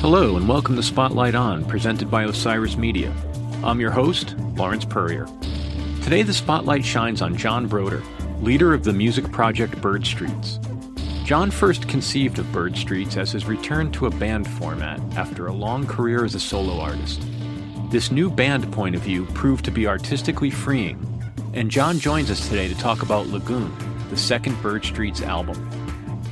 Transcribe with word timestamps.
Hello, 0.00 0.36
and 0.36 0.46
welcome 0.46 0.76
to 0.76 0.82
Spotlight 0.82 1.34
On, 1.34 1.64
presented 1.64 2.10
by 2.10 2.24
Osiris 2.24 2.76
Media. 2.76 3.14
I'm 3.64 3.80
your 3.80 3.92
host, 3.92 4.36
Lawrence 4.56 4.84
Peryer. 4.84 5.26
Today, 6.02 6.22
the 6.22 6.34
spotlight 6.34 6.84
shines 6.84 7.22
on 7.22 7.34
John 7.38 7.66
Brodeur, 7.66 8.02
leader 8.42 8.74
of 8.74 8.84
the 8.84 8.92
music 8.92 9.32
project 9.32 9.80
Bird 9.80 10.04
Streets. 10.04 10.58
John 11.24 11.52
first 11.52 11.88
conceived 11.88 12.40
of 12.40 12.50
Bird 12.50 12.76
Streets 12.76 13.16
as 13.16 13.30
his 13.30 13.46
return 13.46 13.92
to 13.92 14.06
a 14.06 14.10
band 14.10 14.46
format 14.46 15.00
after 15.16 15.46
a 15.46 15.52
long 15.52 15.86
career 15.86 16.24
as 16.24 16.34
a 16.34 16.40
solo 16.40 16.80
artist. 16.80 17.22
This 17.90 18.10
new 18.10 18.28
band 18.28 18.70
point 18.72 18.96
of 18.96 19.02
view 19.02 19.26
proved 19.26 19.64
to 19.66 19.70
be 19.70 19.86
artistically 19.86 20.50
freeing, 20.50 20.98
and 21.54 21.70
John 21.70 22.00
joins 22.00 22.28
us 22.28 22.48
today 22.48 22.66
to 22.66 22.74
talk 22.74 23.02
about 23.02 23.28
Lagoon, 23.28 23.72
the 24.10 24.16
second 24.16 24.60
Bird 24.62 24.84
Streets 24.84 25.22
album. 25.22 25.56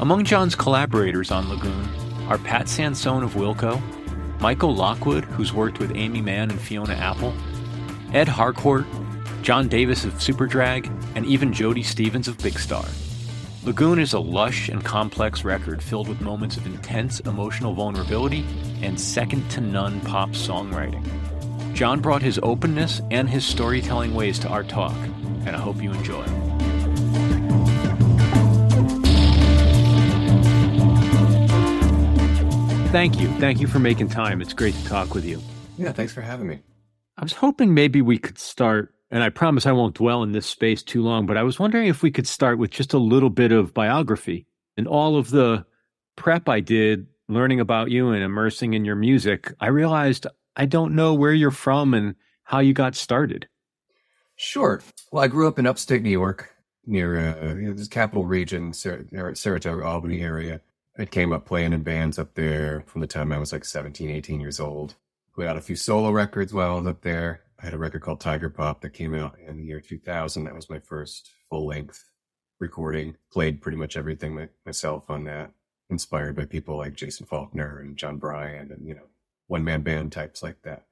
Among 0.00 0.24
John's 0.24 0.56
collaborators 0.56 1.30
on 1.30 1.48
Lagoon 1.48 1.88
are 2.28 2.38
Pat 2.38 2.68
Sansone 2.68 3.22
of 3.22 3.34
Wilco, 3.34 3.80
Michael 4.40 4.74
Lockwood, 4.74 5.24
who's 5.24 5.52
worked 5.52 5.78
with 5.78 5.95
Aimee 5.95 6.20
Mann 6.20 6.50
and 6.50 6.60
Fiona 6.60 6.95
Apple, 6.95 7.32
Ed 8.12 8.26
Harcourt, 8.26 8.86
John 9.42 9.68
Davis 9.68 10.04
of 10.04 10.14
Superdrag, 10.14 10.90
and 11.14 11.24
even 11.26 11.52
Jody 11.52 11.84
Stephens 11.84 12.26
of 12.26 12.38
Big 12.38 12.59
Star. 12.59 12.84
Lagoon 13.62 13.98
is 13.98 14.14
a 14.14 14.19
lush 14.19 14.70
and 14.70 14.82
complex 14.82 15.45
record 15.45 15.82
filled 15.82 16.09
with 16.09 16.23
moments 16.23 16.56
of 16.56 16.64
intense 16.64 17.20
emotional 17.20 17.74
vulnerability 17.74 18.42
and 18.80 18.98
second 18.98 19.46
to 19.51 19.60
none 19.60 20.01
pop 20.01 20.30
songwriting. 20.30 21.05
John 21.74 22.01
brought 22.01 22.23
his 22.23 22.41
openness 22.42 23.02
and 23.10 23.29
his 23.29 23.45
storytelling 23.45 24.15
ways 24.15 24.38
to 24.38 24.49
our 24.49 24.65
talk, 24.65 24.96
and 25.45 25.51
I 25.51 25.59
hope 25.59 25.82
you 25.82 25.93
enjoy. 25.93 26.24
Thank 32.90 33.21
you. 33.21 33.29
Thank 33.38 33.60
you 33.60 33.66
for 33.66 33.79
making 33.79 34.09
time. 34.09 34.40
It's 34.40 34.54
great 34.54 34.74
to 34.74 34.84
talk 34.87 35.15
with 35.15 35.27
you. 35.27 35.43
Yeah, 35.77 35.93
thanks 35.93 36.15
for 36.15 36.23
having 36.23 36.46
me. 36.46 36.60
I 37.18 37.23
was 37.23 37.34
hoping 37.34 37.74
maybe 37.74 38.01
we 38.01 38.16
could 38.16 38.38
start 38.38 38.95
and 39.10 39.22
I 39.22 39.28
promise 39.28 39.66
I 39.66 39.72
won't 39.72 39.96
dwell 39.96 40.22
in 40.22 40.32
this 40.32 40.46
space 40.46 40.82
too 40.82 41.02
long, 41.02 41.26
but 41.26 41.36
I 41.36 41.42
was 41.42 41.58
wondering 41.58 41.88
if 41.88 42.02
we 42.02 42.10
could 42.10 42.26
start 42.26 42.58
with 42.58 42.70
just 42.70 42.92
a 42.92 42.98
little 42.98 43.30
bit 43.30 43.52
of 43.52 43.74
biography 43.74 44.46
and 44.76 44.86
all 44.86 45.16
of 45.16 45.30
the 45.30 45.64
prep 46.16 46.48
I 46.48 46.60
did 46.60 47.06
learning 47.28 47.60
about 47.60 47.90
you 47.90 48.10
and 48.10 48.22
immersing 48.22 48.74
in 48.74 48.84
your 48.84 48.96
music. 48.96 49.52
I 49.60 49.68
realized 49.68 50.26
I 50.56 50.66
don't 50.66 50.94
know 50.94 51.14
where 51.14 51.32
you're 51.32 51.50
from 51.50 51.94
and 51.94 52.14
how 52.44 52.58
you 52.58 52.72
got 52.72 52.94
started. 52.94 53.48
Sure. 54.36 54.82
Well, 55.12 55.22
I 55.22 55.28
grew 55.28 55.48
up 55.48 55.58
in 55.58 55.66
upstate 55.66 56.02
New 56.02 56.10
York 56.10 56.50
near 56.86 57.16
uh, 57.18 57.54
you 57.54 57.68
know, 57.68 57.72
this 57.72 57.88
capital 57.88 58.24
region, 58.24 58.72
Sar- 58.72 59.04
Saratoga, 59.34 59.84
Albany 59.84 60.20
area. 60.20 60.60
I 60.98 61.04
came 61.04 61.32
up 61.32 61.46
playing 61.46 61.72
in 61.72 61.82
bands 61.82 62.18
up 62.18 62.34
there 62.34 62.82
from 62.86 63.00
the 63.00 63.06
time 63.06 63.32
I 63.32 63.38
was 63.38 63.52
like 63.52 63.64
17, 63.64 64.10
18 64.10 64.41
years 64.41 64.60
old. 64.60 64.94
Put 65.34 65.47
out 65.47 65.56
a 65.56 65.60
few 65.60 65.76
solo 65.76 66.10
records 66.10 66.53
while 66.53 66.72
I 66.72 66.78
was 66.78 66.86
up 66.86 67.03
there. 67.03 67.42
I 67.60 67.66
had 67.66 67.75
a 67.75 67.78
record 67.78 68.03
called 68.03 68.20
Tiger 68.20 68.48
Pop 68.48 68.80
that 68.80 68.91
came 68.91 69.14
out 69.14 69.36
in 69.47 69.58
the 69.58 69.64
year 69.64 69.80
2000. 69.80 70.44
That 70.44 70.54
was 70.54 70.70
my 70.70 70.78
first 70.78 71.30
full 71.50 71.66
length 71.66 72.10
recording. 72.58 73.16
Played 73.30 73.60
pretty 73.60 73.76
much 73.76 73.97
everything 73.97 74.34
my, 74.34 74.48
myself 74.64 75.10
on 75.10 75.25
that. 75.25 75.53
Inspired 75.91 76.36
by 76.36 76.47
people 76.47 76.76
like 76.78 76.94
Jason 76.94 77.26
Falkner 77.26 77.81
and 77.81 77.97
Jon 77.97 78.16
Brion 78.16 78.70
and, 78.70 78.86
you 78.86 78.94
know, 78.94 79.08
one 79.48 79.64
man 79.64 79.82
band 79.82 80.12
types 80.12 80.42
like 80.42 80.62
that. 80.62 80.86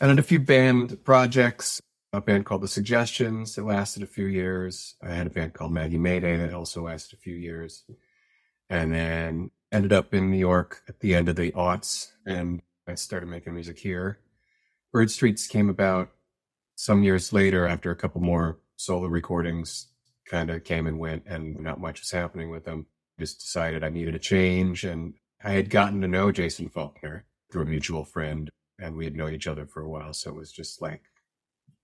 And 0.00 0.10
then 0.10 0.18
a 0.18 0.22
few 0.22 0.40
band 0.40 1.04
projects, 1.04 1.80
a 2.12 2.20
band 2.20 2.46
called 2.46 2.62
The 2.62 2.68
Suggestions 2.68 3.54
that 3.54 3.66
lasted 3.66 4.02
a 4.02 4.06
few 4.06 4.26
years. 4.26 4.96
I 5.02 5.10
had 5.10 5.26
a 5.26 5.30
band 5.30 5.52
called 5.52 5.72
Maggie 5.72 5.98
Mayday 5.98 6.38
that 6.38 6.54
also 6.54 6.86
lasted 6.86 7.18
a 7.18 7.20
few 7.20 7.34
years. 7.34 7.84
And 8.70 8.92
then 8.92 9.50
ended 9.70 9.92
up 9.92 10.14
in 10.14 10.30
New 10.30 10.38
York 10.38 10.82
at 10.88 10.98
the 11.00 11.14
end 11.14 11.28
of 11.28 11.36
the 11.36 11.52
aughts 11.52 12.12
and 12.26 12.62
I 12.88 12.94
started 12.94 13.28
making 13.28 13.54
music 13.54 13.78
here 13.78 14.18
Bird 14.92 15.10
Streets 15.10 15.46
came 15.46 15.70
about 15.70 16.10
some 16.76 17.02
years 17.02 17.32
later 17.32 17.66
after 17.66 17.90
a 17.90 17.96
couple 17.96 18.20
more 18.20 18.58
solo 18.76 19.06
recordings 19.06 19.88
kind 20.26 20.50
of 20.50 20.64
came 20.64 20.86
and 20.86 20.98
went 20.98 21.24
and 21.26 21.58
not 21.60 21.80
much 21.80 22.00
was 22.00 22.10
happening 22.10 22.50
with 22.50 22.64
them. 22.64 22.86
Just 23.18 23.40
decided 23.40 23.82
I 23.82 23.88
needed 23.88 24.14
a 24.14 24.18
change 24.18 24.84
and 24.84 25.14
I 25.42 25.52
had 25.52 25.70
gotten 25.70 26.00
to 26.02 26.08
know 26.08 26.30
Jason 26.30 26.68
Falkner 26.68 27.24
through 27.50 27.62
a 27.62 27.66
mutual 27.66 28.04
friend 28.04 28.50
and 28.78 28.96
we 28.96 29.04
had 29.04 29.16
known 29.16 29.32
each 29.32 29.46
other 29.46 29.66
for 29.66 29.82
a 29.82 29.88
while. 29.88 30.12
So 30.12 30.30
it 30.30 30.36
was 30.36 30.52
just 30.52 30.82
like 30.82 31.02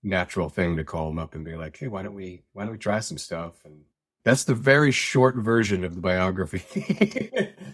natural 0.03 0.49
thing 0.49 0.77
to 0.77 0.83
call 0.83 1.09
him 1.09 1.19
up 1.19 1.33
and 1.33 1.43
be 1.43 1.55
like, 1.55 1.77
Hey, 1.77 1.87
why 1.87 2.03
don't 2.03 2.15
we, 2.15 2.43
why 2.53 2.63
don't 2.63 2.73
we 2.73 2.77
try 2.77 2.99
some 2.99 3.17
stuff? 3.17 3.53
And 3.65 3.81
that's 4.23 4.43
the 4.43 4.55
very 4.55 4.91
short 4.91 5.35
version 5.35 5.83
of 5.83 5.95
the 5.95 6.01
biography. 6.01 6.63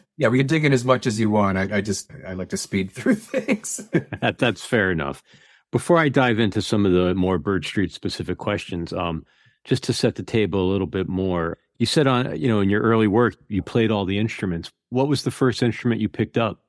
yeah, 0.18 0.28
we 0.28 0.38
can 0.38 0.48
dig 0.48 0.66
in 0.66 0.74
as 0.74 0.86
much 0.86 1.08
as 1.08 1.20
you 1.20 1.30
want. 1.30 1.58
I, 1.58 1.78
I 1.78 1.82
just 1.82 2.12
I 2.26 2.34
like 2.34 2.50
to 2.50 2.58
speed 2.58 2.92
through 2.92 3.16
things. 3.16 3.78
that, 4.22 4.38
that's 4.38 4.64
fair 4.64 4.92
enough. 4.92 5.24
Before 5.72 5.98
I 5.98 6.10
dive 6.10 6.40
into 6.40 6.62
some 6.62 6.86
of 6.86 6.92
the 6.92 7.16
more 7.16 7.38
Bird 7.38 7.66
Street 7.66 7.92
specific 7.92 8.38
questions, 8.38 8.94
um, 8.94 9.26
just 9.64 9.84
to 9.84 9.94
set 9.94 10.16
the 10.16 10.24
table 10.24 10.62
a 10.62 10.72
little 10.72 10.88
bit 10.88 11.10
more, 11.10 11.58
you 11.80 11.86
said 11.86 12.08
on 12.08 12.40
you 12.40 12.48
know 12.48 12.62
in 12.62 12.70
your 12.70 12.82
early 12.82 13.08
work 13.08 13.36
you 13.48 13.62
played 13.62 13.92
all 13.92 14.06
the 14.06 14.20
instruments. 14.20 14.72
What 14.90 15.08
was 15.08 15.24
the 15.24 15.32
first 15.32 15.64
instrument 15.64 16.00
you 16.00 16.08
picked 16.08 16.38
up? 16.38 16.62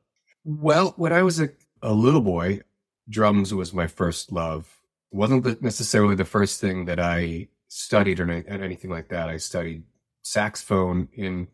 Well, 0.44 0.94
when 0.96 1.12
I 1.12 1.22
was 1.22 1.40
a, 1.40 1.50
a 1.82 1.92
little 1.92 2.20
boy, 2.20 2.60
drums 3.08 3.52
was 3.52 3.72
my 3.72 3.86
first 3.86 4.32
love. 4.32 4.80
Wasn't 5.12 5.62
necessarily 5.62 6.14
the 6.14 6.24
first 6.24 6.60
thing 6.60 6.86
that 6.86 6.98
I 6.98 7.48
studied 7.68 8.20
or 8.20 8.30
anything 8.30 8.90
like 8.90 9.08
that. 9.08 9.28
I 9.28 9.36
studied 9.36 9.84
saxophone 10.22 11.08
in 11.12 11.48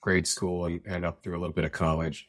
grade 0.00 0.26
school 0.26 0.66
and, 0.66 0.80
and 0.86 1.04
up 1.04 1.22
through 1.22 1.36
a 1.36 1.40
little 1.40 1.54
bit 1.54 1.64
of 1.64 1.72
college. 1.72 2.28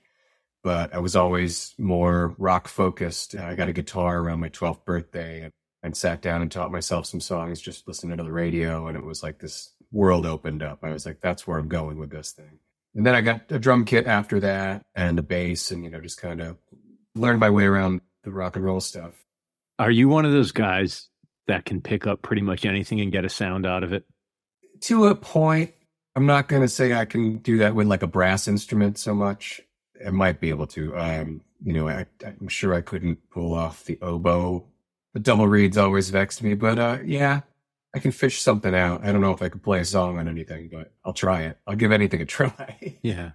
But 0.64 0.94
I 0.94 1.00
was 1.00 1.16
always 1.16 1.74
more 1.78 2.36
rock 2.38 2.68
focused. 2.68 3.36
I 3.36 3.56
got 3.56 3.70
a 3.70 3.74
guitar 3.74 4.20
around 4.20 4.40
my 4.40 4.50
12th 4.50 4.84
birthday 4.84 5.44
and, 5.44 5.54
and 5.84 5.96
sat 5.96 6.22
down 6.22 6.42
and 6.42 6.52
taught 6.52 6.72
myself 6.72 7.06
some 7.06 7.20
songs 7.22 7.62
just 7.62 7.88
listening 7.88 8.18
to 8.18 8.24
the 8.24 8.32
radio. 8.32 8.88
And 8.88 8.98
it 8.98 9.06
was 9.06 9.24
like 9.24 9.40
this 9.40 9.74
world 9.92 10.26
opened 10.26 10.64
up. 10.64 10.80
I 10.84 10.92
was 10.92 11.06
like, 11.06 11.22
that's 11.22 11.48
where 11.48 11.58
I'm 11.58 11.68
going 11.68 12.00
with 12.00 12.10
this 12.10 12.32
thing. 12.32 12.60
And 12.96 13.06
then 13.06 13.16
I 13.16 13.22
got 13.22 13.52
a 13.52 13.60
drum 13.60 13.86
kit 13.86 14.08
after 14.08 14.40
that 14.40 14.84
and 14.96 15.20
a 15.20 15.24
bass 15.24 15.70
and, 15.72 15.84
you 15.84 15.92
know, 15.92 16.02
just 16.02 16.20
kind 16.20 16.42
of 16.42 16.58
learned 17.16 17.40
my 17.40 17.52
way 17.52 17.66
around 17.66 18.02
the 18.24 18.32
rock 18.32 18.56
and 18.56 18.66
roll 18.66 18.80
stuff. 18.80 19.14
Are 19.80 19.92
you 19.92 20.10
one 20.10 20.26
of 20.26 20.32
those 20.32 20.52
guys 20.52 21.08
that 21.48 21.66
can 21.66 21.82
pick 21.82 22.06
up 22.06 22.22
pretty 22.22 22.42
much 22.42 22.66
anything 22.66 23.02
and 23.02 23.12
get 23.12 23.26
a 23.26 23.30
sound 23.30 23.66
out 23.66 23.84
of 23.84 23.94
it? 23.94 24.06
To 24.82 25.08
a 25.08 25.16
point. 25.16 25.74
I'm 26.16 26.26
not 26.26 26.48
going 26.48 26.62
to 26.62 26.68
say 26.68 26.94
I 26.94 27.06
can 27.06 27.38
do 27.38 27.60
that 27.60 27.76
with 27.76 27.88
like 27.88 28.04
a 28.04 28.08
brass 28.08 28.48
instrument 28.48 28.98
so 28.98 29.14
much. 29.14 29.62
I 30.06 30.10
might 30.10 30.40
be 30.40 30.50
able 30.50 30.68
to. 30.68 30.98
Um, 30.98 31.42
you 31.64 31.74
know, 31.74 31.88
I, 31.88 32.06
am 32.24 32.48
sure 32.48 32.74
I 32.74 32.82
couldn't 32.82 33.30
pull 33.30 33.54
off 33.54 33.86
the 33.86 34.00
oboe. 34.02 34.66
The 35.14 35.20
double 35.20 35.48
reeds 35.48 35.78
always 35.78 36.10
vexed 36.10 36.44
me, 36.44 36.54
but 36.54 36.78
uh, 36.78 36.98
yeah, 37.04 37.42
I 37.96 38.00
can 38.00 38.12
fish 38.12 38.42
something 38.42 38.76
out. 38.76 39.04
I 39.04 39.12
don't 39.12 39.22
know 39.22 39.32
if 39.32 39.42
I 39.42 39.50
could 39.50 39.64
play 39.64 39.80
a 39.80 39.86
song 39.86 40.20
on 40.20 40.28
anything, 40.28 40.70
but 40.72 40.92
I'll 41.04 41.14
try 41.14 41.44
it. 41.44 41.58
I'll 41.66 41.76
give 41.76 41.92
anything 41.92 42.22
a 42.22 42.26
try. 42.28 42.98
yeah. 43.02 43.32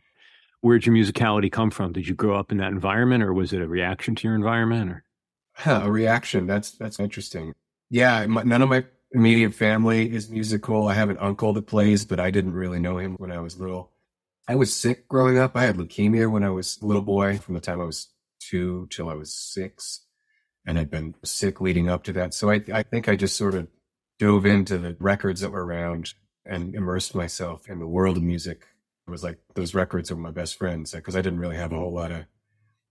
Where'd 0.60 0.86
your 0.86 0.94
musicality 0.94 1.50
come 1.50 1.70
from? 1.70 1.92
Did 1.92 2.06
you 2.06 2.14
grow 2.14 2.36
up 2.36 2.52
in 2.52 2.58
that 2.58 2.70
environment, 2.70 3.24
or 3.24 3.32
was 3.32 3.52
it 3.52 3.60
a 3.60 3.66
reaction 3.66 4.14
to 4.16 4.28
your 4.28 4.36
environment? 4.36 4.90
Or 4.90 5.04
huh, 5.54 5.80
a 5.84 5.90
reaction? 5.90 6.46
That's 6.46 6.72
that's 6.72 7.00
interesting 7.00 7.54
yeah, 7.92 8.24
my, 8.24 8.42
none 8.42 8.62
of 8.62 8.70
my 8.70 8.86
immediate 9.12 9.54
family 9.54 10.10
is 10.10 10.30
musical. 10.30 10.88
I 10.88 10.94
have 10.94 11.10
an 11.10 11.18
uncle 11.18 11.52
that 11.52 11.66
plays, 11.66 12.06
but 12.06 12.18
I 12.18 12.30
didn't 12.30 12.54
really 12.54 12.78
know 12.78 12.96
him 12.96 13.16
when 13.16 13.30
I 13.30 13.40
was 13.40 13.60
little. 13.60 13.92
I 14.48 14.54
was 14.54 14.74
sick 14.74 15.06
growing 15.08 15.38
up. 15.38 15.54
I 15.54 15.64
had 15.64 15.76
leukemia 15.76 16.30
when 16.30 16.42
I 16.42 16.48
was 16.48 16.78
a 16.80 16.86
little 16.86 17.02
boy 17.02 17.36
from 17.36 17.52
the 17.52 17.60
time 17.60 17.82
I 17.82 17.84
was 17.84 18.08
two 18.40 18.88
till 18.90 19.10
I 19.10 19.14
was 19.14 19.34
six. 19.34 20.06
And 20.64 20.78
I'd 20.78 20.90
been 20.90 21.14
sick 21.22 21.60
leading 21.60 21.90
up 21.90 22.02
to 22.04 22.14
that. 22.14 22.32
So 22.32 22.50
I, 22.50 22.62
I 22.72 22.82
think 22.82 23.10
I 23.10 23.14
just 23.14 23.36
sort 23.36 23.54
of 23.54 23.68
dove 24.18 24.46
into 24.46 24.78
the 24.78 24.96
records 24.98 25.42
that 25.42 25.52
were 25.52 25.66
around 25.66 26.14
and 26.46 26.74
immersed 26.74 27.14
myself 27.14 27.68
in 27.68 27.78
the 27.78 27.86
world 27.86 28.16
of 28.16 28.22
music. 28.22 28.62
It 29.06 29.10
was 29.10 29.22
like 29.22 29.38
those 29.54 29.74
records 29.74 30.10
were 30.10 30.16
my 30.16 30.30
best 30.30 30.56
friends 30.56 30.92
because 30.92 31.14
I 31.14 31.20
didn't 31.20 31.40
really 31.40 31.56
have 31.56 31.72
a 31.72 31.78
whole 31.78 31.92
lot 31.92 32.10
of, 32.10 32.24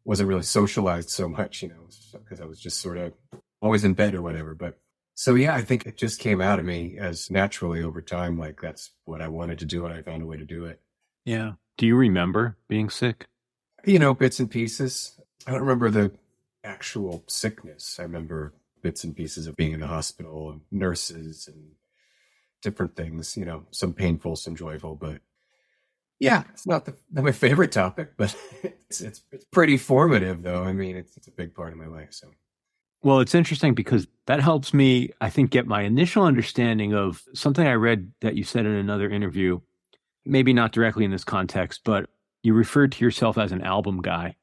wasn't 0.06 0.30
really 0.30 0.44
socialized 0.44 1.10
so 1.10 1.28
much, 1.28 1.64
you 1.64 1.70
know, 1.70 1.88
because 2.14 2.40
I 2.40 2.46
was 2.46 2.60
just 2.60 2.80
sort 2.80 3.00
of 3.00 3.14
always 3.62 3.84
in 3.84 3.96
bed 3.96 4.14
or 4.14 4.22
whatever. 4.22 4.54
But 4.54 4.78
so 5.16 5.36
yeah, 5.36 5.56
I 5.56 5.62
think 5.62 5.86
it 5.86 5.98
just 5.98 6.20
came 6.20 6.42
out 6.42 6.60
of 6.60 6.66
me 6.66 6.98
as 6.98 7.30
naturally 7.32 7.84
over 7.84 8.02
time. 8.02 8.38
Like 8.40 8.62
that's 8.62 8.92
what 9.06 9.22
I 9.22 9.28
wanted 9.28 9.60
to 9.60 9.66
do, 9.66 9.86
and 9.86 9.94
I 9.94 10.02
found 10.02 10.24
a 10.24 10.26
way 10.26 10.38
to 10.38 10.46
do 10.46 10.66
it. 10.66 10.82
Yeah. 11.26 11.54
Do 11.78 11.86
you 11.88 11.96
remember 11.96 12.58
being 12.68 12.90
sick? 12.90 13.28
You 13.86 14.00
know, 14.00 14.14
bits 14.14 14.40
and 14.40 14.50
pieces. 14.50 15.20
I 15.48 15.52
don't 15.52 15.62
remember 15.62 15.90
the 15.90 16.12
actual 16.64 17.24
sickness. 17.28 17.98
I 18.00 18.04
remember 18.04 18.54
bits 18.82 19.04
and 19.04 19.16
pieces 19.16 19.48
of 19.48 19.56
being 19.56 19.74
in 19.74 19.80
the 19.80 19.88
hospital, 19.88 20.52
and 20.52 20.62
nurses, 20.72 21.48
and 21.48 21.72
different 22.62 22.96
things. 22.96 23.38
You 23.38 23.46
know, 23.46 23.66
some 23.72 23.94
painful, 23.94 24.36
some 24.36 24.56
joyful, 24.56 24.96
but 24.96 25.22
Yeah, 26.20 26.44
it's 26.54 26.68
not, 26.68 26.86
the, 26.86 26.96
not 27.12 27.24
my 27.26 27.32
favorite 27.32 27.72
topic, 27.72 28.12
but 28.18 28.36
it's, 28.64 29.02
it's, 29.02 29.22
it's 29.32 29.46
pretty 29.46 29.78
formative, 29.78 30.44
though. 30.44 30.64
I 30.64 30.74
mean, 30.74 30.96
it's, 30.96 31.18
it's 31.18 31.28
a 31.28 31.32
big 31.32 31.56
part 31.56 31.74
of 31.74 31.80
my 31.80 31.88
life. 31.88 32.10
So, 32.14 32.28
well, 33.04 33.20
it's 33.20 33.36
interesting 33.36 33.74
because 33.74 34.08
that 34.28 34.40
helps 34.40 34.74
me, 34.74 35.10
I 35.20 35.30
think, 35.30 35.50
get 35.50 35.66
my 35.66 35.82
initial 35.82 36.24
understanding 36.24 36.94
of 36.94 37.24
something 37.34 37.66
I 37.66 37.74
read 37.74 38.12
that 38.22 38.36
you 38.36 38.44
said 38.44 38.66
in 38.66 38.74
another 38.74 39.10
interview. 39.10 39.60
Maybe 40.26 40.54
not 40.54 40.72
directly 40.72 41.04
in 41.04 41.12
this 41.12 41.24
context, 41.24 41.82
but 41.84 42.10
you 42.44 42.54
referred 42.54 42.92
to 42.94 43.04
yourself 43.04 43.38
as 43.38 43.52
an 43.52 43.62
album 43.62 44.02
guy. 44.02 44.36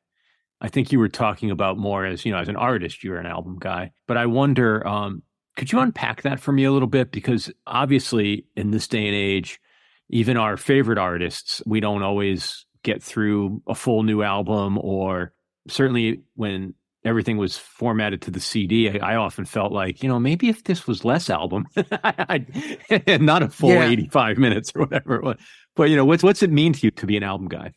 I 0.60 0.69
think 0.69 0.90
you 0.90 0.99
were 0.99 1.08
talking 1.08 1.52
about 1.52 1.78
more 1.78 2.05
as, 2.05 2.25
you 2.25 2.32
know, 2.32 2.38
as 2.38 2.49
an 2.49 2.56
artist, 2.56 3.05
you're 3.05 3.19
an 3.19 3.26
album 3.26 3.58
guy. 3.60 3.93
But 4.08 4.16
I 4.16 4.26
wonder, 4.26 4.84
um, 4.87 5.22
could 5.56 5.70
you 5.70 5.78
unpack 5.78 6.22
that 6.22 6.40
for 6.40 6.50
me 6.50 6.64
a 6.64 6.72
little 6.72 6.88
bit? 6.88 7.12
Because 7.12 7.50
obviously, 7.66 8.46
in 8.56 8.72
this 8.72 8.88
day 8.88 9.06
and 9.06 9.14
age, 9.14 9.60
even 10.08 10.37
our 10.37 10.56
favorite 10.56 10.99
artists, 10.99 11.62
we 11.64 11.78
don't 11.78 12.02
always 12.02 12.66
get 12.82 13.02
through 13.02 13.62
a 13.69 13.75
full 13.75 14.02
new 14.02 14.22
album, 14.22 14.78
or 14.78 15.32
certainly 15.69 16.22
when 16.34 16.75
everything 17.08 17.37
was 17.37 17.56
formatted 17.56 18.22
to 18.22 18.31
the 18.31 18.40
CD, 18.40 18.90
I, 18.90 19.14
I 19.14 19.16
often 19.16 19.44
felt 19.44 19.72
like, 19.72 20.02
you 20.02 20.08
know, 20.08 20.19
maybe 20.19 20.49
if 20.49 20.64
this 20.64 20.87
was 20.87 21.05
less 21.05 21.31
album, 21.31 21.66
not 21.76 23.43
a 23.43 23.49
full 23.49 23.70
yeah. 23.70 23.88
85 23.88 24.38
minutes 24.38 24.72
or 24.75 24.82
whatever 24.82 25.16
it 25.16 25.25
was. 25.25 25.37
But, 25.75 25.90
you 25.90 25.96
know, 25.96 26.05
what's, 26.05 26.22
what's 26.22 26.43
it 26.43 26.50
mean 26.50 26.72
to 26.75 26.87
you 26.87 26.90
to 26.93 27.06
be 27.06 27.16
an 27.16 27.22
album 27.22 27.49
guy? 27.49 27.72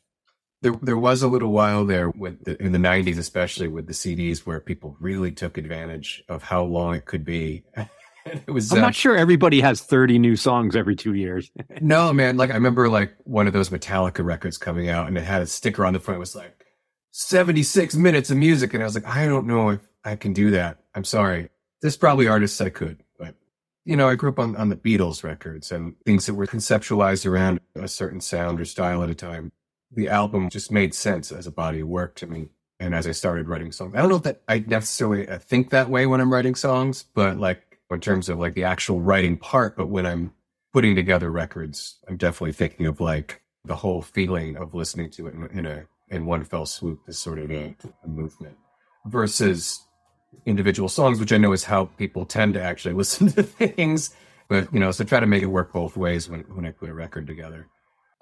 There, 0.61 0.75
there 0.81 0.97
was 0.97 1.23
a 1.23 1.27
little 1.27 1.51
while 1.51 1.85
there 1.85 2.11
with 2.11 2.43
the, 2.43 2.61
in 2.61 2.71
the 2.71 2.77
'90s, 2.77 3.17
especially 3.17 3.67
with 3.67 3.87
the 3.87 3.93
CDs, 3.93 4.39
where 4.45 4.59
people 4.59 4.95
really 4.99 5.31
took 5.31 5.57
advantage 5.57 6.23
of 6.29 6.43
how 6.43 6.63
long 6.63 6.93
it 6.93 7.05
could 7.05 7.25
be. 7.25 7.63
it 8.27 8.47
was. 8.47 8.71
I'm 8.71 8.77
uh, 8.77 8.81
not 8.81 8.93
sure 8.93 9.17
everybody 9.17 9.59
has 9.61 9.81
30 9.81 10.19
new 10.19 10.35
songs 10.35 10.75
every 10.75 10.95
two 10.95 11.15
years. 11.15 11.49
no, 11.81 12.13
man. 12.13 12.37
Like 12.37 12.51
I 12.51 12.53
remember, 12.53 12.89
like 12.89 13.15
one 13.23 13.47
of 13.47 13.53
those 13.53 13.69
Metallica 13.69 14.23
records 14.23 14.59
coming 14.59 14.87
out, 14.87 15.07
and 15.07 15.17
it 15.17 15.23
had 15.23 15.41
a 15.41 15.47
sticker 15.47 15.83
on 15.83 15.93
the 15.93 15.99
front. 15.99 16.17
It 16.17 16.19
was 16.19 16.35
like 16.35 16.63
76 17.11 17.95
minutes 17.95 18.31
of 18.31 18.37
music, 18.37 18.73
and 18.73 18.81
I 18.81 18.85
was 18.85 18.95
like, 18.95 19.07
I 19.07 19.25
don't 19.25 19.47
know 19.47 19.69
if 19.69 19.81
I 20.03 20.15
can 20.15 20.33
do 20.33 20.51
that. 20.51 20.79
I'm 20.95 21.03
sorry. 21.03 21.49
There's 21.81 21.97
probably 21.97 22.27
artists 22.27 22.61
I 22.61 22.69
could, 22.69 23.03
but 23.17 23.35
you 23.85 23.95
know, 23.95 24.07
I 24.07 24.15
grew 24.15 24.29
up 24.29 24.39
on, 24.39 24.55
on 24.55 24.69
the 24.69 24.75
Beatles 24.75 25.23
records 25.23 25.71
and 25.71 25.95
things 26.05 26.25
that 26.25 26.35
were 26.35 26.47
conceptualized 26.47 27.25
around 27.25 27.59
a 27.75 27.87
certain 27.87 28.21
sound 28.21 28.59
or 28.59 28.65
style 28.65 29.03
at 29.03 29.09
a 29.09 29.15
time 29.15 29.51
the 29.91 30.09
album 30.09 30.49
just 30.49 30.71
made 30.71 30.93
sense 30.93 31.31
as 31.31 31.47
a 31.47 31.51
body 31.51 31.81
of 31.81 31.87
work 31.87 32.15
to 32.15 32.27
me. 32.27 32.49
And 32.79 32.95
as 32.95 33.05
I 33.05 33.11
started 33.11 33.47
writing 33.47 33.71
songs, 33.71 33.93
I 33.93 33.99
don't 33.99 34.09
know 34.09 34.17
that 34.19 34.41
I 34.47 34.59
necessarily 34.59 35.27
uh, 35.27 35.37
think 35.37 35.69
that 35.69 35.89
way 35.89 36.07
when 36.07 36.19
I'm 36.19 36.33
writing 36.33 36.55
songs, 36.55 37.03
but 37.13 37.37
like 37.37 37.79
in 37.91 37.99
terms 37.99 38.29
of 38.29 38.39
like 38.39 38.55
the 38.55 38.63
actual 38.63 39.01
writing 39.01 39.37
part, 39.37 39.75
but 39.75 39.89
when 39.89 40.05
I'm 40.05 40.33
putting 40.73 40.95
together 40.95 41.29
records, 41.29 41.99
I'm 42.07 42.17
definitely 42.17 42.53
thinking 42.53 42.87
of 42.87 42.99
like 42.99 43.41
the 43.65 43.75
whole 43.75 44.01
feeling 44.01 44.55
of 44.57 44.73
listening 44.73 45.11
to 45.11 45.27
it 45.27 45.35
in, 45.35 45.47
in 45.47 45.65
a 45.65 45.83
in 46.11 46.25
one 46.25 46.43
fell 46.43 46.65
swoop 46.65 47.01
as 47.07 47.17
sort 47.17 47.39
of 47.39 47.49
a, 47.51 47.75
a 48.03 48.07
movement 48.07 48.57
versus 49.05 49.83
individual 50.45 50.89
songs, 50.89 51.19
which 51.19 51.33
I 51.33 51.37
know 51.37 51.51
is 51.51 51.63
how 51.63 51.85
people 51.85 52.25
tend 52.25 52.53
to 52.53 52.61
actually 52.61 52.93
listen 53.01 53.31
to 53.31 53.43
things. 53.43 54.15
But 54.47 54.71
you 54.73 54.79
know, 54.79 54.91
so 54.91 55.03
try 55.03 55.19
to 55.19 55.25
make 55.25 55.43
it 55.43 55.47
work 55.47 55.73
both 55.73 55.97
ways 55.97 56.29
when 56.29 56.41
when 56.41 56.65
I 56.65 56.71
put 56.71 56.89
a 56.89 56.93
record 56.93 57.25
together. 57.25 57.67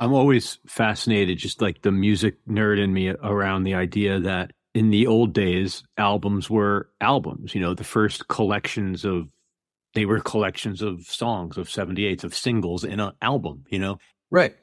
I'm 0.02 0.14
always 0.14 0.60
fascinated, 0.66 1.40
just 1.40 1.62
like 1.62 1.82
the 1.82 1.92
music 1.92 2.38
nerd 2.48 2.82
in 2.82 2.94
me, 2.94 3.10
around 3.10 3.64
the 3.64 3.74
idea 3.74 4.20
that 4.22 4.54
in 4.74 4.92
the 4.92 5.08
old 5.08 5.34
days, 5.34 5.84
albums 5.98 6.50
were 6.50 6.90
albums. 7.02 7.54
You 7.54 7.60
know, 7.60 7.74
the 7.74 7.84
first 7.84 8.30
collections 8.30 9.04
of 9.04 9.30
they 9.94 10.06
were 10.06 10.20
collections 10.20 10.82
of 10.82 11.02
songs, 11.04 11.58
of 11.58 11.68
78s, 11.68 12.24
of 12.24 12.36
singles 12.36 12.84
in 12.84 13.00
an 13.00 13.14
album, 13.22 13.66
you 13.70 13.80
know? 13.80 13.98
Right. 14.30 14.56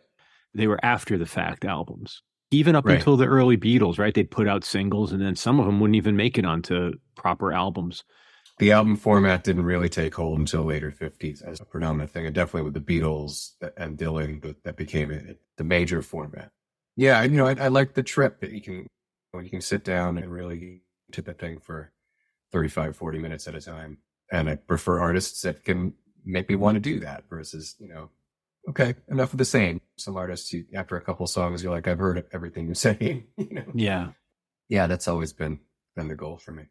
They 0.54 0.66
were 0.66 0.82
after 0.82 1.18
the 1.18 1.26
fact 1.26 1.64
albums. 1.64 2.22
Even 2.50 2.76
up 2.76 2.84
right. 2.86 2.96
until 2.96 3.16
the 3.16 3.26
early 3.26 3.56
Beatles, 3.56 3.98
right? 3.98 4.14
They'd 4.14 4.30
put 4.30 4.46
out 4.46 4.64
singles 4.64 5.12
and 5.12 5.20
then 5.20 5.34
some 5.34 5.58
of 5.58 5.66
them 5.66 5.80
wouldn't 5.80 5.96
even 5.96 6.16
make 6.16 6.38
it 6.38 6.44
onto 6.44 6.92
proper 7.16 7.52
albums 7.52 8.04
the 8.58 8.72
album 8.72 8.96
format 8.96 9.44
didn't 9.44 9.64
really 9.64 9.88
take 9.88 10.14
hold 10.14 10.38
until 10.38 10.62
later 10.62 10.90
50s 10.90 11.42
as 11.42 11.60
a 11.60 11.64
predominant 11.64 12.10
thing 12.10 12.26
and 12.26 12.34
definitely 12.34 12.62
with 12.62 12.74
the 12.74 12.80
beatles 12.80 13.50
and 13.76 13.98
dylan 13.98 14.54
that 14.64 14.76
became 14.76 15.10
it, 15.10 15.40
the 15.56 15.64
major 15.64 16.02
format 16.02 16.50
yeah 16.96 17.22
you 17.22 17.36
know 17.36 17.46
I, 17.46 17.56
I, 17.64 17.68
like 17.68 17.94
the 17.94 18.02
trip 18.02 18.40
that 18.40 18.52
you 18.52 18.60
can 18.60 18.86
when 19.32 19.44
you 19.44 19.50
can 19.50 19.60
sit 19.60 19.84
down 19.84 20.18
and 20.18 20.30
really 20.30 20.82
to 21.12 21.22
that 21.22 21.38
thing 21.38 21.58
for 21.58 21.92
35 22.52 22.96
40 22.96 23.18
minutes 23.18 23.46
at 23.48 23.54
a 23.54 23.60
time 23.60 23.98
and 24.30 24.48
i 24.48 24.56
prefer 24.56 25.00
artists 25.00 25.42
that 25.42 25.64
can 25.64 25.94
make 26.24 26.48
me 26.48 26.56
want 26.56 26.76
to 26.76 26.80
do 26.80 27.00
that 27.00 27.24
versus 27.28 27.76
you 27.78 27.88
know 27.88 28.10
okay 28.68 28.94
enough 29.08 29.32
of 29.32 29.38
the 29.38 29.44
same 29.44 29.80
some 29.96 30.16
artists 30.16 30.52
you, 30.52 30.64
after 30.74 30.96
a 30.96 31.00
couple 31.00 31.26
songs 31.26 31.62
you're 31.62 31.72
like 31.72 31.86
i've 31.88 31.98
heard 31.98 32.24
everything 32.32 32.66
you're 32.66 32.74
saying 32.74 33.24
you 33.36 33.48
know? 33.50 33.64
yeah 33.74 34.08
yeah 34.68 34.86
that's 34.86 35.08
always 35.08 35.32
been 35.32 35.60
been 35.94 36.08
the 36.08 36.14
goal 36.14 36.36
for 36.36 36.52
me 36.52 36.64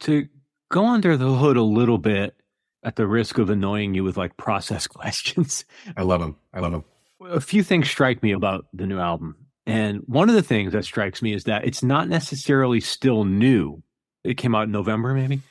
to 0.00 0.26
go 0.70 0.86
under 0.86 1.16
the 1.16 1.34
hood 1.34 1.56
a 1.56 1.62
little 1.62 1.98
bit 1.98 2.34
at 2.82 2.96
the 2.96 3.06
risk 3.06 3.38
of 3.38 3.50
annoying 3.50 3.94
you 3.94 4.04
with 4.04 4.16
like 4.16 4.36
process 4.36 4.86
questions. 4.86 5.64
I 5.96 6.02
love 6.02 6.20
them. 6.20 6.36
I 6.52 6.60
love 6.60 6.72
them. 6.72 6.84
A 7.28 7.40
few 7.40 7.62
things 7.62 7.88
strike 7.88 8.22
me 8.22 8.32
about 8.32 8.66
the 8.72 8.86
new 8.86 8.98
album. 8.98 9.36
And 9.66 9.98
one 10.06 10.28
of 10.28 10.34
the 10.34 10.42
things 10.42 10.72
that 10.72 10.84
strikes 10.84 11.20
me 11.20 11.34
is 11.34 11.44
that 11.44 11.64
it's 11.64 11.82
not 11.82 12.08
necessarily 12.08 12.80
still 12.80 13.24
new. 13.24 13.82
It 14.24 14.36
came 14.36 14.54
out 14.54 14.64
in 14.64 14.72
November, 14.72 15.14
maybe. 15.14 15.42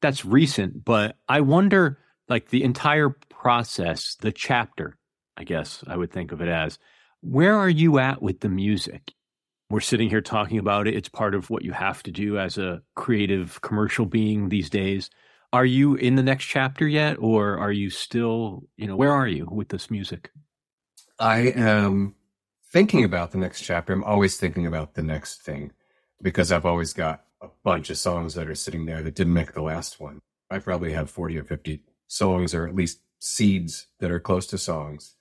That's 0.00 0.24
recent, 0.24 0.84
but 0.84 1.16
I 1.28 1.40
wonder 1.40 1.98
like 2.28 2.48
the 2.50 2.62
entire 2.62 3.10
process, 3.10 4.16
the 4.20 4.32
chapter, 4.32 4.96
I 5.36 5.44
guess 5.44 5.84
I 5.86 5.96
would 5.96 6.12
think 6.12 6.32
of 6.32 6.40
it 6.40 6.48
as, 6.48 6.78
where 7.20 7.56
are 7.56 7.68
you 7.68 7.98
at 7.98 8.22
with 8.22 8.40
the 8.40 8.48
music? 8.48 9.12
we're 9.68 9.80
sitting 9.80 10.08
here 10.08 10.20
talking 10.20 10.58
about 10.58 10.86
it. 10.86 10.94
It's 10.94 11.08
part 11.08 11.34
of 11.34 11.50
what 11.50 11.64
you 11.64 11.72
have 11.72 12.02
to 12.04 12.10
do 12.10 12.38
as 12.38 12.56
a 12.56 12.82
creative 12.94 13.60
commercial 13.62 14.06
being 14.06 14.48
these 14.48 14.70
days. 14.70 15.10
Are 15.52 15.64
you 15.64 15.94
in 15.94 16.16
the 16.16 16.22
next 16.22 16.44
chapter 16.44 16.86
yet, 16.86 17.16
or 17.18 17.58
are 17.58 17.72
you 17.72 17.90
still, 17.90 18.64
you 18.76 18.86
know, 18.86 18.96
where 18.96 19.12
are 19.12 19.26
you 19.26 19.48
with 19.50 19.68
this 19.68 19.90
music? 19.90 20.30
I 21.18 21.38
am 21.38 22.14
thinking 22.70 23.04
about 23.04 23.32
the 23.32 23.38
next 23.38 23.62
chapter. 23.62 23.92
I'm 23.92 24.04
always 24.04 24.36
thinking 24.36 24.66
about 24.66 24.94
the 24.94 25.02
next 25.02 25.42
thing 25.42 25.72
because 26.22 26.52
I've 26.52 26.66
always 26.66 26.92
got 26.92 27.24
a 27.40 27.48
bunch 27.64 27.90
of 27.90 27.98
songs 27.98 28.34
that 28.34 28.48
are 28.48 28.54
sitting 28.54 28.86
there 28.86 29.02
that 29.02 29.14
didn't 29.14 29.32
make 29.32 29.52
the 29.52 29.62
last 29.62 29.98
one. 29.98 30.20
I 30.50 30.58
probably 30.58 30.92
have 30.92 31.10
40 31.10 31.38
or 31.38 31.44
50 31.44 31.82
songs, 32.06 32.54
or 32.54 32.68
at 32.68 32.74
least 32.74 33.00
seeds 33.18 33.86
that 33.98 34.10
are 34.10 34.20
close 34.20 34.46
to 34.48 34.58
songs 34.58 35.14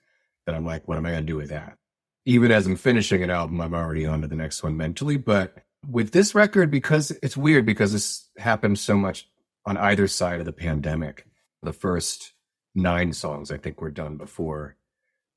that 0.46 0.56
I'm 0.56 0.66
like, 0.66 0.88
what 0.88 0.98
am 0.98 1.06
I 1.06 1.12
going 1.12 1.26
to 1.26 1.32
do 1.32 1.38
with 1.38 1.50
that? 1.50 1.78
even 2.26 2.52
as 2.52 2.66
I'm 2.66 2.76
finishing 2.76 3.24
an 3.24 3.30
album, 3.30 3.62
I'm 3.62 3.74
already 3.74 4.06
on 4.06 4.22
to 4.22 4.28
the 4.28 4.36
next 4.36 4.64
one 4.64 4.76
mentally. 4.76 5.18
But 5.18 5.56
with 5.88 6.12
this 6.12 6.34
record, 6.34 6.72
because 6.72 7.12
it's 7.22 7.38
weird 7.38 7.66
because 7.66 7.94
this 7.94 8.28
happened 8.38 8.80
so 8.80 8.96
much 8.96 9.30
on 9.66 9.78
either 9.78 10.08
side 10.08 10.40
of 10.40 10.46
the 10.46 10.54
pandemic. 10.54 11.28
The 11.62 11.74
first 11.74 12.34
nine 12.74 13.14
songs 13.14 13.52
I 13.52 13.58
think 13.58 13.80
were 13.80 13.92
done 13.92 14.18
before 14.18 14.76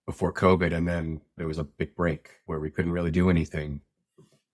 before 0.07 0.33
COVID, 0.33 0.73
and 0.73 0.88
then 0.88 1.21
there 1.37 1.47
was 1.47 1.59
a 1.59 1.65
big 1.65 1.95
break 1.95 2.31
where 2.47 2.59
we 2.59 2.71
couldn't 2.71 2.93
really 2.93 3.11
do 3.11 3.29
anything. 3.29 3.83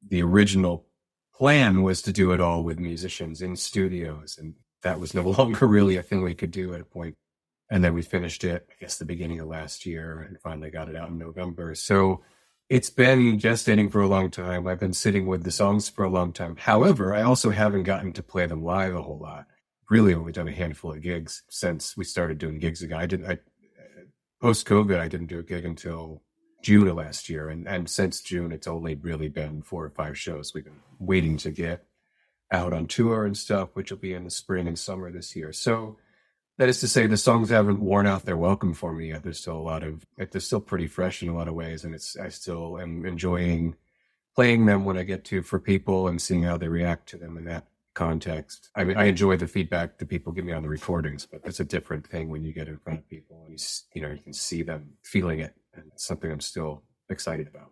The 0.08 0.20
original 0.20 0.86
plan 1.32 1.82
was 1.82 2.02
to 2.02 2.12
do 2.12 2.32
it 2.32 2.40
all 2.40 2.64
with 2.64 2.80
musicians 2.80 3.40
in 3.40 3.54
studios, 3.54 4.36
and 4.36 4.54
that 4.82 4.98
was 4.98 5.14
no 5.14 5.22
longer 5.38 5.68
really 5.68 5.96
a 5.96 6.02
thing 6.02 6.22
we 6.22 6.34
could 6.34 6.50
do 6.50 6.74
at 6.74 6.80
a 6.80 6.84
point 6.84 7.16
and 7.70 7.82
then 7.82 7.94
we 7.94 8.02
finished 8.02 8.44
it, 8.44 8.66
I 8.70 8.74
guess, 8.80 8.98
the 8.98 9.04
beginning 9.04 9.40
of 9.40 9.48
last 9.48 9.86
year 9.86 10.20
and 10.20 10.40
finally 10.40 10.70
got 10.70 10.88
it 10.88 10.96
out 10.96 11.08
in 11.08 11.18
November. 11.18 11.74
So 11.74 12.22
it's 12.68 12.90
been 12.90 13.38
gestating 13.38 13.90
for 13.90 14.00
a 14.00 14.06
long 14.06 14.30
time. 14.30 14.66
I've 14.66 14.80
been 14.80 14.92
sitting 14.92 15.26
with 15.26 15.44
the 15.44 15.50
songs 15.50 15.88
for 15.88 16.04
a 16.04 16.10
long 16.10 16.32
time. 16.32 16.56
However, 16.56 17.14
I 17.14 17.22
also 17.22 17.50
haven't 17.50 17.84
gotten 17.84 18.12
to 18.14 18.22
play 18.22 18.46
them 18.46 18.62
live 18.62 18.94
a 18.94 19.02
whole 19.02 19.18
lot. 19.18 19.46
Really 19.90 20.14
only 20.14 20.32
done 20.32 20.48
a 20.48 20.52
handful 20.52 20.92
of 20.92 21.02
gigs 21.02 21.42
since 21.48 21.96
we 21.96 22.04
started 22.04 22.38
doing 22.38 22.58
gigs 22.58 22.82
again. 22.82 22.98
I 22.98 23.06
didn't, 23.06 23.30
I, 23.30 23.38
post 24.40 24.66
COVID, 24.66 24.98
I 24.98 25.08
didn't 25.08 25.26
do 25.28 25.38
a 25.38 25.42
gig 25.42 25.64
until 25.64 26.22
June 26.62 26.88
of 26.88 26.96
last 26.96 27.28
year. 27.28 27.48
And, 27.48 27.68
and 27.68 27.88
since 27.88 28.20
June, 28.22 28.52
it's 28.52 28.66
only 28.66 28.94
really 28.94 29.28
been 29.28 29.62
four 29.62 29.84
or 29.84 29.90
five 29.90 30.18
shows 30.18 30.54
we've 30.54 30.64
been 30.64 30.80
waiting 30.98 31.36
to 31.38 31.50
get 31.50 31.84
out 32.50 32.72
on 32.72 32.86
tour 32.86 33.26
and 33.26 33.36
stuff, 33.36 33.70
which 33.74 33.90
will 33.90 33.98
be 33.98 34.14
in 34.14 34.24
the 34.24 34.30
spring 34.30 34.66
and 34.66 34.78
summer 34.78 35.10
this 35.10 35.34
year. 35.36 35.52
So, 35.52 35.98
that 36.58 36.68
is 36.68 36.80
to 36.80 36.88
say, 36.88 37.06
the 37.06 37.16
songs 37.16 37.50
haven't 37.50 37.80
worn 37.80 38.06
out 38.06 38.24
their 38.24 38.36
welcome 38.36 38.74
for 38.74 38.92
me 38.92 39.08
yet. 39.08 39.22
There's 39.22 39.40
still 39.40 39.56
a 39.56 39.58
lot 39.58 39.82
of, 39.82 40.04
they're 40.16 40.40
still 40.40 40.60
pretty 40.60 40.86
fresh 40.86 41.22
in 41.22 41.28
a 41.28 41.34
lot 41.34 41.48
of 41.48 41.54
ways, 41.54 41.84
and 41.84 41.94
it's 41.94 42.16
I 42.16 42.28
still 42.28 42.78
am 42.78 43.04
enjoying 43.04 43.76
playing 44.34 44.66
them 44.66 44.84
when 44.84 44.98
I 44.98 45.04
get 45.04 45.24
to 45.26 45.42
for 45.42 45.58
people 45.58 46.08
and 46.08 46.20
seeing 46.20 46.42
how 46.42 46.56
they 46.56 46.68
react 46.68 47.08
to 47.10 47.16
them 47.16 47.36
in 47.36 47.44
that 47.44 47.66
context. 47.94 48.70
I 48.74 48.84
mean, 48.84 48.96
I 48.96 49.04
enjoy 49.04 49.36
the 49.36 49.46
feedback 49.46 49.98
that 49.98 50.08
people 50.08 50.32
give 50.32 50.44
me 50.44 50.52
on 50.52 50.62
the 50.62 50.68
recordings, 50.68 51.26
but 51.26 51.40
it's 51.44 51.60
a 51.60 51.64
different 51.64 52.06
thing 52.06 52.28
when 52.28 52.42
you 52.42 52.52
get 52.52 52.68
in 52.68 52.78
front 52.78 52.98
of 52.98 53.08
people 53.08 53.44
and 53.46 53.58
you 53.58 53.66
you 53.94 54.02
know 54.02 54.12
you 54.12 54.22
can 54.22 54.32
see 54.32 54.62
them 54.62 54.94
feeling 55.02 55.40
it, 55.40 55.54
and 55.74 55.84
it's 55.92 56.04
something 56.04 56.30
I'm 56.30 56.40
still 56.40 56.82
excited 57.08 57.48
about. 57.48 57.70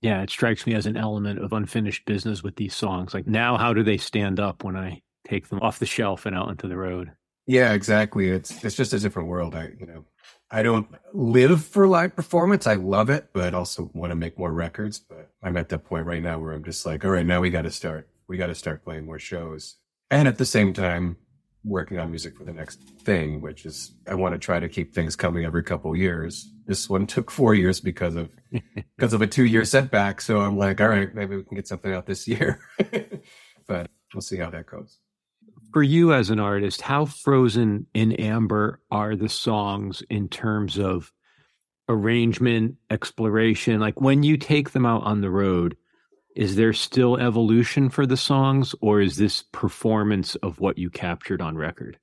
Yeah, 0.00 0.22
it 0.22 0.30
strikes 0.30 0.66
me 0.66 0.74
as 0.74 0.86
an 0.86 0.96
element 0.96 1.38
of 1.38 1.52
unfinished 1.52 2.04
business 2.04 2.42
with 2.42 2.56
these 2.56 2.74
songs. 2.74 3.14
Like 3.14 3.26
now, 3.26 3.56
how 3.56 3.72
do 3.72 3.82
they 3.82 3.96
stand 3.96 4.38
up 4.38 4.62
when 4.62 4.76
I 4.76 5.02
take 5.26 5.48
them 5.48 5.60
off 5.60 5.78
the 5.78 5.86
shelf 5.86 6.26
and 6.26 6.36
out 6.36 6.50
into 6.50 6.68
the 6.68 6.76
road? 6.76 7.12
Yeah, 7.46 7.72
exactly. 7.72 8.28
It's 8.30 8.64
it's 8.64 8.76
just 8.76 8.92
a 8.92 8.98
different 8.98 9.28
world. 9.28 9.54
I 9.54 9.72
you 9.78 9.86
know, 9.86 10.04
I 10.50 10.62
don't 10.62 10.88
live 11.12 11.64
for 11.64 11.86
live 11.86 12.16
performance. 12.16 12.66
I 12.66 12.74
love 12.74 13.10
it, 13.10 13.30
but 13.32 13.54
also 13.54 13.90
want 13.94 14.10
to 14.10 14.16
make 14.16 14.38
more 14.38 14.52
records. 14.52 14.98
But 14.98 15.30
I'm 15.42 15.56
at 15.56 15.68
that 15.70 15.84
point 15.84 16.06
right 16.06 16.22
now 16.22 16.38
where 16.38 16.52
I'm 16.52 16.64
just 16.64 16.86
like, 16.86 17.04
all 17.04 17.10
right, 17.10 17.26
now 17.26 17.40
we 17.40 17.50
got 17.50 17.62
to 17.62 17.70
start. 17.70 18.08
We 18.28 18.36
got 18.38 18.46
to 18.46 18.54
start 18.54 18.84
playing 18.84 19.04
more 19.04 19.18
shows. 19.18 19.76
And 20.10 20.26
at 20.28 20.38
the 20.38 20.46
same 20.46 20.72
time, 20.72 21.16
working 21.64 21.98
on 21.98 22.10
music 22.10 22.36
for 22.36 22.44
the 22.44 22.52
next 22.52 22.78
thing, 23.00 23.40
which 23.40 23.66
is 23.66 23.92
I 24.08 24.14
want 24.14 24.34
to 24.34 24.38
try 24.38 24.60
to 24.60 24.68
keep 24.68 24.94
things 24.94 25.16
coming 25.16 25.44
every 25.44 25.62
couple 25.62 25.94
years. 25.96 26.50
This 26.66 26.88
one 26.88 27.06
took 27.06 27.30
four 27.30 27.54
years 27.54 27.80
because 27.80 28.16
of 28.16 28.30
because 28.96 29.12
of 29.12 29.20
a 29.22 29.26
two 29.26 29.44
year 29.44 29.64
setback. 29.66 30.22
So 30.22 30.40
I'm 30.40 30.56
like, 30.56 30.80
all 30.80 30.88
right, 30.88 31.14
maybe 31.14 31.36
we 31.36 31.44
can 31.44 31.56
get 31.56 31.68
something 31.68 31.92
out 31.92 32.06
this 32.06 32.26
year. 32.26 32.60
but 33.66 33.90
we'll 34.14 34.22
see 34.22 34.36
how 34.38 34.50
that 34.50 34.66
goes. 34.66 34.98
For 35.74 35.82
you 35.82 36.14
as 36.14 36.30
an 36.30 36.38
artist, 36.38 36.82
how 36.82 37.04
frozen 37.04 37.88
in 37.94 38.12
amber 38.12 38.80
are 38.92 39.16
the 39.16 39.28
songs 39.28 40.04
in 40.08 40.28
terms 40.28 40.78
of 40.78 41.12
arrangement, 41.88 42.76
exploration? 42.90 43.80
Like 43.80 44.00
when 44.00 44.22
you 44.22 44.36
take 44.36 44.70
them 44.70 44.86
out 44.86 45.02
on 45.02 45.20
the 45.20 45.30
road, 45.30 45.76
is 46.36 46.54
there 46.54 46.72
still 46.72 47.16
evolution 47.16 47.90
for 47.90 48.06
the 48.06 48.16
songs 48.16 48.76
or 48.80 49.00
is 49.00 49.16
this 49.16 49.42
performance 49.50 50.36
of 50.36 50.60
what 50.60 50.78
you 50.78 50.90
captured 50.90 51.42
on 51.42 51.56
record? 51.56 51.98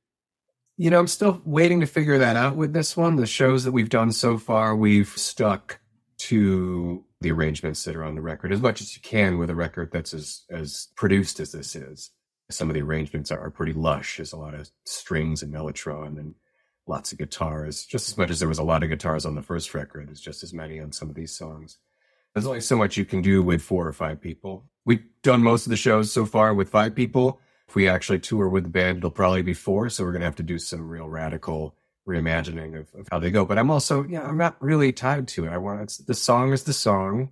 You 0.75 0.89
know 0.89 0.99
i'm 0.99 1.07
still 1.07 1.41
waiting 1.45 1.79
to 1.79 1.85
figure 1.85 2.17
that 2.17 2.35
out 2.35 2.57
with 2.57 2.73
this 2.73 2.97
one. 2.97 3.15
The 3.15 3.25
shows 3.25 3.63
that 3.63 3.71
we've 3.71 3.87
done 3.87 4.11
so 4.11 4.37
far 4.37 4.75
we've 4.75 5.07
stuck 5.07 5.79
to 6.17 7.05
the 7.21 7.31
arrangements 7.31 7.85
that 7.85 7.95
are 7.95 8.03
on 8.03 8.15
the 8.15 8.21
record 8.21 8.51
as 8.51 8.59
much 8.59 8.81
as 8.81 8.97
you 8.97 9.01
can 9.01 9.37
with 9.37 9.49
a 9.49 9.55
record 9.55 9.91
that's 9.93 10.13
as 10.13 10.43
as 10.49 10.89
produced 10.97 11.39
as 11.39 11.53
this 11.53 11.73
is 11.73 12.11
some 12.53 12.69
of 12.69 12.73
the 12.73 12.81
arrangements 12.81 13.31
are 13.31 13.49
pretty 13.49 13.73
lush 13.73 14.17
there's 14.17 14.33
a 14.33 14.37
lot 14.37 14.53
of 14.53 14.69
strings 14.85 15.41
and 15.41 15.53
mellotron 15.53 16.19
and 16.19 16.35
lots 16.87 17.11
of 17.11 17.17
guitars 17.17 17.85
just 17.85 18.09
as 18.09 18.17
much 18.17 18.29
as 18.29 18.39
there 18.39 18.49
was 18.49 18.59
a 18.59 18.63
lot 18.63 18.83
of 18.83 18.89
guitars 18.89 19.25
on 19.25 19.35
the 19.35 19.41
first 19.41 19.73
record 19.73 20.07
there's 20.07 20.21
just 20.21 20.43
as 20.43 20.53
many 20.53 20.79
on 20.79 20.91
some 20.91 21.09
of 21.09 21.15
these 21.15 21.35
songs 21.35 21.77
there's 22.33 22.47
only 22.47 22.61
so 22.61 22.77
much 22.77 22.97
you 22.97 23.05
can 23.05 23.21
do 23.21 23.43
with 23.43 23.61
four 23.61 23.87
or 23.87 23.93
five 23.93 24.21
people. 24.21 24.65
We've 24.85 25.03
done 25.21 25.43
most 25.43 25.65
of 25.65 25.69
the 25.69 25.77
shows 25.77 26.11
so 26.11 26.25
far 26.25 26.53
with 26.53 26.69
five 26.69 26.95
people. 26.95 27.39
If 27.67 27.75
we 27.75 27.87
actually 27.87 28.19
tour 28.19 28.47
with 28.49 28.63
the 28.63 28.69
band, 28.69 28.99
it'll 28.99 29.11
probably 29.11 29.41
be 29.41 29.53
four. 29.53 29.89
So 29.89 30.03
we're 30.03 30.11
going 30.11 30.21
to 30.21 30.25
have 30.25 30.35
to 30.37 30.43
do 30.43 30.57
some 30.57 30.87
real 30.87 31.07
radical 31.07 31.75
reimagining 32.07 32.79
of, 32.79 32.93
of 32.99 33.07
how 33.11 33.19
they 33.19 33.31
go. 33.31 33.45
But 33.45 33.57
I'm 33.57 33.69
also, 33.69 34.03
yeah, 34.03 34.23
I'm 34.23 34.37
not 34.37 34.61
really 34.61 34.91
tied 34.91 35.27
to 35.29 35.45
it. 35.45 35.49
I 35.49 35.57
want 35.57 35.99
the 36.07 36.13
song 36.13 36.53
is 36.53 36.63
the 36.63 36.73
song, 36.73 37.31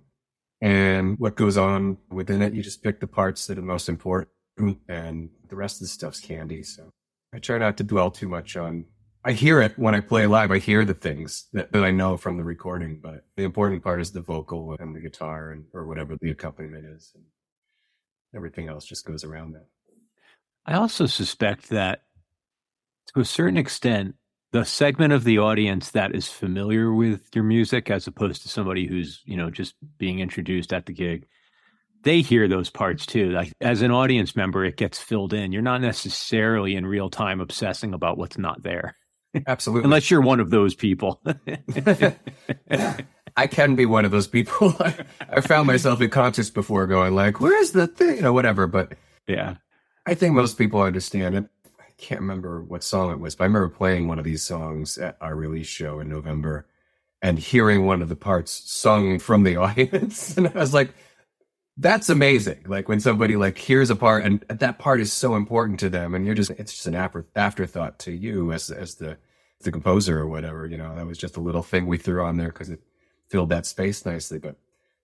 and 0.60 1.18
what 1.18 1.34
goes 1.34 1.56
on 1.56 1.98
within 2.10 2.42
it. 2.42 2.54
You 2.54 2.62
just 2.62 2.82
pick 2.82 3.00
the 3.00 3.06
parts 3.06 3.46
that 3.46 3.58
are 3.58 3.62
most 3.62 3.88
important, 3.88 4.30
and 4.88 5.30
the 5.48 5.56
rest 5.56 5.76
of 5.76 5.80
the 5.80 5.88
stuff's 5.88 6.20
candy. 6.20 6.62
So 6.62 6.90
I 7.34 7.38
try 7.38 7.58
not 7.58 7.76
to 7.78 7.84
dwell 7.84 8.10
too 8.10 8.28
much 8.28 8.56
on 8.56 8.84
I 9.22 9.32
hear 9.32 9.60
it 9.60 9.78
when 9.78 9.94
I 9.94 10.00
play 10.00 10.26
live. 10.26 10.50
I 10.50 10.58
hear 10.58 10.84
the 10.84 10.94
things 10.94 11.48
that, 11.52 11.72
that 11.72 11.84
I 11.84 11.90
know 11.90 12.16
from 12.16 12.38
the 12.38 12.44
recording, 12.44 13.00
but 13.02 13.26
the 13.36 13.44
important 13.44 13.82
part 13.82 14.00
is 14.00 14.12
the 14.12 14.22
vocal 14.22 14.74
and 14.80 14.96
the 14.96 15.00
guitar 15.00 15.50
and 15.50 15.64
or 15.74 15.86
whatever 15.86 16.16
the 16.18 16.30
accompaniment 16.30 16.86
is. 16.86 17.12
And 17.14 17.24
everything 18.34 18.68
else 18.68 18.86
just 18.86 19.04
goes 19.04 19.22
around 19.22 19.52
that. 19.52 19.66
I 20.64 20.74
also 20.74 21.04
suspect 21.04 21.68
that 21.68 22.04
to 23.12 23.20
a 23.20 23.24
certain 23.24 23.58
extent, 23.58 24.14
the 24.52 24.64
segment 24.64 25.12
of 25.12 25.24
the 25.24 25.38
audience 25.38 25.90
that 25.90 26.14
is 26.14 26.28
familiar 26.28 26.92
with 26.92 27.28
your 27.34 27.44
music 27.44 27.90
as 27.90 28.06
opposed 28.06 28.42
to 28.42 28.48
somebody 28.48 28.86
who's, 28.86 29.20
you 29.26 29.36
know, 29.36 29.50
just 29.50 29.74
being 29.98 30.20
introduced 30.20 30.72
at 30.72 30.86
the 30.86 30.92
gig, 30.92 31.26
they 32.02 32.20
hear 32.20 32.48
those 32.48 32.70
parts 32.70 33.06
too. 33.06 33.30
Like 33.30 33.52
as 33.60 33.82
an 33.82 33.90
audience 33.90 34.34
member, 34.34 34.64
it 34.64 34.76
gets 34.76 34.98
filled 34.98 35.32
in. 35.32 35.52
You're 35.52 35.62
not 35.62 35.80
necessarily 35.80 36.74
in 36.76 36.86
real 36.86 37.10
time 37.10 37.40
obsessing 37.40 37.94
about 37.94 38.18
what's 38.18 38.38
not 38.38 38.62
there. 38.62 38.96
Absolutely. 39.46 39.84
Unless 39.84 40.10
you're 40.10 40.20
one 40.20 40.40
of 40.40 40.50
those 40.50 40.74
people. 40.74 41.22
I 43.36 43.46
can 43.46 43.76
be 43.76 43.86
one 43.86 44.04
of 44.04 44.10
those 44.10 44.26
people. 44.26 44.74
I 44.80 45.40
found 45.40 45.66
myself 45.66 46.00
in 46.00 46.10
concerts 46.10 46.50
before 46.50 46.86
going 46.86 47.14
like, 47.14 47.40
where's 47.40 47.72
the 47.72 47.86
thing? 47.86 48.16
You 48.16 48.22
know, 48.22 48.32
whatever. 48.32 48.66
But 48.66 48.94
yeah, 49.28 49.56
I 50.06 50.14
think 50.14 50.34
most 50.34 50.58
people 50.58 50.80
understand 50.80 51.36
it. 51.36 51.44
I 51.78 51.92
can't 51.96 52.20
remember 52.20 52.62
what 52.62 52.82
song 52.82 53.12
it 53.12 53.20
was, 53.20 53.36
but 53.36 53.44
I 53.44 53.46
remember 53.46 53.68
playing 53.68 54.08
one 54.08 54.18
of 54.18 54.24
these 54.24 54.42
songs 54.42 54.98
at 54.98 55.16
our 55.20 55.36
release 55.36 55.68
show 55.68 56.00
in 56.00 56.08
November 56.08 56.66
and 57.22 57.38
hearing 57.38 57.84
one 57.84 58.02
of 58.02 58.08
the 58.08 58.16
parts 58.16 58.62
sung 58.70 59.18
from 59.18 59.44
the 59.44 59.56
audience. 59.58 60.36
And 60.36 60.48
I 60.48 60.52
was 60.52 60.74
like, 60.74 60.92
that's 61.80 62.10
amazing. 62.10 62.64
Like 62.66 62.88
when 62.88 63.00
somebody 63.00 63.36
like 63.36 63.56
hears 63.56 63.88
a 63.88 63.96
part 63.96 64.24
and 64.24 64.40
that 64.48 64.78
part 64.78 65.00
is 65.00 65.12
so 65.12 65.34
important 65.34 65.80
to 65.80 65.88
them, 65.88 66.14
and 66.14 66.26
you're 66.26 66.34
just 66.34 66.50
it's 66.50 66.72
just 66.74 66.86
an 66.86 66.94
after, 66.94 67.26
afterthought 67.34 67.98
to 68.00 68.12
you 68.12 68.52
as 68.52 68.70
as 68.70 68.96
the 68.96 69.16
the 69.62 69.72
composer 69.72 70.18
or 70.18 70.26
whatever. 70.26 70.66
You 70.66 70.76
know, 70.76 70.94
that 70.94 71.06
was 71.06 71.16
just 71.16 71.38
a 71.38 71.40
little 71.40 71.62
thing 71.62 71.86
we 71.86 71.96
threw 71.96 72.22
on 72.22 72.36
there 72.36 72.48
because 72.48 72.68
it 72.68 72.82
filled 73.28 73.48
that 73.48 73.64
space 73.64 74.04
nicely. 74.04 74.38
But 74.38 74.56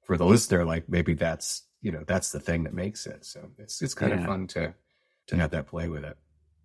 for 0.05 0.19
the 0.19 0.27
listener, 0.27 0.65
like 0.65 0.87
maybe 0.89 1.15
that's 1.15 1.63
you 1.81 1.93
know 1.93 2.05
that's 2.07 2.31
the 2.31 2.41
thing 2.41 2.65
that 2.65 2.75
makes 2.75 3.07
it. 3.07 3.25
So 3.25 3.49
it's 3.59 3.81
it's 3.81 3.95
kind 3.95 4.13
yeah. 4.13 4.21
of 4.21 4.27
fun 4.27 4.47
to 4.49 4.75
to 5.29 5.37
have 5.37 5.53
that 5.53 5.69
play 5.69 5.89
with 5.89 6.05
it. 6.05 6.19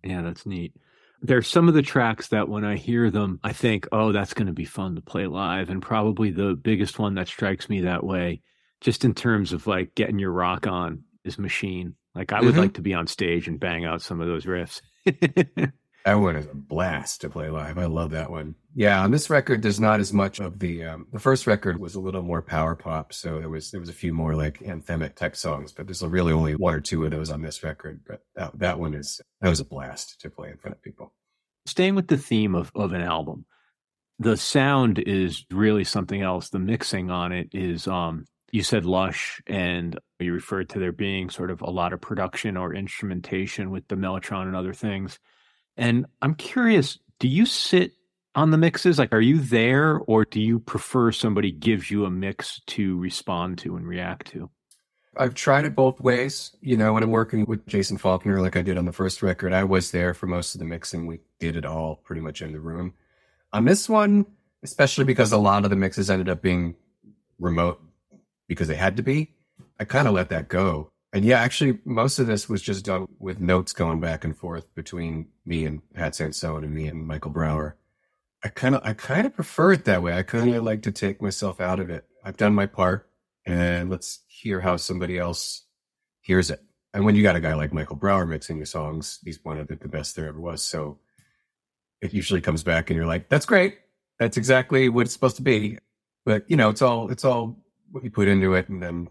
Yeah, 0.04 0.20
that's 0.20 0.44
neat. 0.44 0.74
There's 1.22 1.48
some 1.48 1.68
of 1.68 1.74
the 1.74 1.82
tracks 1.82 2.28
that 2.28 2.48
when 2.48 2.64
I 2.64 2.76
hear 2.76 3.08
them, 3.08 3.40
I 3.44 3.52
think, 3.52 3.86
oh, 3.92 4.10
that's 4.10 4.34
going 4.34 4.48
to 4.48 4.52
be 4.52 4.64
fun 4.64 4.96
to 4.96 5.00
play 5.00 5.26
live. 5.26 5.70
And 5.70 5.80
probably 5.80 6.32
the 6.32 6.54
biggest 6.54 6.98
one 6.98 7.14
that 7.14 7.28
strikes 7.28 7.68
me 7.68 7.82
that 7.82 8.02
way 8.02 8.42
just 8.82 9.04
in 9.04 9.14
terms 9.14 9.52
of 9.52 9.66
like 9.66 9.94
getting 9.94 10.18
your 10.18 10.32
rock 10.32 10.66
on 10.66 11.04
is 11.24 11.38
machine. 11.38 11.94
Like 12.14 12.32
I 12.32 12.40
would 12.40 12.50
mm-hmm. 12.50 12.58
like 12.58 12.74
to 12.74 12.82
be 12.82 12.94
on 12.94 13.06
stage 13.06 13.48
and 13.48 13.58
bang 13.58 13.84
out 13.84 14.02
some 14.02 14.20
of 14.20 14.26
those 14.26 14.44
riffs. 14.44 14.82
that 16.04 16.14
one 16.14 16.36
is 16.36 16.46
a 16.46 16.54
blast 16.54 17.20
to 17.22 17.30
play 17.30 17.48
live. 17.48 17.78
I 17.78 17.86
love 17.86 18.10
that 18.10 18.30
one. 18.30 18.56
Yeah, 18.74 19.02
on 19.02 19.12
this 19.12 19.30
record, 19.30 19.62
there's 19.62 19.80
not 19.80 20.00
as 20.00 20.12
much 20.12 20.40
of 20.40 20.58
the. 20.58 20.84
Um, 20.84 21.06
the 21.12 21.20
first 21.20 21.46
record 21.46 21.78
was 21.78 21.94
a 21.94 22.00
little 22.00 22.22
more 22.22 22.42
power 22.42 22.74
pop, 22.74 23.12
so 23.12 23.38
there 23.38 23.48
was 23.48 23.70
there 23.70 23.80
was 23.80 23.88
a 23.88 23.94
few 23.94 24.12
more 24.12 24.34
like 24.34 24.58
anthemic 24.60 25.14
type 25.14 25.36
songs, 25.36 25.72
but 25.72 25.86
there's 25.86 26.02
really 26.02 26.32
only 26.32 26.54
one 26.54 26.74
or 26.74 26.80
two 26.80 27.04
of 27.04 27.12
those 27.12 27.30
on 27.30 27.40
this 27.40 27.62
record. 27.62 28.00
But 28.06 28.22
that 28.34 28.58
that 28.58 28.78
one 28.78 28.94
is 28.94 29.20
that 29.40 29.48
was 29.48 29.60
a 29.60 29.64
blast 29.64 30.20
to 30.22 30.30
play 30.30 30.50
in 30.50 30.58
front 30.58 30.76
of 30.76 30.82
people. 30.82 31.14
Staying 31.66 31.94
with 31.94 32.08
the 32.08 32.18
theme 32.18 32.54
of 32.54 32.72
of 32.74 32.92
an 32.92 33.02
album, 33.02 33.46
the 34.18 34.36
sound 34.36 34.98
is 34.98 35.46
really 35.50 35.84
something 35.84 36.20
else. 36.20 36.48
The 36.48 36.58
mixing 36.58 37.10
on 37.10 37.32
it 37.32 37.50
is 37.52 37.86
um 37.86 38.26
you 38.52 38.62
said 38.62 38.84
lush 38.84 39.42
and 39.46 39.98
you 40.20 40.32
referred 40.32 40.68
to 40.68 40.78
there 40.78 40.92
being 40.92 41.28
sort 41.28 41.50
of 41.50 41.60
a 41.62 41.70
lot 41.70 41.92
of 41.92 42.00
production 42.00 42.56
or 42.56 42.74
instrumentation 42.74 43.70
with 43.70 43.88
the 43.88 43.96
mellotron 43.96 44.42
and 44.42 44.54
other 44.54 44.74
things 44.74 45.18
and 45.76 46.06
i'm 46.20 46.34
curious 46.34 46.98
do 47.18 47.26
you 47.26 47.44
sit 47.44 47.92
on 48.34 48.50
the 48.50 48.58
mixes 48.58 48.98
like 48.98 49.12
are 49.12 49.20
you 49.20 49.40
there 49.40 49.98
or 50.06 50.24
do 50.24 50.40
you 50.40 50.60
prefer 50.60 51.10
somebody 51.10 51.50
gives 51.50 51.90
you 51.90 52.04
a 52.04 52.10
mix 52.10 52.60
to 52.66 52.98
respond 52.98 53.58
to 53.58 53.74
and 53.74 53.86
react 53.86 54.28
to 54.28 54.48
I've 55.14 55.34
tried 55.34 55.66
it 55.66 55.74
both 55.74 56.00
ways. 56.00 56.56
You 56.62 56.76
know, 56.78 56.94
when 56.94 57.02
I'm 57.02 57.10
working 57.10 57.44
with 57.44 57.66
Jason 57.66 57.98
Falkner, 57.98 58.40
like 58.40 58.56
I 58.56 58.62
did 58.62 58.78
on 58.78 58.86
the 58.86 58.92
first 58.92 59.22
record, 59.22 59.52
I 59.52 59.62
was 59.62 59.90
there 59.90 60.14
for 60.14 60.26
most 60.26 60.54
of 60.54 60.58
the 60.58 60.64
mixing. 60.64 61.06
We 61.06 61.20
did 61.38 61.54
it 61.54 61.66
all 61.66 61.96
pretty 61.96 62.22
much 62.22 62.40
in 62.40 62.52
the 62.52 62.60
room. 62.60 62.94
On 63.52 63.66
this 63.66 63.90
one, 63.90 64.24
especially 64.62 65.04
because 65.04 65.32
a 65.32 65.36
lot 65.36 65.64
of 65.64 65.70
the 65.70 65.76
mixes 65.76 66.08
ended 66.08 66.30
up 66.30 66.40
being 66.40 66.76
remote 67.38 67.82
because 68.52 68.68
they 68.68 68.76
had 68.76 68.96
to 68.96 69.02
be. 69.02 69.34
I 69.80 69.84
kind 69.84 70.06
of 70.06 70.14
let 70.14 70.28
that 70.30 70.48
go. 70.48 70.92
And 71.12 71.24
yeah, 71.24 71.40
actually, 71.40 71.78
most 71.84 72.18
of 72.18 72.26
this 72.26 72.48
was 72.48 72.62
just 72.62 72.84
done 72.86 73.06
with 73.18 73.40
notes 73.40 73.72
going 73.72 74.00
back 74.00 74.24
and 74.24 74.36
forth 74.36 74.74
between 74.74 75.28
me 75.44 75.66
and 75.66 75.82
Pat 75.92 76.14
Sansone 76.14 76.64
and 76.64 76.74
me 76.74 76.86
and 76.86 77.06
Michael 77.06 77.30
Brauer. 77.30 77.76
I 78.42 78.48
kind 78.48 78.74
of, 78.74 78.80
I 78.84 78.94
kind 78.94 79.26
of 79.26 79.34
prefer 79.34 79.72
it 79.72 79.84
that 79.84 80.02
way. 80.02 80.16
I 80.16 80.22
kind 80.22 80.54
of 80.54 80.64
like 80.64 80.82
to 80.82 80.92
take 80.92 81.20
myself 81.20 81.60
out 81.60 81.80
of 81.80 81.90
it. 81.90 82.06
I've 82.24 82.38
done 82.38 82.54
my 82.54 82.66
part, 82.66 83.08
and 83.46 83.90
let's 83.90 84.20
hear 84.26 84.60
how 84.60 84.76
somebody 84.76 85.18
else 85.18 85.64
hears 86.22 86.50
it. 86.50 86.60
And 86.94 87.04
when 87.04 87.14
you 87.14 87.22
got 87.22 87.36
a 87.36 87.40
guy 87.40 87.54
like 87.54 87.72
Michael 87.72 87.96
Brauer 87.96 88.26
mixing 88.26 88.56
your 88.56 88.66
songs, 88.66 89.18
he's 89.24 89.40
one 89.44 89.58
of 89.58 89.68
the, 89.68 89.76
the 89.76 89.88
best 89.88 90.16
there 90.16 90.28
ever 90.28 90.40
was. 90.40 90.62
So 90.62 90.98
it 92.00 92.14
usually 92.14 92.40
comes 92.40 92.62
back, 92.62 92.90
and 92.90 92.96
you're 92.96 93.06
like, 93.06 93.28
"That's 93.28 93.46
great. 93.46 93.78
That's 94.18 94.36
exactly 94.36 94.88
what 94.88 95.02
it's 95.02 95.12
supposed 95.12 95.36
to 95.36 95.42
be." 95.42 95.78
But 96.24 96.50
you 96.50 96.56
know, 96.56 96.70
it's 96.70 96.82
all, 96.82 97.10
it's 97.10 97.24
all 97.24 97.61
what 97.92 98.04
you 98.04 98.10
put 98.10 98.28
into 98.28 98.54
it, 98.54 98.68
and 98.68 98.82
then 98.82 99.08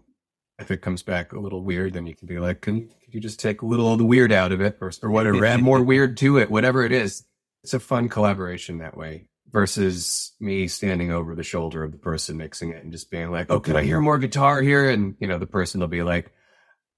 if 0.58 0.70
it 0.70 0.82
comes 0.82 1.02
back 1.02 1.32
a 1.32 1.40
little 1.40 1.62
weird, 1.62 1.94
then 1.94 2.06
you 2.06 2.14
can 2.14 2.28
be 2.28 2.38
like, 2.38 2.60
can, 2.60 2.88
can 2.88 3.12
you 3.12 3.20
just 3.20 3.40
take 3.40 3.62
a 3.62 3.66
little 3.66 3.92
of 3.92 3.98
the 3.98 4.04
weird 4.04 4.32
out 4.32 4.52
of 4.52 4.60
it, 4.60 4.78
or, 4.80 4.92
or 5.02 5.10
whatever, 5.10 5.44
add 5.44 5.62
more 5.62 5.82
weird 5.84 6.16
to 6.18 6.38
it, 6.38 6.50
whatever 6.50 6.84
it 6.84 6.92
is. 6.92 7.24
It's 7.64 7.74
a 7.74 7.80
fun 7.80 8.08
collaboration 8.08 8.78
that 8.78 8.96
way 8.96 9.28
versus 9.52 10.32
me 10.40 10.66
standing 10.66 11.12
over 11.12 11.34
the 11.34 11.42
shoulder 11.42 11.84
of 11.84 11.92
the 11.92 11.98
person 11.98 12.36
mixing 12.36 12.70
it 12.70 12.82
and 12.82 12.90
just 12.90 13.10
being 13.10 13.30
like, 13.30 13.50
oh, 13.50 13.60
can 13.60 13.76
I 13.76 13.84
hear 13.84 14.00
more 14.00 14.18
guitar 14.18 14.60
here? 14.62 14.90
And 14.90 15.14
you 15.20 15.26
know, 15.26 15.38
the 15.38 15.46
person 15.46 15.80
will 15.80 15.88
be 15.88 16.02
like, 16.02 16.32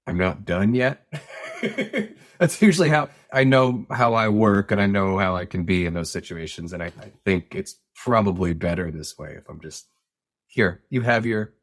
I'm 0.07 0.17
not 0.17 0.45
done 0.45 0.73
yet. 0.73 1.05
That's 2.39 2.61
usually 2.61 2.89
how 2.89 3.09
I 3.31 3.43
know 3.43 3.85
how 3.89 4.13
I 4.13 4.29
work 4.29 4.71
and 4.71 4.81
I 4.81 4.87
know 4.87 5.17
how 5.17 5.35
I 5.35 5.45
can 5.45 5.63
be 5.63 5.85
in 5.85 5.93
those 5.93 6.11
situations. 6.11 6.73
And 6.73 6.81
I, 6.81 6.87
I 6.87 7.11
think 7.23 7.55
it's 7.55 7.75
probably 7.95 8.53
better 8.53 8.91
this 8.91 9.17
way 9.17 9.35
if 9.37 9.49
I'm 9.49 9.61
just 9.61 9.87
here, 10.47 10.83
you 10.89 11.01
have 11.01 11.25
your 11.25 11.53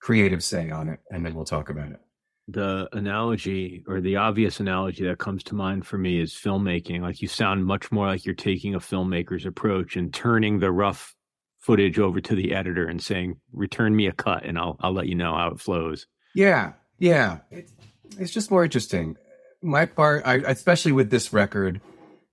creative 0.00 0.42
say 0.42 0.70
on 0.70 0.88
it, 0.88 1.00
and 1.10 1.24
then 1.24 1.34
we'll 1.34 1.44
talk 1.44 1.70
about 1.70 1.92
it. 1.92 2.00
The 2.48 2.88
analogy 2.92 3.84
or 3.86 4.00
the 4.00 4.16
obvious 4.16 4.58
analogy 4.58 5.04
that 5.04 5.18
comes 5.18 5.44
to 5.44 5.54
mind 5.54 5.86
for 5.86 5.98
me 5.98 6.20
is 6.20 6.32
filmmaking. 6.32 7.02
Like 7.02 7.20
you 7.20 7.28
sound 7.28 7.66
much 7.66 7.92
more 7.92 8.06
like 8.06 8.24
you're 8.24 8.34
taking 8.34 8.74
a 8.74 8.80
filmmaker's 8.80 9.44
approach 9.44 9.96
and 9.96 10.12
turning 10.14 10.58
the 10.58 10.72
rough 10.72 11.14
footage 11.58 11.98
over 11.98 12.20
to 12.20 12.34
the 12.34 12.54
editor 12.54 12.86
and 12.86 13.02
saying, 13.02 13.36
"Return 13.52 13.94
me 13.94 14.06
a 14.06 14.12
cut, 14.12 14.44
and 14.44 14.58
I'll 14.58 14.76
I'll 14.80 14.92
let 14.92 15.08
you 15.08 15.14
know 15.14 15.34
how 15.34 15.48
it 15.48 15.60
flows." 15.60 16.06
Yeah, 16.34 16.72
yeah, 16.98 17.40
it's, 17.50 17.72
it's 18.18 18.32
just 18.32 18.50
more 18.50 18.64
interesting. 18.64 19.16
My 19.60 19.86
part, 19.86 20.22
I, 20.24 20.36
especially 20.36 20.92
with 20.92 21.10
this 21.10 21.32
record, 21.32 21.80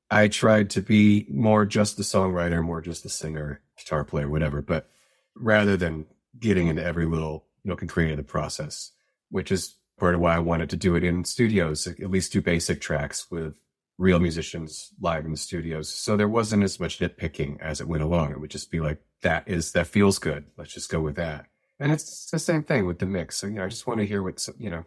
I 0.09 0.27
tried 0.27 0.69
to 0.71 0.81
be 0.81 1.25
more 1.29 1.65
just 1.65 1.97
the 1.97 2.03
songwriter, 2.03 2.63
more 2.63 2.81
just 2.81 3.03
the 3.03 3.09
singer, 3.09 3.61
guitar 3.77 4.03
player, 4.03 4.29
whatever. 4.29 4.61
But 4.61 4.89
rather 5.35 5.75
than 5.75 6.05
getting 6.39 6.67
into 6.67 6.83
every 6.83 7.05
little 7.05 7.45
nook 7.65 7.81
and 7.81 7.89
cranny 7.89 8.11
of 8.11 8.17
the 8.17 8.23
process, 8.23 8.91
which 9.29 9.51
is 9.51 9.75
part 9.99 10.15
of 10.15 10.21
why 10.21 10.35
I 10.35 10.39
wanted 10.39 10.69
to 10.71 10.77
do 10.77 10.95
it 10.95 11.03
in 11.03 11.23
studios, 11.23 11.87
at 11.87 12.11
least 12.11 12.33
do 12.33 12.41
basic 12.41 12.81
tracks 12.81 13.31
with 13.31 13.55
real 13.97 14.19
musicians 14.19 14.93
live 14.99 15.25
in 15.25 15.31
the 15.31 15.37
studios. 15.37 15.89
So 15.89 16.17
there 16.17 16.27
wasn't 16.27 16.63
as 16.63 16.79
much 16.79 16.99
nitpicking 16.99 17.61
as 17.61 17.79
it 17.79 17.87
went 17.87 18.03
along. 18.03 18.31
It 18.31 18.41
would 18.41 18.51
just 18.51 18.69
be 18.69 18.81
like, 18.81 19.01
that 19.21 19.47
is, 19.47 19.71
that 19.71 19.87
feels 19.87 20.19
good. 20.19 20.45
Let's 20.57 20.73
just 20.73 20.89
go 20.91 20.99
with 20.99 21.15
that. 21.15 21.45
And 21.79 21.91
it's 21.91 22.29
the 22.29 22.39
same 22.39 22.63
thing 22.63 22.85
with 22.85 22.99
the 22.99 23.05
mix. 23.05 23.37
So, 23.37 23.47
you 23.47 23.53
know, 23.53 23.65
I 23.65 23.69
just 23.69 23.87
want 23.87 23.99
to 23.99 24.05
hear 24.05 24.21
what, 24.21 24.45
you 24.57 24.69
know, 24.69 24.83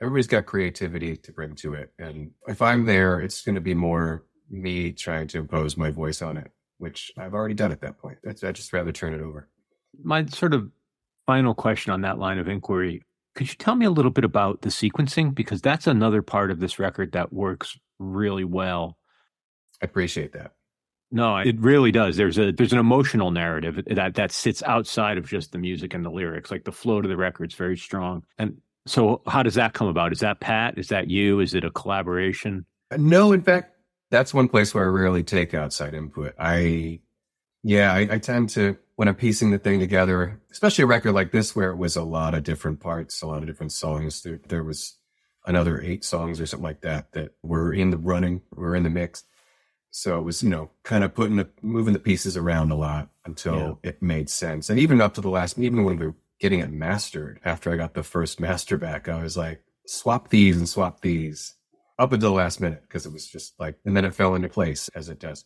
everybody's 0.00 0.26
got 0.26 0.46
creativity 0.46 1.16
to 1.16 1.32
bring 1.32 1.54
to 1.56 1.74
it. 1.74 1.92
And 1.98 2.32
if 2.46 2.60
I'm 2.60 2.84
there, 2.84 3.20
it's 3.20 3.42
going 3.42 3.54
to 3.54 3.60
be 3.60 3.74
more 3.74 4.24
me 4.50 4.92
trying 4.92 5.28
to 5.28 5.38
impose 5.38 5.76
my 5.76 5.90
voice 5.90 6.20
on 6.22 6.36
it, 6.36 6.50
which 6.78 7.10
I've 7.16 7.34
already 7.34 7.54
done 7.54 7.72
at 7.72 7.80
that 7.80 7.98
point. 7.98 8.18
That's, 8.22 8.44
I'd 8.44 8.54
just 8.54 8.72
rather 8.72 8.92
turn 8.92 9.14
it 9.14 9.20
over. 9.20 9.48
My 10.02 10.26
sort 10.26 10.52
of 10.52 10.70
final 11.26 11.54
question 11.54 11.92
on 11.92 12.02
that 12.02 12.18
line 12.18 12.38
of 12.38 12.48
inquiry 12.48 13.02
could 13.36 13.48
you 13.50 13.54
tell 13.56 13.76
me 13.76 13.84
a 13.84 13.90
little 13.90 14.10
bit 14.10 14.24
about 14.24 14.62
the 14.62 14.70
sequencing? 14.70 15.34
Because 15.34 15.60
that's 15.60 15.86
another 15.86 16.22
part 16.22 16.50
of 16.50 16.58
this 16.58 16.78
record 16.78 17.12
that 17.12 17.32
works 17.32 17.78
really 17.98 18.44
well. 18.44 18.96
I 19.80 19.84
appreciate 19.84 20.32
that. 20.32 20.52
No, 21.12 21.36
it 21.36 21.60
really 21.60 21.92
does. 21.92 22.16
There's 22.16 22.36
a 22.36 22.50
there's 22.50 22.72
an 22.72 22.80
emotional 22.80 23.30
narrative 23.30 23.84
that 23.86 24.14
that 24.14 24.32
sits 24.32 24.62
outside 24.64 25.18
of 25.18 25.28
just 25.28 25.52
the 25.52 25.58
music 25.58 25.94
and 25.94 26.04
the 26.04 26.10
lyrics. 26.10 26.50
Like 26.50 26.64
the 26.64 26.72
flow 26.72 27.00
to 27.00 27.06
the 27.06 27.16
record's 27.16 27.54
very 27.54 27.76
strong. 27.76 28.24
And 28.38 28.60
so 28.86 29.22
how 29.26 29.44
does 29.44 29.54
that 29.54 29.72
come 29.72 29.86
about? 29.86 30.12
Is 30.12 30.20
that 30.20 30.40
Pat? 30.40 30.78
Is 30.78 30.88
that 30.88 31.08
you? 31.08 31.38
Is 31.38 31.54
it 31.54 31.62
a 31.62 31.70
collaboration? 31.70 32.66
Uh, 32.90 32.96
no, 32.98 33.32
in 33.32 33.42
fact, 33.42 33.76
that's 34.10 34.34
one 34.34 34.48
place 34.48 34.74
where 34.74 34.84
I 34.84 34.88
rarely 34.88 35.22
take 35.22 35.54
outside 35.54 35.94
input. 35.94 36.34
I 36.40 37.00
yeah, 37.62 37.92
I, 37.92 38.08
I 38.12 38.18
tend 38.18 38.48
to 38.50 38.76
when 38.96 39.08
I'm 39.08 39.14
piecing 39.14 39.50
the 39.50 39.58
thing 39.58 39.78
together, 39.78 40.40
especially 40.50 40.84
a 40.84 40.86
record 40.86 41.12
like 41.12 41.30
this 41.30 41.54
where 41.54 41.70
it 41.70 41.76
was 41.76 41.96
a 41.96 42.02
lot 42.02 42.34
of 42.34 42.42
different 42.42 42.80
parts, 42.80 43.22
a 43.22 43.26
lot 43.26 43.38
of 43.38 43.46
different 43.46 43.72
songs. 43.72 44.22
There, 44.22 44.40
there 44.48 44.64
was 44.64 44.96
another 45.46 45.80
eight 45.80 46.04
songs 46.04 46.40
or 46.40 46.46
something 46.46 46.64
like 46.64 46.80
that 46.80 47.12
that 47.12 47.32
were 47.42 47.72
in 47.72 47.90
the 47.90 47.98
running, 47.98 48.42
were 48.54 48.74
in 48.74 48.82
the 48.82 48.90
mix. 48.90 49.24
So 49.90 50.18
it 50.18 50.22
was, 50.22 50.42
you 50.42 50.48
know, 50.48 50.70
kind 50.82 51.04
of 51.04 51.14
putting 51.14 51.36
the 51.36 51.48
moving 51.62 51.92
the 51.92 51.98
pieces 51.98 52.36
around 52.36 52.70
a 52.70 52.74
lot 52.74 53.10
until 53.24 53.78
yeah. 53.82 53.90
it 53.90 54.02
made 54.02 54.28
sense. 54.28 54.68
And 54.68 54.78
even 54.78 55.00
up 55.00 55.14
to 55.14 55.20
the 55.20 55.30
last, 55.30 55.58
even 55.58 55.84
when 55.84 55.98
we 55.98 56.06
were 56.06 56.16
getting 56.40 56.60
it 56.60 56.70
mastered, 56.70 57.40
after 57.44 57.72
I 57.72 57.76
got 57.76 57.94
the 57.94 58.02
first 58.02 58.40
master 58.40 58.76
back, 58.76 59.08
I 59.08 59.22
was 59.22 59.36
like, 59.36 59.62
swap 59.86 60.28
these 60.28 60.56
and 60.56 60.68
swap 60.68 61.00
these 61.00 61.54
up 61.98 62.12
until 62.12 62.30
the 62.30 62.36
last 62.36 62.60
minute 62.60 62.82
because 62.82 63.06
it 63.06 63.12
was 63.12 63.26
just 63.26 63.58
like, 63.60 63.76
and 63.84 63.96
then 63.96 64.04
it 64.04 64.14
fell 64.14 64.34
into 64.34 64.48
place 64.48 64.88
as 64.88 65.08
it 65.08 65.18
does. 65.18 65.44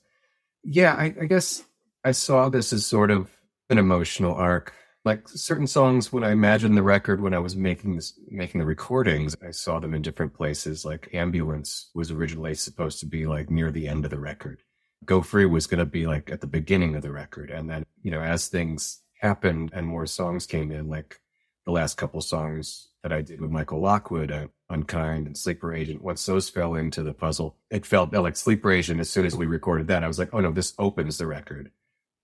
Yeah, 0.65 0.95
I, 0.95 1.15
I 1.21 1.27
guess 1.27 1.63
I 2.05 2.13
saw 2.13 2.49
this 2.49 2.73
as 2.73 2.87
sort 2.87 3.11
of 3.11 3.31
an 3.71 3.79
emotional 3.79 4.35
arc. 4.35 4.75
Like 5.05 5.27
certain 5.29 5.67
songs, 5.67 6.13
when 6.13 6.25
I 6.25 6.33
imagined 6.33 6.77
the 6.77 6.83
record, 6.83 7.23
when 7.23 7.33
I 7.33 7.39
was 7.39 7.57
making 7.57 7.97
this, 7.97 8.19
making 8.29 8.59
the 8.59 8.67
recordings, 8.67 9.35
I 9.47 9.51
saw 9.51 9.81
them 9.81 9.95
in 9.95 10.03
different 10.03 10.35
places. 10.35 10.85
Like 10.85 11.09
Ambulance 11.15 11.91
was 11.95 12.11
originally 12.11 12.55
supposed 12.55 13.01
to 13.01 13.07
be 13.07 13.27
like 13.27 13.51
near 13.51 13.71
the 13.71 13.89
end 13.89 14.05
of 14.05 14.11
the 14.11 14.19
record. 14.19 14.63
Go 15.07 15.23
Free 15.23 15.47
was 15.47 15.67
going 15.67 15.79
to 15.79 15.87
be 15.87 16.07
like 16.07 16.31
at 16.31 16.43
the 16.43 16.47
beginning 16.47 16.97
of 16.97 17.03
the 17.03 17.13
record. 17.13 17.51
And 17.51 17.71
then, 17.71 17.85
you 18.03 18.11
know, 18.11 18.21
as 18.21 18.49
things 18.49 19.01
happened 19.21 19.71
and 19.73 19.87
more 19.87 20.05
songs 20.05 20.45
came 20.45 20.71
in, 20.71 20.89
like 20.89 21.19
the 21.65 21.73
last 21.73 21.97
couple 21.97 22.21
songs 22.21 22.89
that 23.03 23.13
I 23.13 23.23
did 23.23 23.41
with 23.41 23.51
Michael 23.51 23.81
Lockwood, 23.81 24.31
uh, 24.31 24.49
Unkind 24.69 25.27
and 25.27 25.37
Sleeper 25.37 25.73
Agent, 25.75 26.03
once 26.03 26.27
those 26.27 26.51
fell 26.51 26.75
into 26.75 27.03
the 27.03 27.15
puzzle, 27.15 27.57
it 27.71 27.87
felt 27.87 28.13
like 28.13 28.37
Sleeper 28.37 28.71
Agent, 28.71 29.01
as 29.01 29.09
soon 29.09 29.25
as 29.25 29.35
we 29.35 29.47
recorded 29.47 29.89
that, 29.89 30.05
I 30.05 30.09
was 30.09 30.19
like, 30.19 30.35
oh 30.35 30.41
no, 30.41 30.53
this 30.53 30.75
opens 30.79 31.17
the 31.17 31.27
record. 31.27 31.71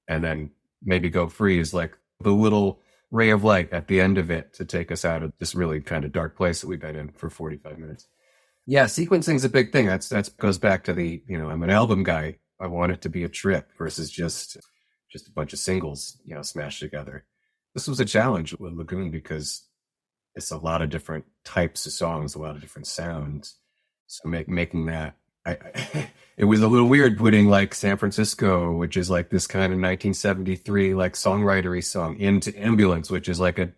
And 0.08 0.22
then 0.22 0.50
maybe 0.82 1.10
go 1.10 1.28
free 1.28 1.58
is 1.58 1.74
like 1.74 1.96
the 2.20 2.32
little 2.32 2.80
ray 3.10 3.30
of 3.30 3.44
light 3.44 3.72
at 3.72 3.88
the 3.88 4.00
end 4.00 4.18
of 4.18 4.30
it 4.30 4.52
to 4.54 4.64
take 4.64 4.90
us 4.90 5.04
out 5.04 5.22
of 5.22 5.32
this 5.38 5.54
really 5.54 5.80
kind 5.80 6.04
of 6.04 6.12
dark 6.12 6.36
place 6.36 6.60
that 6.60 6.66
we've 6.66 6.80
been 6.80 6.96
in 6.96 7.10
for 7.10 7.30
45 7.30 7.78
minutes. 7.78 8.06
Yeah, 8.66 8.84
sequencing 8.84 9.36
is 9.36 9.44
a 9.44 9.48
big 9.48 9.70
thing. 9.72 9.86
That's 9.86 10.08
that's 10.08 10.28
goes 10.28 10.58
back 10.58 10.84
to 10.84 10.92
the, 10.92 11.22
you 11.28 11.38
know, 11.38 11.48
I'm 11.48 11.62
an 11.62 11.70
album 11.70 12.02
guy. 12.02 12.38
I 12.60 12.66
want 12.66 12.92
it 12.92 13.02
to 13.02 13.08
be 13.08 13.22
a 13.22 13.28
trip 13.28 13.70
versus 13.78 14.10
just 14.10 14.56
just 15.10 15.28
a 15.28 15.32
bunch 15.32 15.52
of 15.52 15.58
singles, 15.60 16.20
you 16.24 16.34
know, 16.34 16.42
smashed 16.42 16.80
together. 16.80 17.24
This 17.74 17.86
was 17.86 18.00
a 18.00 18.04
challenge 18.04 18.54
with 18.58 18.72
Lagoon 18.72 19.10
because 19.10 19.66
it's 20.34 20.50
a 20.50 20.58
lot 20.58 20.82
of 20.82 20.90
different 20.90 21.24
types 21.44 21.86
of 21.86 21.92
songs, 21.92 22.34
a 22.34 22.38
lot 22.38 22.56
of 22.56 22.60
different 22.60 22.86
sounds. 22.86 23.56
So 24.08 24.28
make, 24.28 24.48
making 24.48 24.86
that 24.86 25.16
I, 25.46 26.10
it 26.36 26.44
was 26.44 26.60
a 26.60 26.68
little 26.68 26.88
weird 26.88 27.16
putting 27.16 27.48
like 27.48 27.74
San 27.74 27.96
Francisco, 27.96 28.72
which 28.72 28.96
is 28.96 29.08
like 29.08 29.30
this 29.30 29.46
kind 29.46 29.72
of 29.72 29.78
1973 29.78 30.94
like 30.94 31.14
songwritery 31.14 31.82
song, 31.82 32.18
into 32.18 32.58
Ambulance, 32.58 33.10
which 33.10 33.28
is 33.28 33.40
like 33.40 33.58
a 33.58 33.72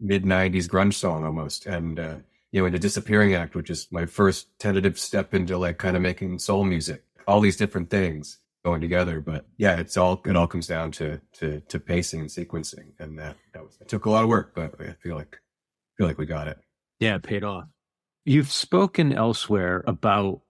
mid 0.00 0.24
90s 0.24 0.68
grunge 0.68 0.94
song 0.94 1.24
almost, 1.24 1.66
and 1.66 2.00
uh, 2.00 2.16
you 2.50 2.60
know, 2.60 2.66
into 2.66 2.78
Disappearing 2.78 3.34
Act, 3.34 3.54
which 3.54 3.70
is 3.70 3.88
my 3.90 4.06
first 4.06 4.58
tentative 4.58 4.98
step 4.98 5.34
into 5.34 5.58
like 5.58 5.78
kind 5.78 5.96
of 5.96 6.02
making 6.02 6.38
soul 6.38 6.64
music. 6.64 7.04
All 7.26 7.40
these 7.40 7.56
different 7.56 7.90
things 7.90 8.38
going 8.64 8.80
together, 8.80 9.20
but 9.20 9.46
yeah, 9.56 9.76
it's 9.76 9.96
all 9.96 10.22
it 10.24 10.36
all 10.36 10.46
comes 10.46 10.66
down 10.66 10.90
to 10.92 11.20
to 11.34 11.60
to 11.60 11.78
pacing 11.78 12.20
and 12.20 12.28
sequencing, 12.28 12.92
and 12.98 13.18
that 13.18 13.36
that 13.52 13.62
was 13.62 13.76
it 13.80 13.88
took 13.88 14.06
a 14.06 14.10
lot 14.10 14.24
of 14.24 14.30
work, 14.30 14.52
but 14.54 14.74
I 14.80 14.92
feel 15.02 15.14
like 15.14 15.36
I 15.36 15.92
feel 15.98 16.06
like 16.06 16.18
we 16.18 16.26
got 16.26 16.48
it. 16.48 16.58
Yeah, 16.98 17.16
it 17.16 17.22
paid 17.22 17.44
off. 17.44 17.66
You've 18.24 18.50
spoken 18.50 19.12
elsewhere 19.12 19.84
about 19.86 20.40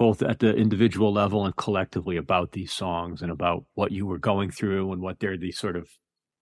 both 0.00 0.22
at 0.22 0.38
the 0.38 0.56
individual 0.56 1.12
level 1.12 1.44
and 1.44 1.54
collectively 1.56 2.16
about 2.16 2.52
these 2.52 2.72
songs 2.72 3.20
and 3.20 3.30
about 3.30 3.66
what 3.74 3.92
you 3.92 4.06
were 4.06 4.16
going 4.16 4.50
through 4.50 4.90
and 4.92 5.02
what 5.02 5.20
they're 5.20 5.36
the 5.36 5.52
sort 5.52 5.76
of 5.76 5.90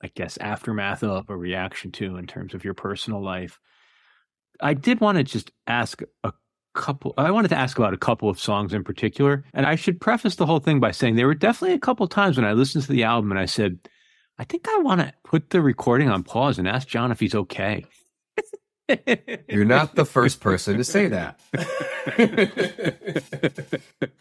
i 0.01 0.07
guess 0.15 0.39
aftermath 0.39 1.03
of 1.03 1.29
a 1.29 1.37
reaction 1.37 1.91
to 1.91 2.17
in 2.17 2.27
terms 2.27 2.55
of 2.55 2.65
your 2.65 2.73
personal 2.73 3.23
life. 3.23 3.59
I 4.61 4.75
did 4.75 5.01
want 5.01 5.19
to 5.19 5.25
just 5.25 5.51
ask 5.67 6.03
a 6.23 6.33
couple 6.75 7.13
i 7.19 7.33
wanted 7.33 7.49
to 7.49 7.59
ask 7.59 7.77
about 7.79 7.95
a 7.95 7.99
couple 7.99 8.29
of 8.29 8.39
songs 8.39 8.73
in 8.73 8.85
particular 8.85 9.45
and 9.53 9.67
i 9.67 9.75
should 9.75 10.01
preface 10.01 10.37
the 10.37 10.47
whole 10.47 10.61
thing 10.61 10.79
by 10.79 10.93
saying 10.93 11.17
there 11.17 11.27
were 11.27 11.35
definitely 11.35 11.75
a 11.75 11.81
couple 11.81 12.07
times 12.07 12.37
when 12.37 12.47
i 12.47 12.53
listened 12.53 12.85
to 12.85 12.93
the 12.93 13.03
album 13.03 13.33
and 13.33 13.41
i 13.41 13.47
said 13.47 13.81
i 14.39 14.45
think 14.45 14.69
i 14.69 14.79
want 14.79 15.01
to 15.01 15.13
put 15.25 15.51
the 15.51 15.61
recording 15.61 16.09
on 16.09 16.23
pause 16.23 16.59
and 16.59 16.69
ask 16.69 16.87
john 16.87 17.11
if 17.11 17.19
he's 17.19 17.35
okay 17.35 17.85
You're 19.49 19.65
not 19.65 19.95
the 19.95 20.05
first 20.05 20.41
person 20.41 20.77
to 20.79 20.85
say 20.85 21.09
that. 21.09 21.39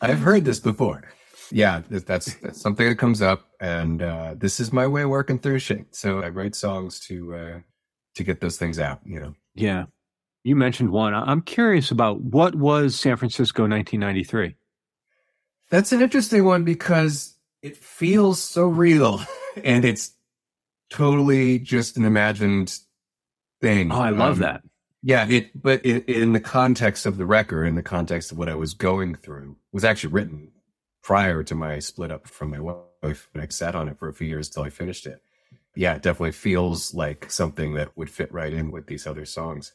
I've 0.01 0.19
heard 0.19 0.45
this 0.45 0.59
before. 0.59 1.03
Yeah, 1.51 1.81
that's, 1.89 2.35
that's 2.35 2.61
something 2.61 2.87
that 2.87 2.95
comes 2.95 3.21
up, 3.21 3.47
and 3.61 4.01
uh, 4.01 4.35
this 4.35 4.59
is 4.59 4.73
my 4.73 4.85
way 4.87 5.03
of 5.03 5.09
working 5.09 5.39
through 5.39 5.59
shit. 5.59 5.95
So 5.95 6.21
I 6.21 6.29
write 6.29 6.55
songs 6.55 6.99
to 7.01 7.35
uh, 7.35 7.59
to 8.15 8.23
get 8.23 8.41
those 8.41 8.57
things 8.57 8.79
out. 8.79 8.99
You 9.05 9.19
know. 9.19 9.35
Yeah, 9.55 9.85
you 10.43 10.55
mentioned 10.55 10.91
one. 10.91 11.13
I'm 11.13 11.41
curious 11.41 11.91
about 11.91 12.19
what 12.21 12.55
was 12.55 12.99
San 12.99 13.15
Francisco 13.15 13.63
1993. 13.63 14.55
That's 15.69 15.91
an 15.91 16.01
interesting 16.01 16.43
one 16.43 16.63
because 16.63 17.35
it 17.61 17.77
feels 17.77 18.41
so 18.41 18.67
real, 18.67 19.21
and 19.63 19.85
it's 19.85 20.11
totally 20.89 21.59
just 21.59 21.97
an 21.97 22.05
imagined 22.05 22.77
thing. 23.61 23.91
Oh, 23.91 23.99
I 23.99 24.09
love 24.09 24.35
um, 24.35 24.39
that. 24.41 24.61
Yeah, 25.03 25.27
it. 25.27 25.61
But 25.61 25.85
it, 25.85 26.07
in 26.09 26.33
the 26.33 26.39
context 26.39 27.05
of 27.05 27.17
the 27.17 27.25
record, 27.25 27.65
in 27.65 27.75
the 27.75 27.83
context 27.83 28.31
of 28.31 28.37
what 28.37 28.49
I 28.49 28.55
was 28.55 28.73
going 28.73 29.15
through, 29.15 29.57
was 29.71 29.83
actually 29.83 30.13
written 30.13 30.51
prior 31.01 31.43
to 31.43 31.55
my 31.55 31.79
split 31.79 32.11
up 32.11 32.27
from 32.27 32.51
my 32.51 32.59
wife. 32.59 33.29
And 33.33 33.41
I 33.41 33.47
sat 33.49 33.75
on 33.75 33.87
it 33.87 33.97
for 33.97 34.09
a 34.09 34.13
few 34.13 34.27
years 34.27 34.49
till 34.49 34.63
I 34.63 34.69
finished 34.69 35.05
it. 35.05 35.21
Yeah, 35.75 35.93
it 35.93 36.01
definitely 36.01 36.31
feels 36.31 36.93
like 36.93 37.31
something 37.31 37.75
that 37.75 37.95
would 37.95 38.09
fit 38.09 38.33
right 38.33 38.51
in 38.51 38.71
with 38.71 38.87
these 38.87 39.05
other 39.05 39.25
songs. 39.25 39.73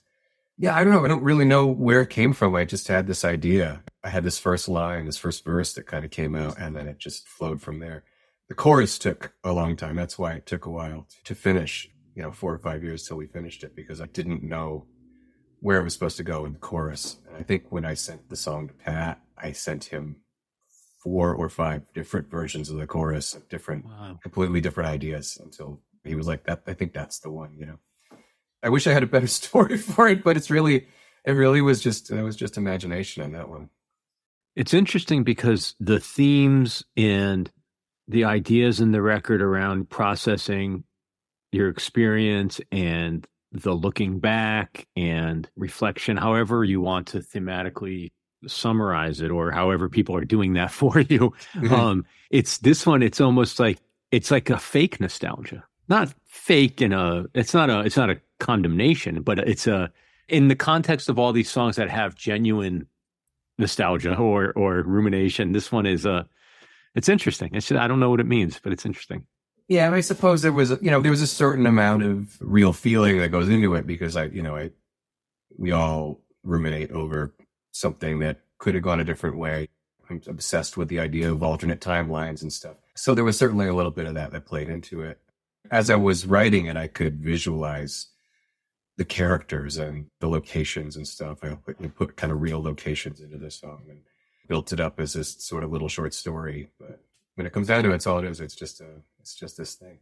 Yeah, 0.58 0.76
I 0.76 0.84
don't 0.84 0.92
know. 0.92 1.04
I 1.04 1.08
don't 1.08 1.22
really 1.22 1.44
know 1.44 1.66
where 1.66 2.02
it 2.02 2.10
came 2.10 2.32
from. 2.32 2.54
I 2.54 2.64
just 2.64 2.88
had 2.88 3.06
this 3.06 3.24
idea. 3.24 3.82
I 4.04 4.10
had 4.10 4.24
this 4.24 4.38
first 4.38 4.68
line, 4.68 5.06
this 5.06 5.16
first 5.16 5.44
verse 5.44 5.72
that 5.74 5.86
kind 5.86 6.04
of 6.04 6.10
came 6.10 6.34
out, 6.34 6.58
and 6.58 6.76
then 6.76 6.88
it 6.88 6.98
just 6.98 7.26
flowed 7.28 7.62
from 7.62 7.78
there. 7.78 8.04
The 8.48 8.54
chorus 8.54 8.98
took 8.98 9.32
a 9.42 9.52
long 9.52 9.76
time. 9.76 9.96
That's 9.96 10.18
why 10.18 10.32
it 10.32 10.46
took 10.46 10.66
a 10.66 10.70
while 10.70 11.06
to 11.24 11.34
finish 11.34 11.88
you 12.14 12.22
know, 12.22 12.32
four 12.32 12.52
or 12.52 12.58
five 12.58 12.82
years 12.82 13.06
till 13.06 13.16
we 13.16 13.26
finished 13.26 13.64
it 13.64 13.74
because 13.74 14.00
I 14.00 14.06
didn't 14.06 14.42
know 14.42 14.86
where 15.60 15.80
it 15.80 15.84
was 15.84 15.92
supposed 15.94 16.16
to 16.16 16.24
go 16.24 16.44
in 16.44 16.52
the 16.52 16.58
chorus. 16.58 17.18
And 17.28 17.36
I 17.36 17.42
think 17.42 17.70
when 17.70 17.84
I 17.84 17.94
sent 17.94 18.28
the 18.28 18.36
song 18.36 18.68
to 18.68 18.74
Pat, 18.74 19.20
I 19.38 19.52
sent 19.52 19.86
him 19.86 20.16
four 21.02 21.34
or 21.34 21.48
five 21.48 21.82
different 21.94 22.30
versions 22.30 22.68
of 22.68 22.76
the 22.76 22.86
chorus, 22.86 23.38
different, 23.48 23.84
wow. 23.84 24.18
completely 24.22 24.60
different 24.60 24.90
ideas 24.90 25.38
until 25.42 25.80
he 26.04 26.14
was 26.14 26.26
like, 26.26 26.44
that, 26.44 26.62
I 26.66 26.74
think 26.74 26.92
that's 26.92 27.20
the 27.20 27.30
one, 27.30 27.54
you 27.56 27.66
know. 27.66 27.78
I 28.62 28.68
wish 28.68 28.86
I 28.86 28.92
had 28.92 29.02
a 29.02 29.08
better 29.08 29.26
story 29.28 29.78
for 29.78 30.08
it, 30.08 30.22
but 30.22 30.36
it's 30.36 30.50
really, 30.50 30.86
it 31.24 31.32
really 31.32 31.60
was 31.60 31.80
just, 31.80 32.10
it 32.10 32.22
was 32.22 32.36
just 32.36 32.56
imagination 32.56 33.22
on 33.22 33.32
that 33.32 33.48
one. 33.48 33.70
It's 34.54 34.74
interesting 34.74 35.24
because 35.24 35.74
the 35.80 35.98
themes 35.98 36.84
and 36.96 37.50
the 38.06 38.24
ideas 38.24 38.80
in 38.80 38.92
the 38.92 39.00
record 39.00 39.40
around 39.40 39.88
processing 39.88 40.84
your 41.52 41.68
experience 41.68 42.60
and 42.72 43.26
the 43.52 43.74
looking 43.74 44.18
back 44.18 44.86
and 44.96 45.48
reflection, 45.56 46.16
however 46.16 46.64
you 46.64 46.80
want 46.80 47.06
to 47.08 47.18
thematically 47.18 48.10
summarize 48.46 49.20
it 49.20 49.30
or 49.30 49.50
however 49.52 49.88
people 49.88 50.16
are 50.16 50.24
doing 50.24 50.54
that 50.54 50.70
for 50.72 51.00
you. 51.00 51.32
Mm-hmm. 51.54 51.72
Um, 51.72 52.04
it's 52.30 52.58
this 52.58 52.86
one, 52.86 53.02
it's 53.02 53.20
almost 53.20 53.60
like 53.60 53.78
it's 54.10 54.30
like 54.30 54.50
a 54.50 54.58
fake 54.58 55.00
nostalgia. 55.00 55.64
Not 55.88 56.14
fake 56.26 56.80
in 56.80 56.92
a 56.92 57.26
it's 57.34 57.54
not 57.54 57.70
a 57.70 57.80
it's 57.80 57.96
not 57.96 58.10
a 58.10 58.20
condemnation, 58.40 59.22
but 59.22 59.38
it's 59.38 59.66
a 59.66 59.92
in 60.28 60.48
the 60.48 60.56
context 60.56 61.08
of 61.08 61.18
all 61.18 61.32
these 61.32 61.50
songs 61.50 61.76
that 61.76 61.90
have 61.90 62.14
genuine 62.14 62.86
nostalgia 63.58 64.16
or 64.16 64.52
or 64.52 64.82
rumination, 64.82 65.52
this 65.52 65.70
one 65.70 65.86
is 65.86 66.06
a 66.06 66.26
it's 66.94 67.08
interesting. 67.08 67.50
It's 67.54 67.70
I 67.72 67.86
don't 67.86 68.00
know 68.00 68.10
what 68.10 68.20
it 68.20 68.26
means, 68.26 68.60
but 68.62 68.72
it's 68.72 68.86
interesting. 68.86 69.26
Yeah, 69.72 69.90
I 69.90 70.02
suppose 70.02 70.42
there 70.42 70.52
was, 70.52 70.68
you 70.82 70.90
know, 70.90 71.00
there 71.00 71.10
was 71.10 71.22
a 71.22 71.26
certain 71.26 71.64
amount 71.64 72.02
of 72.02 72.36
real 72.40 72.74
feeling 72.74 73.16
that 73.20 73.30
goes 73.30 73.48
into 73.48 73.74
it 73.74 73.86
because 73.86 74.16
I, 74.18 74.24
you 74.24 74.42
know, 74.42 74.54
I, 74.54 74.70
we 75.56 75.72
all 75.72 76.20
ruminate 76.42 76.90
over 76.90 77.34
something 77.70 78.18
that 78.18 78.40
could 78.58 78.74
have 78.74 78.84
gone 78.84 79.00
a 79.00 79.04
different 79.04 79.38
way. 79.38 79.68
I'm 80.10 80.20
obsessed 80.26 80.76
with 80.76 80.88
the 80.88 81.00
idea 81.00 81.32
of 81.32 81.42
alternate 81.42 81.80
timelines 81.80 82.42
and 82.42 82.52
stuff. 82.52 82.76
So 82.94 83.14
there 83.14 83.24
was 83.24 83.38
certainly 83.38 83.66
a 83.66 83.72
little 83.72 83.90
bit 83.90 84.04
of 84.04 84.12
that 84.12 84.32
that 84.32 84.44
played 84.44 84.68
into 84.68 85.00
it. 85.00 85.18
As 85.70 85.88
I 85.88 85.96
was 85.96 86.26
writing 86.26 86.66
it, 86.66 86.76
I 86.76 86.86
could 86.86 87.22
visualize 87.22 88.08
the 88.98 89.06
characters 89.06 89.78
and 89.78 90.08
the 90.20 90.28
locations 90.28 90.96
and 90.96 91.08
stuff. 91.08 91.38
I 91.42 91.54
put, 91.54 91.96
put 91.96 92.16
kind 92.18 92.30
of 92.30 92.42
real 92.42 92.62
locations 92.62 93.22
into 93.22 93.38
the 93.38 93.50
song 93.50 93.84
and 93.88 94.00
built 94.48 94.70
it 94.70 94.80
up 94.80 95.00
as 95.00 95.14
this 95.14 95.42
sort 95.42 95.64
of 95.64 95.72
little 95.72 95.88
short 95.88 96.12
story. 96.12 96.68
But 96.78 97.00
when 97.34 97.46
it 97.46 97.52
comes 97.52 97.68
down 97.68 97.82
to 97.84 97.90
it, 97.90 97.94
it's 97.94 98.06
all 98.06 98.18
it 98.18 98.24
is. 98.24 98.40
It's 98.40 98.54
just 98.54 98.80
a, 98.80 98.86
it's 99.20 99.34
just 99.34 99.56
this 99.56 99.74
thing. 99.74 99.98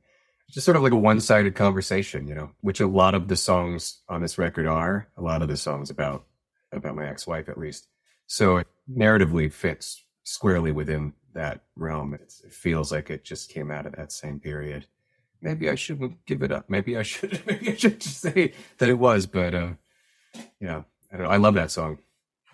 It's 0.47 0.55
just 0.55 0.65
sort 0.65 0.77
of 0.77 0.83
like 0.83 0.93
a 0.93 0.97
one-sided 0.97 1.55
conversation, 1.55 2.27
you 2.27 2.35
know, 2.35 2.51
which 2.61 2.81
a 2.81 2.87
lot 2.87 3.15
of 3.15 3.29
the 3.29 3.37
songs 3.37 3.99
on 4.09 4.21
this 4.21 4.37
record 4.39 4.67
are. 4.67 5.09
A 5.17 5.23
lot 5.23 5.43
of 5.43 5.49
the 5.49 5.57
songs 5.57 5.91
about 5.91 6.25
about 6.73 6.97
my 6.97 7.09
ex-wife, 7.09 7.49
at 7.49 7.59
least. 7.59 7.89
So 8.27 8.59
it 8.59 8.67
narratively 8.93 9.53
fits 9.53 10.05
squarely 10.23 10.71
within 10.71 11.15
that 11.35 11.63
realm. 11.77 12.15
It's, 12.15 12.43
it 12.43 12.53
feels 12.53 12.93
like 12.93 13.11
it 13.11 13.25
just 13.25 13.51
came 13.51 13.71
out 13.71 13.87
of 13.87 13.97
that 13.97 14.13
same 14.13 14.39
period. 14.41 14.87
Maybe 15.43 15.71
I 15.71 15.75
shouldn't 15.75 16.25
give 16.27 16.43
it 16.43 16.53
up. 16.53 16.69
Maybe 16.69 16.97
I 16.97 17.03
should. 17.03 17.43
Maybe 17.47 17.73
I 17.73 17.75
should 17.77 18.01
just 18.01 18.21
say 18.21 18.53
that 18.79 18.89
it 18.89 18.99
was. 18.99 19.27
But 19.27 19.55
uh, 19.55 19.71
yeah, 20.61 20.83
I 21.13 21.17
don't 21.17 21.27
know. 21.27 21.33
I 21.33 21.39
love 21.39 21.55
that 21.55 21.71
song. 21.71 21.99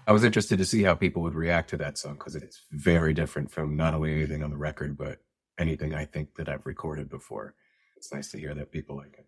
I 0.07 0.13
was 0.13 0.23
interested 0.23 0.59
to 0.59 0.65
see 0.65 0.85
how 0.85 0.95
people 0.95 1.23
would 1.23 1.35
react 1.35 1.71
to 1.71 1.77
that 1.79 1.99
song 1.99 2.15
because 2.15 2.37
it's 2.37 2.63
very 2.71 3.13
different 3.13 3.51
from 3.51 3.77
not 3.77 3.93
only 3.93 4.15
anything 4.15 4.45
on 4.45 4.51
the 4.51 4.57
record, 4.57 4.97
but 4.97 5.19
anything 5.59 5.95
I 5.95 6.05
think 6.05 6.37
that 6.37 6.49
I've 6.49 6.65
recorded 6.65 7.09
before. 7.09 7.55
It's 7.97 8.13
nice 8.13 8.31
to 8.31 8.39
hear 8.39 8.55
that 8.55 8.71
people 8.71 8.97
like 8.97 9.17
it. 9.19 9.27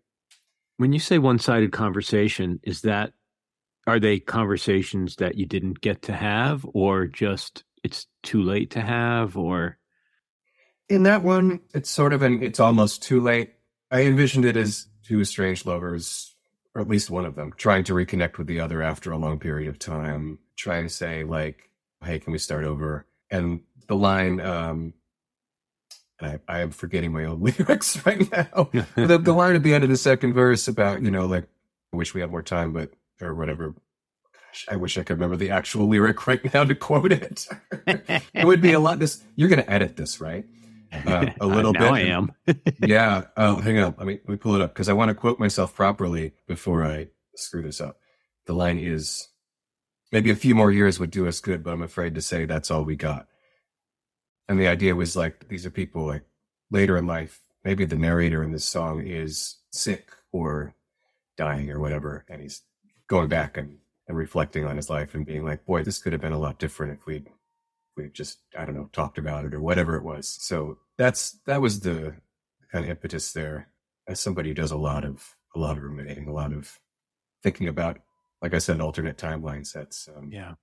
When 0.77 0.93
you 0.93 0.99
say 0.99 1.17
one 1.17 1.39
sided 1.39 1.73
conversation, 1.73 2.61
is 2.63 2.81
that, 2.81 3.11
are 3.87 3.99
they 3.99 4.19
conversations 4.19 5.17
that 5.17 5.35
you 5.35 5.45
didn't 5.45 5.81
get 5.81 6.03
to 6.03 6.13
have 6.13 6.65
or 6.73 7.07
just 7.07 7.65
it's 7.83 8.07
too 8.23 8.41
late 8.41 8.71
to 8.71 8.81
have 8.81 9.35
or? 9.35 9.77
In 10.87 11.03
that 11.03 11.23
one, 11.23 11.59
it's 11.73 11.89
sort 11.89 12.13
of 12.13 12.21
an, 12.21 12.41
it's 12.41 12.59
almost 12.59 13.03
too 13.03 13.19
late. 13.19 13.53
I 13.91 14.03
envisioned 14.03 14.45
it 14.45 14.55
as 14.55 14.87
two 15.03 15.19
estranged 15.19 15.65
lovers, 15.65 16.35
or 16.73 16.81
at 16.81 16.87
least 16.87 17.09
one 17.09 17.25
of 17.25 17.35
them, 17.35 17.51
trying 17.57 17.83
to 17.85 17.93
reconnect 17.93 18.37
with 18.37 18.47
the 18.47 18.61
other 18.61 18.81
after 18.81 19.11
a 19.11 19.17
long 19.17 19.39
period 19.39 19.67
of 19.67 19.77
time 19.79 20.39
trying 20.59 20.83
to 20.83 20.93
say 20.93 21.23
like, 21.23 21.69
"Hey, 22.03 22.19
can 22.19 22.31
we 22.31 22.37
start 22.37 22.65
over?" 22.65 23.05
And 23.31 23.61
the 23.87 23.95
line, 23.95 24.39
um, 24.41 24.93
and 26.19 26.39
I, 26.47 26.57
I 26.57 26.59
am 26.61 26.71
forgetting 26.71 27.11
my 27.13 27.25
own 27.25 27.41
lyrics 27.57 28.05
right 28.05 28.29
now. 28.31 28.69
the, 28.95 29.17
the 29.17 29.33
line 29.33 29.55
at 29.55 29.63
the 29.63 29.73
end 29.73 29.83
of 29.83 29.89
the 29.89 29.97
second 29.97 30.33
verse 30.33 30.67
about 30.67 31.01
you 31.01 31.11
know 31.11 31.25
like, 31.25 31.47
"I 31.93 31.97
wish 31.97 32.13
we 32.13 32.21
had 32.21 32.31
more 32.31 32.43
time," 32.43 32.73
but 32.73 32.91
or 33.21 33.33
whatever. 33.33 33.73
Gosh, 34.33 34.65
I 34.69 34.75
wish 34.75 34.97
I 34.97 35.03
could 35.03 35.17
remember 35.17 35.37
the 35.37 35.51
actual 35.51 35.87
lyric 35.87 36.27
right 36.27 36.53
now 36.53 36.63
to 36.63 36.75
quote 36.75 37.11
it. 37.11 37.47
it 37.87 38.45
would 38.45 38.61
be 38.61 38.73
a 38.73 38.79
lot. 38.79 38.99
This 38.99 39.23
you're 39.35 39.49
going 39.49 39.63
to 39.63 39.71
edit 39.71 39.95
this, 39.95 40.19
right? 40.21 40.45
Uh, 40.91 41.27
a 41.39 41.45
little 41.47 41.73
bit. 41.73 41.81
I 41.81 42.01
am. 42.01 42.31
yeah. 42.81 43.25
Oh, 43.37 43.57
hang 43.57 43.77
on. 43.79 43.95
Let 43.97 44.07
me 44.07 44.19
let 44.23 44.29
me 44.29 44.37
pull 44.37 44.55
it 44.55 44.61
up 44.61 44.73
because 44.73 44.89
I 44.89 44.93
want 44.93 45.09
to 45.09 45.15
quote 45.15 45.39
myself 45.39 45.75
properly 45.75 46.33
before 46.47 46.83
I 46.83 47.07
screw 47.35 47.61
this 47.61 47.79
up. 47.79 47.99
The 48.45 48.53
line 48.53 48.79
is 48.79 49.27
maybe 50.11 50.29
a 50.29 50.35
few 50.35 50.55
more 50.55 50.71
years 50.71 50.99
would 50.99 51.11
do 51.11 51.27
us 51.27 51.39
good, 51.39 51.63
but 51.63 51.73
I'm 51.73 51.81
afraid 51.81 52.15
to 52.15 52.21
say 52.21 52.45
that's 52.45 52.71
all 52.71 52.83
we 52.83 52.95
got. 52.95 53.27
And 54.47 54.59
the 54.59 54.67
idea 54.67 54.95
was 54.95 55.15
like, 55.15 55.47
these 55.47 55.65
are 55.65 55.71
people 55.71 56.05
like 56.05 56.23
later 56.71 56.97
in 56.97 57.05
life, 57.05 57.41
maybe 57.63 57.85
the 57.85 57.95
narrator 57.95 58.43
in 58.43 58.51
this 58.51 58.65
song 58.65 59.05
is 59.05 59.57
sick 59.71 60.11
or 60.31 60.73
dying 61.37 61.69
or 61.69 61.79
whatever. 61.79 62.25
And 62.29 62.41
he's 62.41 62.61
going 63.07 63.29
back 63.29 63.57
and, 63.57 63.77
and 64.07 64.17
reflecting 64.17 64.65
on 64.65 64.75
his 64.75 64.89
life 64.89 65.13
and 65.13 65.25
being 65.25 65.45
like, 65.45 65.65
boy, 65.65 65.83
this 65.83 65.99
could 65.99 66.13
have 66.13 66.21
been 66.21 66.33
a 66.33 66.39
lot 66.39 66.57
different 66.57 66.93
if 66.93 67.05
we'd, 67.05 67.27
we'd 67.95 68.13
just, 68.13 68.39
I 68.57 68.65
don't 68.65 68.75
know, 68.75 68.89
talked 68.91 69.19
about 69.19 69.45
it 69.45 69.53
or 69.53 69.61
whatever 69.61 69.95
it 69.95 70.03
was. 70.03 70.27
So 70.27 70.79
that's, 70.97 71.39
that 71.45 71.61
was 71.61 71.81
the 71.81 72.15
kind 72.71 72.85
of 72.85 72.89
impetus 72.89 73.31
there 73.31 73.69
as 74.07 74.19
somebody 74.19 74.49
who 74.49 74.55
does 74.55 74.71
a 74.71 74.77
lot 74.77 75.05
of, 75.05 75.35
a 75.55 75.59
lot 75.59 75.77
of 75.77 75.83
ruminating, 75.83 76.27
a 76.27 76.33
lot 76.33 76.53
of 76.53 76.79
thinking 77.43 77.67
about 77.67 77.99
like 78.41 78.53
I 78.53 78.59
said, 78.59 78.81
alternate 78.81 79.17
timeline 79.17 79.65
sets. 79.65 80.07
Um, 80.15 80.29
yeah, 80.31 80.53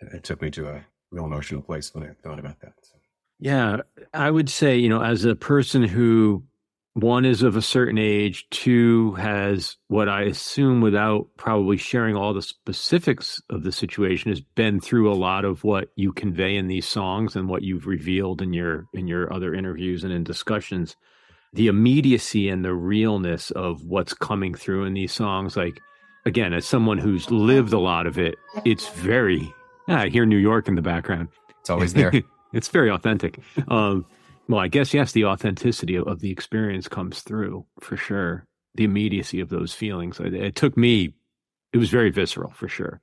it, 0.00 0.14
it, 0.14 0.24
took 0.24 0.42
me 0.42 0.50
to 0.52 0.68
a 0.68 0.84
real 1.10 1.24
emotional 1.24 1.62
place 1.62 1.94
when 1.94 2.04
I 2.04 2.10
thought 2.22 2.38
about 2.38 2.60
that. 2.60 2.74
So. 2.82 2.96
Yeah, 3.38 3.78
I 4.12 4.30
would 4.30 4.48
say, 4.48 4.76
you 4.76 4.88
know, 4.88 5.02
as 5.02 5.24
a 5.24 5.34
person 5.34 5.82
who 5.82 6.44
one 6.94 7.24
is 7.24 7.42
of 7.42 7.56
a 7.56 7.62
certain 7.62 7.98
age, 7.98 8.46
two 8.50 9.14
has 9.14 9.76
what 9.88 10.08
I 10.08 10.22
assume, 10.22 10.80
without 10.80 11.26
probably 11.36 11.76
sharing 11.76 12.14
all 12.14 12.32
the 12.32 12.42
specifics 12.42 13.42
of 13.50 13.64
the 13.64 13.72
situation, 13.72 14.30
has 14.30 14.40
been 14.40 14.80
through 14.80 15.12
a 15.12 15.14
lot 15.14 15.44
of 15.44 15.64
what 15.64 15.88
you 15.96 16.12
convey 16.12 16.54
in 16.54 16.68
these 16.68 16.86
songs 16.86 17.34
and 17.34 17.48
what 17.48 17.62
you've 17.62 17.86
revealed 17.86 18.40
in 18.40 18.52
your 18.52 18.86
in 18.94 19.08
your 19.08 19.32
other 19.32 19.54
interviews 19.54 20.04
and 20.04 20.12
in 20.12 20.22
discussions. 20.22 20.96
The 21.52 21.66
immediacy 21.66 22.48
and 22.48 22.64
the 22.64 22.74
realness 22.74 23.50
of 23.50 23.84
what's 23.84 24.14
coming 24.14 24.54
through 24.54 24.84
in 24.84 24.94
these 24.94 25.12
songs, 25.12 25.56
like 25.56 25.80
again, 26.26 26.52
as 26.52 26.66
someone 26.66 26.98
who's 26.98 27.30
lived 27.30 27.72
a 27.72 27.78
lot 27.78 28.06
of 28.06 28.18
it, 28.18 28.36
it's 28.64 28.88
very, 28.88 29.52
yeah, 29.88 30.02
I 30.02 30.08
hear 30.08 30.26
New 30.26 30.38
York 30.38 30.68
in 30.68 30.74
the 30.74 30.82
background. 30.82 31.28
It's 31.60 31.70
always 31.70 31.94
there. 31.94 32.12
it's 32.52 32.68
very 32.68 32.90
authentic. 32.90 33.38
Um, 33.68 34.06
well, 34.48 34.60
I 34.60 34.68
guess, 34.68 34.92
yes, 34.92 35.12
the 35.12 35.24
authenticity 35.24 35.96
of, 35.96 36.06
of, 36.06 36.20
the 36.20 36.30
experience 36.30 36.88
comes 36.88 37.20
through 37.20 37.64
for 37.80 37.96
sure. 37.96 38.46
The 38.74 38.84
immediacy 38.84 39.40
of 39.40 39.48
those 39.48 39.72
feelings. 39.72 40.20
It, 40.20 40.34
it 40.34 40.56
took 40.56 40.76
me, 40.76 41.14
it 41.72 41.78
was 41.78 41.90
very 41.90 42.10
visceral 42.10 42.50
for 42.50 42.68
sure. 42.68 43.00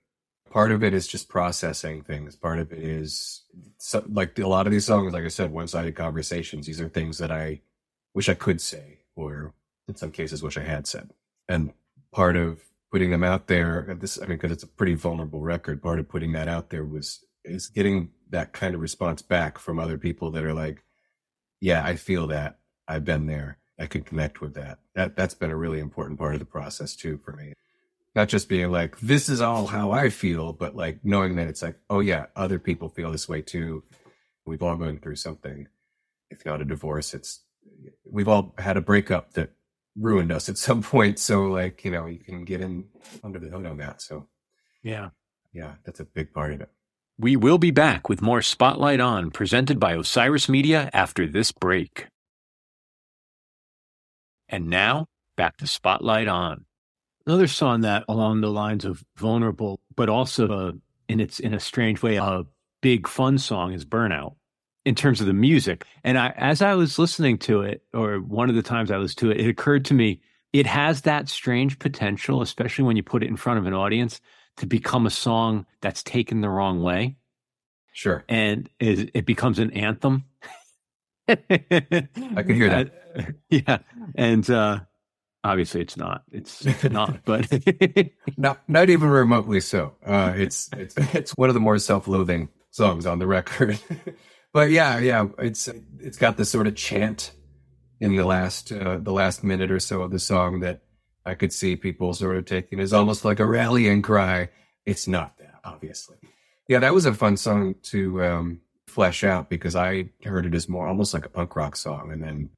Part 0.51 0.71
of 0.71 0.84
it 0.84 0.93
is 0.93 1.07
just 1.07 1.29
processing 1.29 2.03
things. 2.03 2.36
Part 2.36 2.60
of 2.60 2.73
it 2.73 2.79
is 2.79 3.43
so, 3.77 4.03
like 4.10 4.38
a 4.38 4.47
lot 4.47 4.67
of 4.67 4.73
these 4.73 4.86
songs, 4.86 5.13
like 5.13 5.23
I 5.23 5.29
said, 5.29 5.51
one 5.51 5.67
sided 5.67 5.95
conversations. 5.95 6.67
These 6.67 6.81
are 6.81 6.89
things 6.89 7.19
that 7.19 7.31
I 7.31 7.62
wish 8.13 8.27
I 8.27 8.34
could 8.34 8.60
say, 8.60 8.99
or 9.15 9.53
in 9.88 9.95
some 9.95 10.12
cases, 10.12 10.43
wish 10.43 10.57
I 10.57 10.63
had 10.63 10.88
said. 10.88 11.12
And 11.47 11.71
part 12.12 12.36
of 12.36 12.60
putting 12.91 13.12
them 13.12 13.23
out 13.23 13.47
there. 13.47 13.95
This, 13.99 14.19
I 14.21 14.25
mean, 14.25 14.38
because 14.38 14.51
it's 14.51 14.63
a 14.63 14.67
pretty 14.67 14.95
vulnerable 14.95 15.41
record. 15.41 15.82
Part 15.82 15.99
of 15.99 16.10
putting 16.10 16.34
that 16.34 16.47
out 16.47 16.69
there 16.69 16.86
was 16.86 17.23
is 17.43 17.69
getting 17.69 18.12
that 18.30 18.54
kind 18.54 18.75
of 18.75 18.82
response 18.82 19.21
back 19.21 19.58
from 19.58 19.80
other 19.80 19.97
people 19.97 20.32
that 20.32 20.43
are 20.43 20.54
like, 20.54 20.84
"Yeah, 21.60 21.84
I 21.84 21.95
feel 21.95 22.27
that. 22.27 22.60
I've 22.88 23.06
been 23.06 23.25
there. 23.27 23.58
I 23.80 23.88
can 23.88 24.04
connect 24.04 24.41
with 24.41 24.54
that." 24.56 24.80
That 24.95 25.15
that's 25.15 25.34
been 25.34 25.51
a 25.51 25.58
really 25.58 25.80
important 25.80 26.19
part 26.19 26.34
of 26.34 26.39
the 26.39 26.45
process 26.45 26.95
too 26.95 27.17
for 27.23 27.34
me. 27.34 27.54
Not 28.13 28.27
just 28.27 28.49
being 28.49 28.71
like, 28.71 28.99
"This 28.99 29.30
is 29.30 29.41
all 29.41 29.67
how 29.67 29.91
I 29.91 30.10
feel," 30.10 30.54
but 30.54 30.75
like 30.75 30.99
knowing 31.04 31.38
that 31.38 31.47
it's 31.47 31.62
like, 31.62 31.80
"Oh 31.89 32.01
yeah, 32.01 32.27
other 32.36 32.60
people 32.60 32.89
feel 32.89 33.12
this 33.12 33.30
way 33.30 33.41
too." 33.41 33.84
We've 34.45 34.62
all 34.62 34.75
gone 34.75 34.99
through 34.99 35.15
something. 35.15 35.67
If 36.30 36.45
not 36.45 36.62
a 36.62 36.65
divorce, 36.65 37.13
it's 37.13 37.41
we've 38.04 38.27
all 38.27 38.54
had 38.58 38.77
a 38.77 38.82
breakup 38.82 39.34
that 39.34 39.51
ruined 39.97 40.32
us 40.32 40.49
at 40.49 40.58
some 40.58 40.82
point. 40.82 41.19
So 41.19 41.43
like, 41.43 41.84
you 41.86 41.91
know, 41.91 42.06
you 42.06 42.19
can 42.19 42.45
get 42.45 42.62
in 42.62 42.86
under 43.23 43.39
the 43.39 43.49
hood 43.49 43.65
on 43.65 43.77
that. 43.77 44.01
So 44.01 44.27
yeah. 44.84 45.10
Yeah, 45.54 45.73
that's 45.86 45.99
a 45.99 46.06
big 46.06 46.34
part 46.34 46.54
of 46.54 46.62
it. 46.62 46.69
We 47.17 47.36
will 47.36 47.58
be 47.58 47.71
back 47.71 48.08
with 48.08 48.21
more 48.21 48.41
Spotlight 48.41 48.99
On 48.99 49.32
presented 49.32 49.80
by 49.80 49.93
Osiris 49.93 50.47
Media 50.47 50.89
after 50.93 51.27
this 51.27 51.51
break. 51.51 52.08
And 54.47 54.69
now 54.69 55.08
back 55.36 55.58
to 55.58 55.67
Spotlight 55.67 56.27
On. 56.27 56.65
Another 57.25 57.47
song 57.47 57.82
that 57.82 58.06
along 58.10 58.41
the 58.41 58.49
lines 58.49 58.86
of 58.86 59.04
vulnerable, 59.17 59.80
but 59.95 60.10
also 60.10 60.47
uh, 60.51 60.71
in 61.08 61.19
its 61.19 61.39
in 61.39 61.54
a 61.54 61.60
strange 61.60 62.01
way, 62.01 62.15
a 62.15 62.43
big 62.82 63.08
fun 63.08 63.38
song 63.38 63.73
is 63.73 63.86
Burnout 63.86 64.36
in 64.86 64.96
terms 64.96 65.22
of 65.22 65.28
the 65.28 65.34
music. 65.34 65.86
And 66.04 66.17
I, 66.17 66.34
as 66.38 66.62
I 66.62 66.74
was 66.76 66.98
listening 66.98 67.38
to 67.39 67.62
it, 67.62 67.84
or 67.94 68.17
one 68.17 68.50
of 68.50 68.56
the 68.56 68.62
times 68.62 68.91
I 68.91 68.98
was 68.98 69.15
to 69.15 69.32
it, 69.32 69.39
it 69.39 69.48
occurred 69.48 69.86
to 69.86 69.94
me 69.94 70.22
it 70.54 70.65
has 70.65 71.02
that 71.02 71.30
strange 71.30 71.80
potential, 71.80 72.41
especially 72.41 72.84
when 72.84 72.98
you 72.98 73.04
put 73.04 73.24
it 73.24 73.30
in 73.30 73.38
front 73.38 73.60
of 73.60 73.65
an 73.65 73.74
audience, 73.74 74.20
to 74.58 74.65
become 74.65 75.06
a 75.06 75.10
song 75.10 75.65
that's 75.82 76.04
taken 76.04 76.41
the 76.41 76.50
wrong 76.50 76.82
way. 76.82 77.15
Sure. 77.94 78.24
And 78.28 78.70
it, 78.80 79.12
it 79.13 79.26
becomes 79.26 79.60
an 79.60 79.72
anthem. 79.72 80.26
I 81.28 81.36
can 81.36 82.56
hear 82.56 82.70
that. 82.70 82.94
Uh, 83.15 83.22
yeah, 83.50 83.78
and 84.15 84.50
uh, 84.50 84.80
obviously 85.44 85.82
it's 85.82 85.96
not. 85.98 86.24
It's 86.32 86.65
not, 86.84 87.20
but 87.26 87.48
not 88.38 88.62
not 88.67 88.89
even 88.89 89.10
remotely 89.10 89.60
so. 89.62 89.94
Uh, 90.06 90.34
it's 90.36 90.70
it's 90.74 90.96
it's 91.13 91.32
one 91.38 91.50
of 91.50 91.54
the 91.54 91.60
more 91.60 91.78
self-loathing 91.78 92.50
songs 92.72 93.06
on 93.06 93.20
the 93.20 93.28
record. 93.28 93.80
But 94.54 94.72
yeah, 94.72 95.00
yeah, 95.00 95.28
it's 95.40 95.70
it's 96.00 96.18
got 96.18 96.38
this 96.38 96.50
sort 96.50 96.68
of 96.68 96.76
chant 96.76 97.32
in 98.00 98.16
the 98.16 98.26
last 98.26 98.72
uh, 98.72 98.98
the 98.98 99.14
last 99.14 99.44
minute 99.44 99.72
or 99.72 99.80
so 99.80 100.02
of 100.02 100.12
the 100.12 100.20
song 100.20 100.60
that 100.62 100.82
I 101.26 101.36
could 101.36 101.54
see 101.54 101.76
people 101.76 102.14
sort 102.14 102.38
of 102.38 102.46
taking 102.46 102.80
as 102.80 102.94
almost 102.94 103.24
like 103.24 103.40
a 103.40 103.46
rallying 103.46 104.02
cry. 104.02 104.50
It's 104.86 105.08
not 105.08 105.38
that, 105.38 105.60
obviously. 105.64 106.18
Yeah, 106.68 106.80
that 106.80 106.94
was 106.94 107.06
a 107.06 107.14
fun 107.14 107.38
song 107.38 107.76
to 107.84 108.24
um, 108.24 108.62
flesh 108.88 109.24
out 109.24 109.50
because 109.50 109.76
I 109.76 110.10
heard 110.24 110.46
it 110.46 110.56
as 110.56 110.68
more 110.68 110.88
almost 110.88 111.14
like 111.14 111.26
a 111.26 111.30
punk 111.30 111.56
rock 111.56 111.76
song, 111.76 112.12
and 112.12 112.24
then 112.24 112.50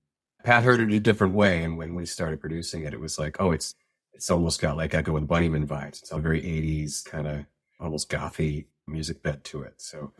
Pat 0.44 0.64
heard 0.64 0.80
it 0.80 0.92
a 0.92 1.00
different 1.00 1.34
way. 1.34 1.64
And 1.64 1.78
when 1.78 1.94
we 1.96 2.06
started 2.06 2.40
producing 2.42 2.84
it, 2.84 2.94
it 2.94 3.00
was 3.00 3.20
like, 3.20 3.38
oh, 3.40 3.52
it's 3.52 3.76
it's 4.14 4.30
almost 4.32 4.62
got 4.62 4.78
like 4.78 4.94
Echo 4.94 5.18
and 5.18 5.28
Bunnymen 5.28 5.68
vibes. 5.68 6.02
It's 6.02 6.12
a 6.12 6.18
very 6.20 6.42
'80s 6.42 7.04
kind 7.04 7.28
of 7.28 7.46
almost 7.80 8.10
gothy 8.10 8.66
music 8.88 9.22
bed 9.22 9.44
to 9.46 9.64
it. 9.64 9.76
So 9.78 10.14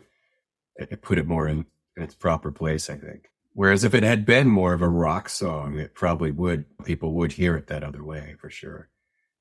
it, 0.76 1.02
put 1.02 1.18
it 1.18 1.26
more 1.26 1.48
in, 1.48 1.66
in 1.96 2.02
its 2.02 2.14
proper 2.14 2.50
place, 2.50 2.90
I 2.90 2.96
think. 2.96 3.30
Whereas 3.52 3.84
if 3.84 3.94
it 3.94 4.02
had 4.02 4.26
been 4.26 4.48
more 4.48 4.74
of 4.74 4.82
a 4.82 4.88
rock 4.88 5.28
song, 5.28 5.78
it 5.78 5.94
probably 5.94 6.32
would 6.32 6.64
people 6.84 7.14
would 7.14 7.32
hear 7.32 7.56
it 7.56 7.68
that 7.68 7.84
other 7.84 8.02
way 8.02 8.34
for 8.40 8.50
sure. 8.50 8.88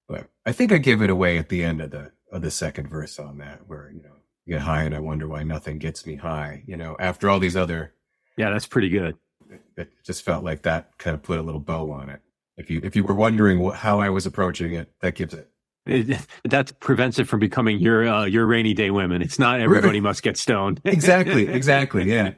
But 0.08 0.28
I 0.46 0.52
think 0.52 0.72
I 0.72 0.78
give 0.78 1.02
it 1.02 1.10
away 1.10 1.38
at 1.39 1.50
the 1.50 1.63
end 1.63 1.82
of 1.82 1.91
the 1.91 2.12
of 2.32 2.43
the 2.43 2.52
second 2.52 2.89
verse 2.89 3.17
on 3.17 3.39
that, 3.39 3.62
where 3.67 3.91
you 3.91 4.04
know 4.04 4.15
you 4.46 4.54
get 4.54 4.62
high 4.62 4.84
and 4.84 4.93
I 4.93 5.00
wonder 5.00 5.28
why 5.28 5.41
nothing 5.43 5.80
gets 5.80 6.06
me 6.06 6.15
high. 6.15 6.63
You 6.67 6.78
know, 6.78 6.96
after 7.00 7.28
all 7.28 7.39
these 7.39 7.56
other, 7.56 7.93
yeah, 8.38 8.52
that's 8.52 8.67
pretty 8.67 8.89
good. 8.89 9.17
It, 9.50 9.62
it 9.78 9.89
just 10.04 10.24
felt 10.24 10.43
like 10.43 10.62
that 10.62 10.98
kind 11.00 11.15
of 11.15 11.24
put 11.24 11.39
a 11.39 11.43
little 11.43 11.60
bow 11.60 11.91
on 11.91 12.10
it. 12.10 12.22
If 12.56 12.69
you 12.69 12.82
if 12.84 12.96
you 12.96 13.04
were 13.04 13.15
wondering 13.15 13.60
what, 13.60 13.78
how 13.78 14.00
I 14.00 14.10
was 14.10 14.28
approaching 14.28 14.74
it, 14.74 14.91
that 15.02 15.15
gives 15.15 15.34
it 15.34 15.50
it, 15.86 16.19
that 16.46 16.80
prevents 16.80 17.19
it 17.19 17.28
from 17.28 17.39
becoming 17.39 17.80
your 17.80 18.08
uh, 18.08 18.26
your 18.26 18.46
rainy 18.46 18.74
day 18.74 18.91
women. 18.91 19.22
It's 19.22 19.39
not 19.39 19.60
everybody 19.60 20.00
must 20.00 20.24
get 20.24 20.38
stoned. 20.38 20.82
exactly, 20.86 21.48
exactly. 21.54 22.10
Yeah, 22.10 22.34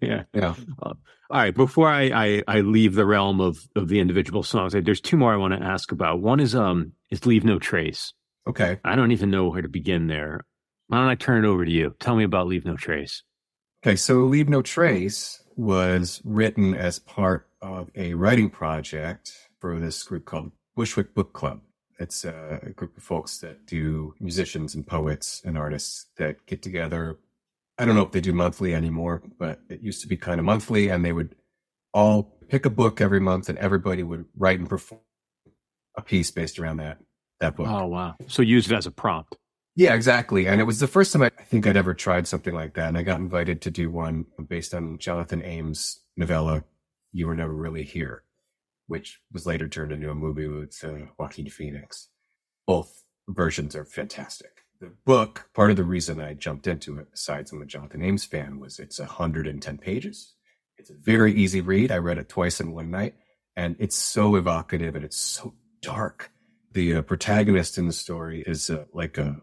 yeah, 0.00 0.24
yeah. 0.32 0.54
Uh, 0.82 0.94
all 1.28 1.40
right. 1.40 1.54
Before 1.54 1.88
I, 1.88 2.02
I, 2.04 2.42
I 2.46 2.60
leave 2.60 2.94
the 2.94 3.06
realm 3.06 3.40
of 3.40 3.58
of 3.74 3.88
the 3.88 4.00
individual 4.00 4.42
songs, 4.42 4.72
there's 4.72 5.00
two 5.00 5.16
more 5.16 5.32
I 5.32 5.36
want 5.36 5.54
to 5.54 5.62
ask 5.62 5.92
about. 5.92 6.20
One 6.20 6.40
is 6.40 6.54
um 6.54 6.92
is 7.10 7.26
leave 7.26 7.44
no 7.44 7.58
trace. 7.58 8.12
Okay. 8.48 8.78
I 8.84 8.94
don't 8.94 9.10
even 9.10 9.30
know 9.30 9.48
where 9.48 9.62
to 9.62 9.68
begin 9.68 10.06
there. 10.06 10.44
Why 10.88 10.98
don't 10.98 11.08
I 11.08 11.16
turn 11.16 11.44
it 11.44 11.48
over 11.48 11.64
to 11.64 11.70
you? 11.70 11.96
Tell 11.98 12.14
me 12.14 12.22
about 12.22 12.46
leave 12.46 12.64
no 12.64 12.76
trace. 12.76 13.24
Okay, 13.84 13.96
so 13.96 14.20
leave 14.20 14.48
no 14.48 14.62
trace 14.62 15.42
was 15.56 16.20
written 16.24 16.74
as 16.74 16.98
part 16.98 17.48
of 17.60 17.90
a 17.96 18.14
writing 18.14 18.50
project 18.50 19.32
for 19.60 19.80
this 19.80 20.02
group 20.02 20.24
called 20.24 20.52
Bushwick 20.76 21.14
Book 21.14 21.32
Club. 21.32 21.62
It's 21.98 22.26
a 22.26 22.60
group 22.76 22.96
of 22.96 23.02
folks 23.02 23.38
that 23.38 23.66
do 23.66 24.14
musicians 24.20 24.74
and 24.74 24.86
poets 24.86 25.40
and 25.44 25.56
artists 25.56 26.06
that 26.18 26.44
get 26.44 26.62
together. 26.62 27.18
I 27.78 27.86
don't 27.86 27.96
know 27.96 28.02
if 28.02 28.12
they 28.12 28.20
do 28.20 28.34
monthly 28.34 28.74
anymore, 28.74 29.22
but 29.38 29.60
it 29.70 29.80
used 29.80 30.02
to 30.02 30.08
be 30.08 30.18
kind 30.18 30.38
of 30.38 30.44
monthly, 30.44 30.88
and 30.90 31.02
they 31.02 31.12
would 31.12 31.34
all 31.94 32.36
pick 32.48 32.66
a 32.66 32.70
book 32.70 33.00
every 33.00 33.20
month, 33.20 33.48
and 33.48 33.58
everybody 33.58 34.02
would 34.02 34.26
write 34.36 34.58
and 34.58 34.68
perform 34.68 35.00
a 35.96 36.02
piece 36.02 36.30
based 36.30 36.58
around 36.58 36.76
that 36.76 36.98
that 37.40 37.56
book. 37.56 37.68
Oh 37.68 37.86
wow! 37.86 38.14
So 38.28 38.42
use 38.42 38.70
it 38.70 38.74
as 38.74 38.86
a 38.86 38.90
prompt. 38.90 39.36
Yeah, 39.74 39.94
exactly. 39.94 40.46
And 40.46 40.60
it 40.60 40.64
was 40.64 40.80
the 40.80 40.86
first 40.86 41.12
time 41.12 41.22
I 41.22 41.30
think 41.30 41.66
I'd 41.66 41.76
ever 41.76 41.94
tried 41.94 42.26
something 42.26 42.54
like 42.54 42.74
that, 42.74 42.88
and 42.88 42.98
I 42.98 43.02
got 43.02 43.20
invited 43.20 43.62
to 43.62 43.70
do 43.70 43.90
one 43.90 44.26
based 44.46 44.74
on 44.74 44.98
Jonathan 44.98 45.42
Ames' 45.42 46.00
novella 46.14 46.64
"You 47.12 47.26
Were 47.26 47.34
Never 47.34 47.54
Really 47.54 47.84
Here." 47.84 48.22
Which 48.86 49.20
was 49.32 49.46
later 49.46 49.68
turned 49.68 49.92
into 49.92 50.10
a 50.10 50.14
movie 50.14 50.46
with 50.46 50.78
uh, 50.84 51.06
Joaquin 51.18 51.48
Phoenix. 51.48 52.08
Both 52.66 53.04
versions 53.28 53.74
are 53.74 53.84
fantastic. 53.84 54.62
The 54.80 54.92
book, 55.04 55.48
part 55.54 55.70
of 55.70 55.76
the 55.76 55.84
reason 55.84 56.20
I 56.20 56.34
jumped 56.34 56.66
into 56.66 56.98
it, 56.98 57.10
besides 57.10 57.50
I'm 57.50 57.62
a 57.62 57.66
Jonathan 57.66 58.02
Ames 58.02 58.24
fan, 58.24 58.60
was 58.60 58.78
it's 58.78 58.98
110 58.98 59.78
pages. 59.78 60.34
It's 60.78 60.90
a 60.90 60.94
very 60.94 61.32
easy 61.32 61.62
read. 61.62 61.90
I 61.90 61.98
read 61.98 62.18
it 62.18 62.28
twice 62.28 62.60
in 62.60 62.72
one 62.72 62.90
night, 62.90 63.14
and 63.56 63.76
it's 63.78 63.96
so 63.96 64.36
evocative 64.36 64.94
and 64.94 65.04
it's 65.04 65.16
so 65.16 65.54
dark. 65.80 66.30
The 66.72 66.96
uh, 66.96 67.02
protagonist 67.02 67.78
in 67.78 67.86
the 67.86 67.92
story 67.92 68.44
is 68.46 68.68
uh, 68.68 68.84
like 68.92 69.16
a 69.16 69.40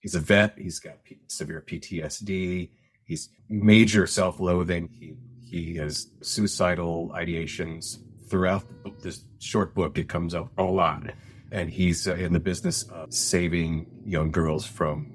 he's 0.00 0.14
a 0.14 0.20
vet. 0.20 0.54
He's 0.56 0.78
got 0.78 1.02
P- 1.02 1.18
severe 1.26 1.64
PTSD. 1.66 2.70
He's 3.04 3.28
major 3.48 4.06
self-loathing. 4.06 4.88
He 4.92 5.14
he 5.44 5.74
has 5.76 6.08
suicidal 6.22 7.10
ideations 7.14 7.98
throughout 8.26 8.64
this 9.02 9.22
short 9.38 9.74
book, 9.74 9.98
it 9.98 10.08
comes 10.08 10.34
up 10.34 10.50
a 10.58 10.62
lot. 10.62 11.12
And 11.52 11.70
he's 11.70 12.08
uh, 12.08 12.14
in 12.14 12.32
the 12.32 12.40
business 12.40 12.82
of 12.84 13.12
saving 13.12 13.86
young 14.04 14.30
girls 14.30 14.66
from 14.66 15.12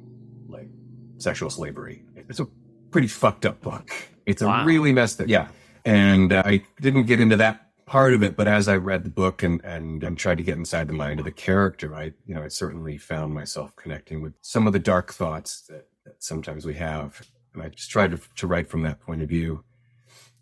like 0.48 0.70
sexual 1.18 1.50
slavery. 1.50 2.04
It's 2.30 2.40
a 2.40 2.48
pretty 2.90 3.08
fucked 3.08 3.46
up 3.46 3.62
book. 3.62 3.92
It's 4.26 4.42
a 4.42 4.48
wow. 4.48 4.66
really 4.66 4.94
messed 4.94 5.20
up. 5.22 5.28
Yeah. 5.28 5.48
And 5.84 6.32
uh, 6.32 6.44
I 6.46 6.64
didn't 6.80 7.04
get 7.04 7.20
into 7.20 7.38
that 7.38 7.68
part 7.86 8.14
of 8.14 8.24
it, 8.24 8.38
but 8.38 8.48
as 8.48 8.70
I 8.70 8.78
read 8.78 9.04
the 9.04 9.10
book 9.10 9.44
and, 9.44 9.64
and, 9.66 10.02
and 10.04 10.18
tried 10.18 10.38
to 10.38 10.44
get 10.44 10.58
inside 10.58 10.88
the 10.88 10.94
mind 10.94 11.20
of 11.20 11.26
the 11.26 11.32
character, 11.32 11.94
I, 11.94 12.14
you 12.26 12.34
know, 12.34 12.42
I 12.42 12.48
certainly 12.48 12.98
found 12.98 13.34
myself 13.34 13.76
connecting 13.76 14.22
with 14.22 14.34
some 14.42 14.68
of 14.68 14.74
the 14.74 14.80
dark 14.80 15.12
thoughts 15.12 15.62
that, 15.68 15.88
that 16.06 16.24
sometimes 16.24 16.66
we 16.66 16.76
have. 16.76 17.22
And 17.54 17.62
I 17.62 17.68
just 17.68 17.90
tried 17.90 18.12
to, 18.12 18.22
to 18.38 18.48
write 18.48 18.70
from 18.70 18.84
that 18.84 19.02
point 19.02 19.22
of 19.22 19.28
view 19.28 19.66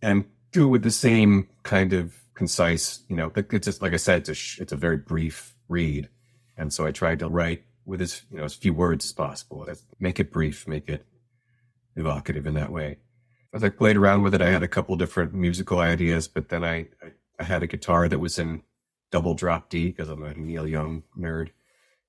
and 0.01 0.25
do 0.51 0.65
it 0.65 0.69
with 0.69 0.83
the 0.83 0.91
same 0.91 1.47
kind 1.63 1.93
of 1.93 2.13
concise. 2.39 3.03
You 3.09 3.17
know, 3.17 3.31
it's 3.35 3.65
just 3.65 3.81
like 3.83 3.93
I 3.93 3.97
said, 3.97 4.19
it's 4.19 4.29
a 4.29 4.33
sh- 4.33 4.59
it's 4.59 4.71
a 4.71 4.77
very 4.77 4.97
brief 4.97 5.53
read, 5.67 6.09
and 6.57 6.73
so 6.73 6.87
I 6.87 6.91
tried 6.91 7.19
to 7.19 7.27
write 7.27 7.65
with 7.85 8.01
as 8.01 8.23
you 8.31 8.37
know 8.37 8.45
as 8.45 8.55
few 8.55 8.73
words 8.73 9.05
as 9.05 9.11
possible. 9.11 9.67
Make 9.99 10.19
it 10.19 10.31
brief, 10.31 10.67
make 10.67 10.89
it 10.89 11.05
evocative 11.95 12.47
in 12.47 12.55
that 12.55 12.71
way. 12.71 12.97
As 13.53 13.63
I 13.63 13.69
played 13.69 13.97
around 13.97 14.23
with 14.23 14.33
it, 14.33 14.41
I 14.41 14.49
had 14.49 14.63
a 14.63 14.69
couple 14.69 14.95
different 14.95 15.33
musical 15.33 15.79
ideas, 15.79 16.27
but 16.27 16.49
then 16.49 16.63
I, 16.63 16.87
I, 17.03 17.11
I 17.39 17.43
had 17.43 17.61
a 17.61 17.67
guitar 17.67 18.07
that 18.07 18.19
was 18.19 18.39
in 18.39 18.63
double 19.11 19.33
drop 19.33 19.69
D 19.69 19.87
because 19.87 20.07
I'm 20.07 20.23
a 20.23 20.33
Neil 20.33 20.67
Young 20.67 21.03
nerd. 21.17 21.49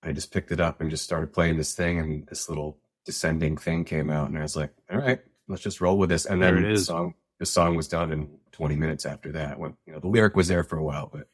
I 0.02 0.12
just 0.12 0.32
picked 0.32 0.52
it 0.52 0.60
up 0.60 0.80
and 0.80 0.90
just 0.90 1.04
started 1.04 1.32
playing 1.32 1.56
this 1.56 1.74
thing, 1.74 1.98
and 1.98 2.26
this 2.28 2.48
little 2.48 2.78
descending 3.04 3.56
thing 3.56 3.84
came 3.84 4.10
out, 4.10 4.28
and 4.28 4.38
I 4.38 4.42
was 4.42 4.56
like, 4.56 4.72
"All 4.90 4.98
right, 4.98 5.20
let's 5.48 5.62
just 5.62 5.80
roll 5.80 5.98
with 5.98 6.10
this." 6.10 6.24
And 6.24 6.40
then 6.40 6.62
the 6.62 6.78
song, 6.78 7.14
the 7.40 7.46
song 7.46 7.74
was 7.74 7.88
done 7.88 8.12
in 8.12 8.28
20 8.52 8.76
minutes 8.76 9.04
after 9.04 9.32
that. 9.32 9.58
When 9.58 9.74
you 9.86 9.94
know 9.94 9.98
the 9.98 10.06
lyric 10.06 10.36
was 10.36 10.46
there 10.46 10.62
for 10.62 10.78
a 10.78 10.84
while, 10.84 11.10
but 11.12 11.26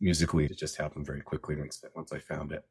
musically 0.00 0.44
it 0.44 0.58
just 0.58 0.76
happened 0.76 1.06
very 1.06 1.22
quickly 1.22 1.56
once 1.56 1.82
once 1.94 2.12
I 2.12 2.18
found 2.18 2.52
it. 2.52 2.64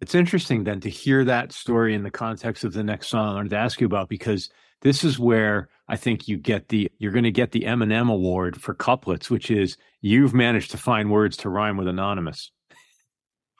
It's 0.00 0.16
interesting 0.16 0.64
then 0.64 0.80
to 0.80 0.90
hear 0.90 1.24
that 1.24 1.52
story 1.52 1.94
in 1.94 2.02
the 2.02 2.10
context 2.10 2.64
of 2.64 2.72
the 2.72 2.82
next 2.82 3.06
song 3.06 3.28
I 3.28 3.34
wanted 3.34 3.50
to 3.50 3.56
ask 3.56 3.80
you 3.80 3.86
about 3.86 4.08
because 4.08 4.50
this 4.82 5.04
is 5.04 5.16
where 5.16 5.68
I 5.86 5.96
think 5.96 6.26
you 6.26 6.36
get 6.36 6.68
the 6.68 6.90
you're 6.98 7.12
going 7.12 7.24
to 7.24 7.30
get 7.30 7.52
the 7.52 7.60
Eminem 7.60 8.10
award 8.10 8.60
for 8.60 8.74
couplets, 8.74 9.30
which 9.30 9.50
is 9.50 9.76
you've 10.00 10.34
managed 10.34 10.72
to 10.72 10.76
find 10.76 11.10
words 11.10 11.36
to 11.38 11.48
rhyme 11.48 11.76
with 11.76 11.86
anonymous. 11.86 12.50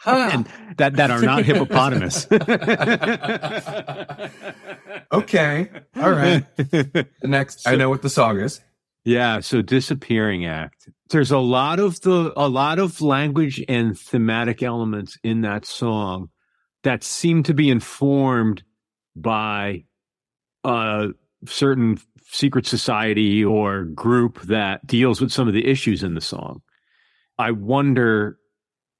Huh. 0.04 0.28
and 0.34 0.46
that 0.76 0.96
that 0.96 1.10
are 1.10 1.22
not 1.22 1.46
hippopotamus. 1.46 2.26
okay. 5.12 5.70
All 5.96 6.10
right. 6.10 6.44
The 6.56 7.08
next 7.22 7.62
so, 7.62 7.70
I 7.70 7.76
know 7.76 7.88
what 7.88 8.02
the 8.02 8.10
song 8.10 8.38
is. 8.38 8.60
Yeah, 9.06 9.40
so 9.40 9.62
disappearing 9.62 10.44
act. 10.44 10.90
There's 11.08 11.30
a 11.30 11.38
lot 11.38 11.80
of 11.80 12.02
the 12.02 12.34
a 12.36 12.50
lot 12.50 12.78
of 12.78 13.00
language 13.00 13.64
and 13.66 13.98
thematic 13.98 14.62
elements 14.62 15.16
in 15.24 15.40
that 15.40 15.64
song 15.64 16.28
that 16.82 17.02
seem 17.02 17.42
to 17.44 17.54
be 17.54 17.70
informed 17.70 18.62
by 19.16 19.84
a 20.64 21.08
certain 21.46 21.98
secret 22.26 22.66
society 22.66 23.42
or 23.42 23.84
group 23.84 24.42
that 24.42 24.86
deals 24.86 25.22
with 25.22 25.32
some 25.32 25.48
of 25.48 25.54
the 25.54 25.66
issues 25.66 26.02
in 26.02 26.14
the 26.14 26.20
song. 26.20 26.60
I 27.38 27.52
wonder 27.52 28.38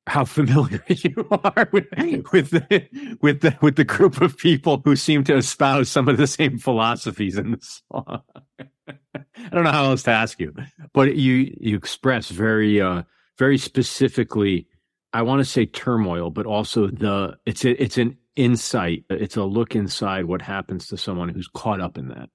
how 0.07 0.25
familiar 0.25 0.85
you 0.89 1.27
are 1.31 1.69
with 1.73 1.87
with 2.33 2.51
the, 2.51 3.17
with 3.23 3.41
the 3.41 3.57
with 3.63 3.77
the 3.77 3.85
group 3.85 4.21
of 4.21 4.37
people 4.37 4.83
who 4.85 4.97
seem 4.97 5.25
to 5.25 5.37
espouse 5.37 5.89
some 5.89 6.09
of 6.09 6.17
the 6.17 6.27
same 6.27 6.59
philosophies 6.59 7.39
in 7.39 7.53
the 7.53 7.81
song. 7.91 8.23
I 8.89 9.49
don't 9.51 9.65
know 9.65 9.73
how 9.73 9.85
else 9.85 10.03
to 10.05 10.11
ask 10.11 10.39
you, 10.41 10.55
but 10.93 11.17
you 11.17 11.55
you 11.59 11.77
express 11.77 12.29
very 12.29 12.81
uh 12.81 13.05
very 13.39 13.59
specifically. 13.59 14.69
I 15.13 15.23
want 15.23 15.41
to 15.41 15.45
say 15.45 15.65
turmoil, 15.65 16.31
but 16.31 16.45
also 16.45 16.89
the 16.89 17.39
it's 17.47 17.65
a, 17.65 17.83
it's 17.83 17.99
an 17.99 18.19
insight. 18.37 19.05
It's 19.09 19.37
a 19.37 19.45
look 19.45 19.75
inside 19.75 20.25
what 20.27 20.43
happens 20.43 20.89
to 20.89 20.97
someone 20.97 21.29
who's 21.29 21.49
caught 21.49 21.81
up 21.81 21.97
in 21.97 22.09
that. 22.09 22.29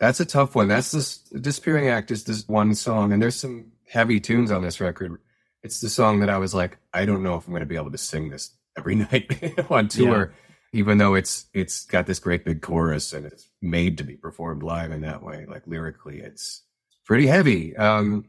That's 0.00 0.20
a 0.20 0.24
tough 0.24 0.54
one. 0.54 0.68
That's 0.68 0.92
this 0.92 1.18
disappearing 1.18 1.88
act 1.88 2.10
is 2.10 2.24
this 2.24 2.46
one 2.46 2.74
song, 2.74 3.12
and 3.12 3.20
there's 3.20 3.34
some 3.34 3.72
heavy 3.88 4.20
tunes 4.20 4.50
on 4.50 4.62
this 4.62 4.80
record. 4.80 5.20
It's 5.62 5.80
the 5.80 5.88
song 5.88 6.20
that 6.20 6.30
I 6.30 6.38
was 6.38 6.54
like, 6.54 6.78
I 6.92 7.04
don't 7.04 7.22
know 7.22 7.36
if 7.36 7.46
I'm 7.46 7.52
going 7.52 7.60
to 7.60 7.66
be 7.66 7.76
able 7.76 7.90
to 7.90 7.98
sing 7.98 8.30
this 8.30 8.56
every 8.76 8.94
night 9.10 9.54
on 9.70 9.88
tour. 9.88 10.32
even 10.72 10.98
though 10.98 11.14
it's 11.14 11.46
it's 11.54 11.84
got 11.86 12.06
this 12.06 12.18
great 12.18 12.44
big 12.44 12.60
chorus 12.60 13.12
and 13.12 13.26
it's 13.26 13.48
made 13.62 13.98
to 13.98 14.04
be 14.04 14.16
performed 14.16 14.62
live 14.62 14.92
in 14.92 15.00
that 15.02 15.22
way, 15.22 15.46
like 15.48 15.66
lyrically, 15.66 16.20
it's 16.20 16.62
pretty 17.04 17.26
heavy. 17.26 17.76
Um, 17.76 18.26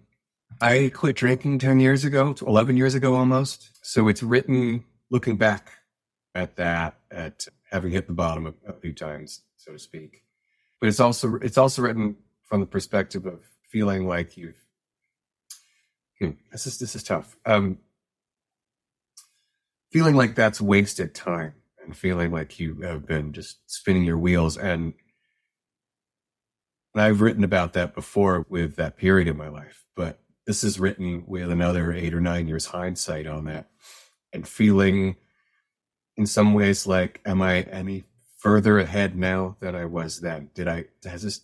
I 0.61 0.91
quit 0.93 1.15
drinking 1.15 1.59
10 1.59 1.79
years 1.79 2.03
ago, 2.03 2.35
11 2.45 2.75
years 2.75 2.95
ago 2.95 3.15
almost. 3.15 3.69
So 3.85 4.07
it's 4.07 4.23
written 4.23 4.83
looking 5.11 5.37
back 5.37 5.71
at 6.35 6.55
that, 6.57 6.97
at 7.11 7.45
having 7.71 7.91
hit 7.91 8.07
the 8.07 8.13
bottom 8.13 8.47
a, 8.47 8.53
a 8.69 8.73
few 8.73 8.93
times, 8.93 9.41
so 9.57 9.73
to 9.73 9.79
speak. 9.79 10.23
But 10.79 10.87
it's 10.87 10.99
also 10.99 11.35
it's 11.35 11.57
also 11.57 11.81
written 11.81 12.15
from 12.43 12.61
the 12.61 12.65
perspective 12.65 13.25
of 13.25 13.41
feeling 13.69 14.07
like 14.07 14.37
you've 14.37 14.63
hmm, 16.19 16.31
this 16.51 16.67
is 16.67 16.79
this 16.79 16.95
is 16.95 17.03
tough. 17.03 17.37
Um, 17.45 17.79
feeling 19.91 20.15
like 20.15 20.35
that's 20.35 20.61
wasted 20.61 21.15
time 21.15 21.53
and 21.83 21.95
feeling 21.95 22.31
like 22.31 22.59
you 22.59 22.81
have 22.81 23.05
been 23.07 23.33
just 23.33 23.59
spinning 23.69 24.03
your 24.03 24.17
wheels 24.17 24.57
and 24.57 24.93
and 26.93 27.03
I've 27.03 27.21
written 27.21 27.43
about 27.43 27.73
that 27.73 27.93
before 27.93 28.45
with 28.49 28.75
that 28.77 28.97
period 28.97 29.27
in 29.27 29.37
my 29.37 29.47
life, 29.47 29.85
but 29.95 30.19
this 30.47 30.63
is 30.63 30.79
written 30.79 31.23
with 31.27 31.51
another 31.51 31.93
eight 31.93 32.13
or 32.13 32.21
nine 32.21 32.47
years 32.47 32.65
hindsight 32.65 33.27
on 33.27 33.45
that 33.45 33.69
and 34.33 34.47
feeling 34.47 35.15
in 36.17 36.25
some 36.25 36.53
ways 36.53 36.87
like, 36.87 37.21
am 37.25 37.41
I 37.41 37.61
any 37.61 38.05
further 38.39 38.79
ahead 38.79 39.15
now 39.15 39.55
than 39.59 39.75
I 39.75 39.85
was 39.85 40.21
then? 40.21 40.49
Did 40.55 40.67
I, 40.67 40.85
has 41.05 41.21
this 41.21 41.41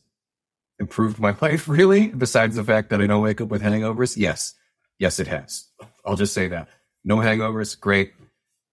improved 0.80 1.20
my 1.20 1.36
life 1.42 1.68
really? 1.68 2.08
Besides 2.08 2.56
the 2.56 2.64
fact 2.64 2.90
that 2.90 3.02
I 3.02 3.08
don't 3.08 3.22
wake 3.24 3.40
up 3.42 3.50
with 3.50 3.62
hangovers? 3.62 4.18
Yes. 4.18 4.56
Yes, 5.00 5.20
it 5.20 5.28
has. 5.28 5.70
I'll 6.06 6.16
just 6.16 6.34
say 6.34 6.48
that. 6.50 6.70
No 7.04 7.18
hangovers. 7.18 7.80
Great. 7.80 8.14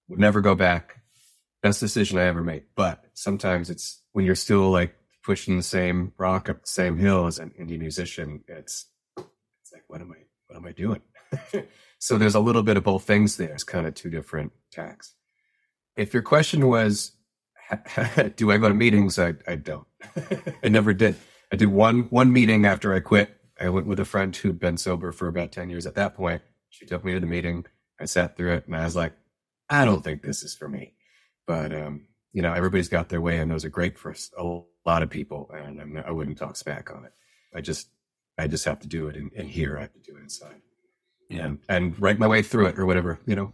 Would 0.09 0.19
never 0.21 0.41
go 0.41 0.55
back. 0.55 1.01
Best 1.63 1.81
decision 1.81 2.19
I 2.19 2.25
ever 2.25 2.43
made. 2.43 2.65
But 2.77 3.05
sometimes 3.15 3.71
it's 3.71 4.03
when 4.13 4.25
you're 4.25 4.35
still 4.35 4.71
like 4.71 4.95
pushing 5.25 5.57
the 5.57 5.63
same 5.63 6.13
rock 6.19 6.49
up 6.49 6.63
the 6.63 6.69
same 6.69 6.99
hill 6.99 7.27
as 7.27 7.39
an 7.39 7.53
indie 7.59 7.79
musician, 7.79 8.43
it's 8.49 8.87
it's 9.17 9.73
like, 9.73 9.85
what 9.87 10.01
am 10.01 10.13
I 10.13 10.23
what 10.47 10.57
am 10.57 10.67
I 10.67 10.73
doing? 10.73 11.03
so 11.99 12.19
there's 12.19 12.35
a 12.35 12.41
little 12.41 12.63
bit 12.63 12.77
of 12.77 12.85
both 12.85 13.05
things 13.05 13.37
there. 13.37 13.53
It's 13.53 13.65
kind 13.65 13.87
of 13.87 13.95
two 13.95 14.11
different 14.11 14.53
tacks. 14.71 15.15
If 15.97 16.13
your 16.13 16.23
question 16.23 16.69
was, 16.69 17.13
do 18.37 18.51
I 18.51 18.59
go 18.59 18.69
to 18.69 18.75
meetings? 18.75 19.19
I, 19.19 19.35
I 19.47 19.57
don't. 19.57 19.87
I 20.65 20.69
never 20.69 20.93
did. 20.93 21.17
I 21.53 21.57
did 21.57 21.69
one 21.69 22.03
one 22.11 22.33
meeting 22.33 22.67
after 22.67 22.95
I 22.95 23.01
quit. 23.01 23.37
I 23.63 23.69
went 23.69 23.87
with 23.87 24.01
a 24.01 24.05
friend 24.05 24.35
who'd 24.35 24.59
been 24.59 24.77
sober 24.77 25.13
for 25.13 25.29
about 25.29 25.53
10 25.53 25.71
years 25.71 25.87
at 25.87 25.95
that 25.95 26.15
point. 26.15 26.43
She 26.71 26.85
took 26.85 27.05
me 27.05 27.13
to 27.13 27.21
the 27.21 27.27
meeting. 27.27 27.65
I 28.01 28.07
sat 28.07 28.37
through 28.37 28.55
it 28.55 28.67
and 28.67 28.75
I 28.75 28.85
was 28.85 28.97
like, 28.97 29.13
I 29.71 29.85
don't 29.85 30.03
think 30.03 30.23
this 30.23 30.43
is 30.43 30.55
for 30.55 30.69
me. 30.69 30.95
But 31.47 31.73
um, 31.73 32.07
you 32.33 32.43
know, 32.43 32.53
everybody's 32.53 32.89
got 32.89 33.09
their 33.09 33.21
way 33.21 33.39
and 33.39 33.51
those 33.51 33.65
are 33.65 33.71
great 33.71 33.99
for 33.99 34.15
a 34.39 34.61
lot 34.85 35.03
of 35.03 35.11
people. 35.11 35.51
And 35.55 35.81
I'm, 35.81 36.03
I 36.05 36.11
would 36.11 36.29
not 36.29 36.37
talk 36.37 36.57
smack 36.57 36.91
on 36.91 37.05
it. 37.05 37.13
I 37.55 37.61
just, 37.61 37.89
I 38.37 38.49
just 38.49 38.65
have 38.65 38.81
to 38.81 38.89
do 38.89 39.07
it 39.09 39.17
in, 39.17 39.31
in 39.35 39.47
here. 39.47 39.79
I 39.79 39.83
have 39.83 39.93
to 39.93 40.01
do 40.01 40.17
it 40.17 40.23
inside. 40.23 40.61
Yeah. 41.29 41.45
And, 41.45 41.59
and 41.69 42.01
write 42.01 42.19
my 42.19 42.27
way 42.27 42.43
through 42.43 42.67
it 42.67 42.79
or 42.79 42.87
whatever, 42.87 43.21
you 43.27 43.37
know? 43.37 43.53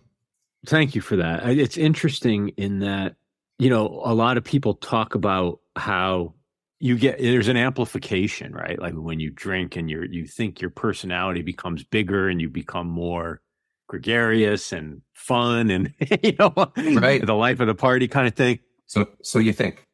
Thank 0.67 0.95
you 0.95 1.01
for 1.01 1.17
that. 1.17 1.47
It's 1.49 1.77
interesting 1.77 2.51
in 2.57 2.81
that, 2.81 3.17
you 3.59 3.71
know, 3.71 4.01
a 4.05 4.15
lot 4.15 4.37
of 4.37 4.45
people 4.45 4.75
talk 4.75 5.15
about 5.15 5.61
how 5.77 6.35
you 6.81 6.97
get 6.97 7.19
there's 7.19 7.49
an 7.49 7.57
amplification, 7.57 8.53
right? 8.53 8.79
Like 8.79 8.95
when 8.95 9.21
you 9.21 9.31
drink 9.31 9.77
and 9.77 9.91
you 9.91 10.05
you 10.11 10.27
think 10.27 10.61
your 10.61 10.71
personality 10.71 11.43
becomes 11.43 11.85
bigger 11.85 12.29
and 12.29 12.41
you 12.41 12.49
become 12.49 12.89
more 12.89 13.41
gregarious 13.89 14.73
and 14.73 15.03
fun 15.15 15.71
and 15.71 15.95
you 16.23 16.35
know 16.39 16.53
right. 16.77 17.25
the 17.25 17.35
life 17.35 17.61
of 17.61 17.67
the 17.67 17.75
party 17.75 18.09
kind 18.09 18.27
of 18.27 18.35
thing. 18.35 18.61
So 18.87 19.09
so 19.23 19.39
you 19.39 19.53
think. 19.53 19.85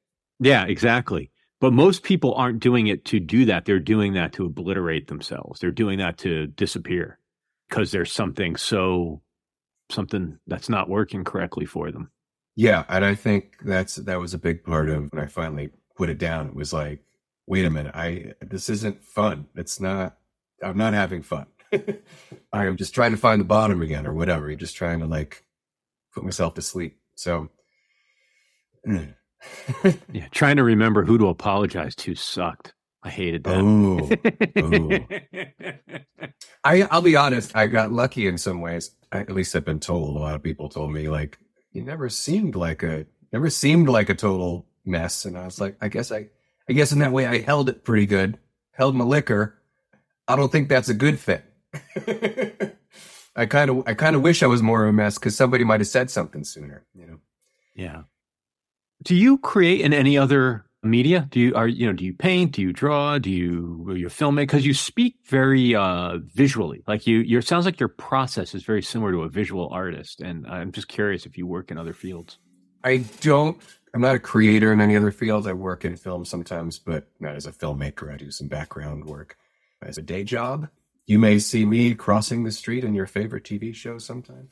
Yeah, 0.41 0.65
exactly. 0.65 1.31
But 1.61 1.73
most 1.73 2.03
people 2.03 2.35
aren't 2.35 2.61
doing 2.61 2.89
it 2.89 3.05
to 3.07 3.21
do 3.21 3.47
that. 3.47 3.65
They're 3.65 3.79
doing 3.79 4.15
that 4.15 4.33
to 4.35 4.45
obliterate 4.45 5.07
themselves. 5.07 5.61
They're 5.61 5.71
doing 5.71 5.99
that 5.99 6.19
to 6.19 6.49
disappear 6.49 7.19
because 7.69 7.91
there's 7.91 8.13
something 8.13 8.57
so 8.57 9.23
something 9.91 10.39
that's 10.47 10.69
not 10.69 10.89
working 10.89 11.25
correctly 11.25 11.65
for 11.65 11.91
them. 11.91 12.11
Yeah, 12.57 12.85
and 12.89 13.05
I 13.05 13.15
think 13.15 13.57
that's 13.65 13.97
that 13.97 14.21
was 14.21 14.35
a 14.35 14.39
big 14.39 14.65
part 14.65 14.91
of 14.91 15.11
when 15.11 15.23
I 15.23 15.27
finally 15.27 15.71
put 15.97 16.11
it 16.11 16.19
down. 16.19 16.49
It 16.49 16.55
was 16.55 16.73
like, 16.73 17.01
wait 17.47 17.65
a 17.65 17.71
minute, 17.71 17.95
I 17.95 18.35
this 18.41 18.69
isn't 18.69 19.05
fun. 19.05 19.47
It's 19.55 19.81
not. 19.81 20.17
I'm 20.63 20.79
not 20.79 20.95
having 20.95 21.23
fun. 21.23 21.47
I 22.53 22.67
am 22.67 22.77
just 22.77 22.95
trying 22.95 23.11
to 23.11 23.17
find 23.17 23.41
the 23.41 23.45
bottom 23.47 23.83
again, 23.83 24.07
or 24.07 24.15
whatever. 24.15 24.49
You're 24.49 24.59
just 24.59 24.77
trying 24.77 25.01
to 25.01 25.07
like 25.07 25.45
put 26.13 26.25
myself 26.25 26.55
to 26.55 26.63
sleep. 26.63 26.99
So, 27.15 27.49
yeah, 28.87 29.07
trying 30.31 30.57
to 30.57 30.65
remember 30.65 31.05
who 31.05 31.19
to 31.19 31.29
apologize 31.29 31.95
to 31.97 32.15
sucked. 32.15 32.75
I 33.03 33.11
hated 33.11 33.45
that. 33.45 33.61
Oh, 33.61 34.09
I 36.65 36.83
I'll 36.91 37.03
be 37.03 37.17
honest. 37.17 37.55
I 37.55 37.67
got 37.67 37.93
lucky 37.93 38.27
in 38.27 38.39
some 38.39 38.63
ways. 38.63 38.93
I, 39.13 39.21
at 39.21 39.31
least 39.31 39.55
I've 39.55 39.65
been 39.65 39.81
told. 39.81 40.17
A 40.17 40.21
lot 40.21 40.35
of 40.35 40.43
people 40.43 40.71
told 40.71 40.91
me 40.91 41.09
like 41.11 41.39
you 41.73 41.83
never 41.83 42.09
seemed 42.09 42.57
like 42.57 42.83
a 42.83 43.05
never 43.31 43.51
seemed 43.51 43.91
like 43.91 44.09
a 44.09 44.15
total 44.15 44.67
mess. 44.85 45.25
And 45.25 45.37
I 45.37 45.45
was 45.45 45.61
like, 45.61 45.77
I 45.81 45.89
guess 45.89 46.13
I, 46.13 46.29
I 46.69 46.73
guess 46.73 46.93
in 46.93 47.01
that 47.01 47.13
way 47.13 47.27
I 47.27 47.41
held 47.41 47.69
it 47.69 47.85
pretty 47.85 48.07
good, 48.07 48.39
held 48.73 48.95
my 48.95 49.05
liquor. 49.05 49.59
I 50.27 50.37
don't 50.37 50.51
think 50.51 50.69
that's 50.69 50.89
a 50.89 50.95
good 50.95 51.19
thing. 51.19 51.43
I 53.37 53.47
kind 53.47 53.71
of, 53.71 53.83
I 53.87 53.95
kind 53.95 54.17
of 54.17 54.23
wish 54.23 54.43
I 54.43 54.47
was 54.47 54.63
more 54.63 54.85
of 54.85 54.91
a 54.91 54.93
mess 54.93 55.19
because 55.19 55.37
somebody 55.37 55.65
might 55.65 55.81
have 55.81 55.89
said 55.89 56.11
something 56.11 56.45
sooner, 56.45 56.87
you 56.95 57.07
know? 57.07 57.19
Yeah. 57.75 58.03
Do 59.03 59.15
you 59.15 59.39
create 59.39 59.81
in 59.81 59.93
any 59.93 60.17
other 60.17 60.67
media? 60.85 61.27
Do 61.31 61.41
you 61.41 61.55
are 61.55 61.67
you 61.67 61.87
know? 61.87 61.93
Do 61.93 62.05
you 62.05 62.15
paint? 62.15 62.53
Do 62.53 62.63
you 62.63 62.73
draw? 62.73 63.19
Do 63.19 63.31
you 63.31 63.85
are 63.89 63.97
you 63.97 64.07
filmmaker? 64.09 64.43
Because 64.43 64.67
you 64.67 64.75
speak 64.75 65.17
very 65.27 65.75
uh, 65.75 66.19
visually. 66.33 66.83
Like 66.87 67.07
you, 67.07 67.19
your 67.19 67.43
sounds 67.43 67.65
like 67.65 67.81
your 67.81 67.89
process 67.89 68.55
is 68.55 68.63
very 68.63 68.83
similar 68.83 69.13
to 69.13 69.23
a 69.23 69.29
visual 69.29 69.69
artist. 69.71 70.21
And 70.21 70.47
I'm 70.47 70.73
just 70.73 70.89
curious 70.89 71.27
if 71.27 71.37
you 71.37 71.47
work 71.47 71.71
in 71.71 71.79
other 71.79 71.93
fields. 71.93 72.39
I 72.83 72.99
don't 73.21 73.61
I'm 73.95 74.01
not 74.01 74.17
a 74.17 74.21
creator 74.21 74.73
in 74.73 74.81
any 74.81 74.97
other 74.97 75.13
field. 75.13 75.47
I 75.47 75.53
work 75.53 75.85
in 75.85 75.97
film 75.97 76.25
sometimes, 76.25 76.81
but 76.81 77.07
not 77.21 77.37
as 77.37 77.47
a 77.47 77.53
filmmaker. 77.53 78.13
I 78.13 78.17
do 78.17 78.33
some 78.33 78.49
background 78.49 79.05
work 79.05 79.37
as 79.81 79.97
a 79.97 80.03
day 80.03 80.25
job. 80.25 80.69
You 81.07 81.21
may 81.21 81.39
see 81.39 81.65
me 81.65 81.95
crossing 81.95 82.43
the 82.43 82.51
street 82.51 82.83
in 82.83 82.95
your 82.95 83.07
favorite 83.07 83.45
TV 83.45 83.73
show 83.73 83.99
sometime. 83.99 84.49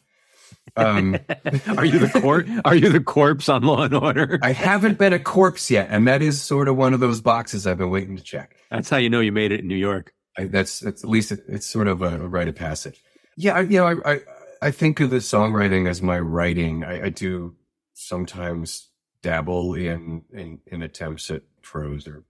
Um, 0.77 1.19
are 1.77 1.85
you 1.85 1.99
the 1.99 2.21
corpse? 2.21 2.51
Are 2.65 2.77
you 2.77 2.91
the 2.91 3.01
corpse 3.01 3.49
on 3.49 3.63
Law 3.63 3.83
and 3.83 3.95
Order? 3.95 4.39
I 4.43 4.53
haven't 4.53 4.99
been 4.99 5.13
a 5.13 5.19
corpse 5.19 5.71
yet, 5.71 5.89
and 5.91 6.07
that 6.07 6.23
is 6.23 6.41
sort 6.41 6.69
of 6.69 6.77
one 6.77 6.95
of 6.95 7.01
those 7.01 7.21
boxes 7.21 7.67
I've 7.67 7.79
been 7.79 7.91
waiting 7.91 8.17
to 8.17 8.23
check. 8.23 8.57
That's 8.71 8.91
how 8.91 8.99
you 8.99 9.11
know 9.11 9.21
you 9.21 9.33
made 9.33 9.51
it 9.51 9.61
in 9.61 9.67
New 9.67 9.77
York. 9.77 10.15
I, 10.39 10.45
that's 10.45 10.81
that's 10.81 11.03
at 11.03 11.11
least 11.11 11.33
it, 11.33 11.41
it's 11.49 11.67
sort 11.67 11.89
of 11.89 12.01
a, 12.03 12.23
a, 12.23 12.29
rite 12.29 12.49
of 12.49 12.55
passage. 12.55 13.03
Yeah, 13.37 13.55
I, 13.55 13.61
you 13.63 13.79
know, 13.79 13.87
I, 13.87 14.13
I, 14.13 14.21
I 14.61 14.71
think 14.71 15.01
of 15.01 15.11
the 15.11 15.17
songwriting 15.17 15.89
as 15.89 16.01
my 16.01 16.19
writing. 16.21 16.85
I, 16.85 17.07
I 17.07 17.09
do 17.09 17.57
sometimes 17.95 18.89
dabble 19.23 19.75
in, 19.75 20.23
in, 20.33 20.59
in 20.67 20.83
attempts 20.83 21.31
at 21.31 21.43
prose 21.63 22.07
or 22.07 22.25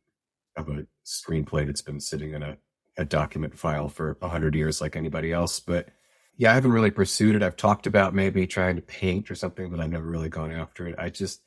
of 0.57 0.68
a 0.68 0.87
screenplay 1.05 1.66
that's 1.66 1.83
been 1.83 2.00
sitting 2.00 2.35
in 2.35 2.42
a, 2.42 2.57
a 2.98 3.05
document 3.05 3.59
file 3.59 3.88
for 3.88 4.18
a 4.20 4.28
hundred 4.28 4.55
years 4.55 4.81
like 4.81 4.96
anybody 4.96 5.33
else. 5.33 5.61
But 5.61 5.88
yeah, 6.37 6.50
I 6.50 6.55
haven't 6.55 6.72
really 6.72 6.90
pursued 6.90 7.35
it. 7.35 7.42
I've 7.42 7.57
talked 7.57 7.87
about 7.87 8.14
maybe 8.14 8.46
trying 8.46 8.76
to 8.76 8.83
paint 8.83 9.31
or 9.31 9.35
something, 9.35 9.70
but 9.70 9.81
I've 9.81 9.90
never 9.90 10.07
really 10.07 10.28
gone 10.28 10.52
after 10.52 10.87
it. 10.87 10.94
I 10.98 11.09
just, 11.09 11.42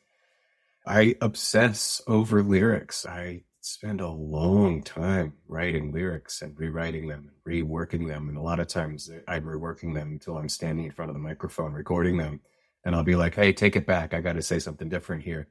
I 0.88 1.15
obsess 1.21 2.01
over 2.08 2.43
lyrics. 2.43 3.05
I 3.05 3.43
spend 3.62 3.99
a 3.99 4.08
long 4.08 4.84
time 4.84 5.34
writing 5.47 5.91
lyrics 5.91 6.43
and 6.43 6.58
rewriting 6.58 7.08
them 7.08 7.31
and 7.45 7.53
reworking 7.53 8.08
them. 8.08 8.29
And 8.29 8.38
a 8.38 8.41
lot 8.41 8.60
of 8.60 8.67
times 8.67 9.10
I'm 9.27 9.43
reworking 9.43 9.93
them 9.95 10.12
until 10.12 10.38
I'm 10.38 10.49
standing 10.49 10.86
in 10.86 10.91
front 10.91 11.10
of 11.10 11.15
the 11.15 11.21
microphone 11.21 11.73
recording 11.73 12.17
them 12.17 12.41
and 12.86 12.95
I'll 12.95 13.04
be 13.04 13.15
like, 13.15 13.36
"Hey, 13.36 13.52
take 13.52 13.76
it 13.76 13.86
back. 13.86 14.13
I 14.13 14.21
got 14.21 14.34
to 14.34 14.41
say 14.41 14.60
something 14.60 14.88
different 14.88 15.24
here." 15.24 15.50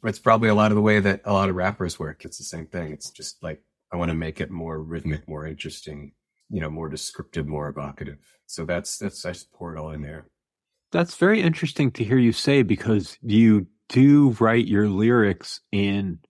But 0.00 0.08
it's 0.08 0.18
probably 0.18 0.48
a 0.48 0.54
lot 0.54 0.72
of 0.72 0.76
the 0.76 0.82
way 0.82 1.00
that 1.00 1.22
a 1.24 1.32
lot 1.32 1.48
of 1.48 1.54
rappers 1.56 1.98
work. 1.98 2.24
It's 2.24 2.38
the 2.38 2.44
same 2.44 2.66
thing. 2.66 2.92
It's 2.92 3.10
just 3.10 3.42
like 3.42 3.62
I 3.92 3.96
want 3.96 4.10
to 4.10 4.16
make 4.16 4.40
it 4.40 4.50
more 4.50 4.80
rhythmic, 4.80 5.28
more 5.28 5.46
interesting, 5.46 6.12
you 6.50 6.60
know, 6.60 6.70
more 6.70 6.88
descriptive, 6.88 7.46
more 7.46 7.68
evocative. 7.68 8.18
So 8.46 8.64
that's 8.64 8.98
that's 8.98 9.24
I 9.24 9.32
support 9.32 9.76
all 9.76 9.90
in 9.90 10.02
there. 10.02 10.26
That's 10.90 11.16
very 11.16 11.40
interesting 11.40 11.90
to 11.92 12.04
hear 12.04 12.18
you 12.18 12.32
say 12.32 12.62
because 12.62 13.16
you 13.22 13.66
do 13.88 14.30
write 14.40 14.66
your 14.66 14.88
lyrics 14.88 15.60
in 15.70 16.20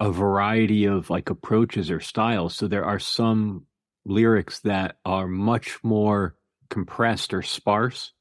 a 0.00 0.10
variety 0.10 0.86
of 0.86 1.10
like 1.10 1.30
approaches 1.30 1.90
or 1.90 2.00
styles. 2.00 2.56
So 2.56 2.66
there 2.66 2.84
are 2.84 2.98
some 2.98 3.66
lyrics 4.04 4.60
that 4.60 4.96
are 5.04 5.26
much 5.26 5.78
more 5.82 6.36
compressed 6.70 7.32
or 7.32 7.42
sparse 7.42 8.12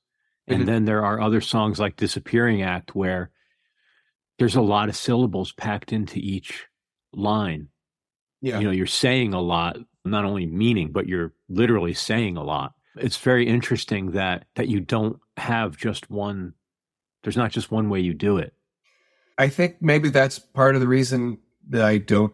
and 0.47 0.59
mm-hmm. 0.59 0.65
then 0.65 0.85
there 0.85 1.05
are 1.05 1.21
other 1.21 1.41
songs 1.41 1.79
like 1.79 1.95
Disappearing 1.95 2.61
Act 2.61 2.95
where 2.95 3.31
there's 4.39 4.55
a 4.55 4.61
lot 4.61 4.89
of 4.89 4.95
syllables 4.95 5.51
packed 5.53 5.93
into 5.93 6.19
each 6.19 6.67
line. 7.13 7.69
Yeah. 8.41 8.59
You 8.59 8.65
know, 8.65 8.71
you're 8.71 8.85
saying 8.87 9.33
a 9.33 9.41
lot, 9.41 9.77
not 10.03 10.25
only 10.25 10.45
meaning, 10.45 10.91
but 10.91 11.07
you're 11.07 11.33
literally 11.47 11.93
saying 11.93 12.35
a 12.37 12.43
lot. 12.43 12.73
It's 12.95 13.17
very 13.17 13.47
interesting 13.47 14.11
that 14.11 14.45
that 14.55 14.67
you 14.67 14.79
don't 14.79 15.19
have 15.37 15.77
just 15.77 16.09
one 16.11 16.53
there's 17.23 17.37
not 17.37 17.51
just 17.51 17.71
one 17.71 17.89
way 17.89 18.01
you 18.01 18.13
do 18.13 18.37
it. 18.37 18.53
I 19.37 19.47
think 19.47 19.77
maybe 19.81 20.09
that's 20.09 20.37
part 20.39 20.75
of 20.75 20.81
the 20.81 20.87
reason 20.87 21.39
that 21.69 21.83
I 21.83 21.97
don't 21.97 22.33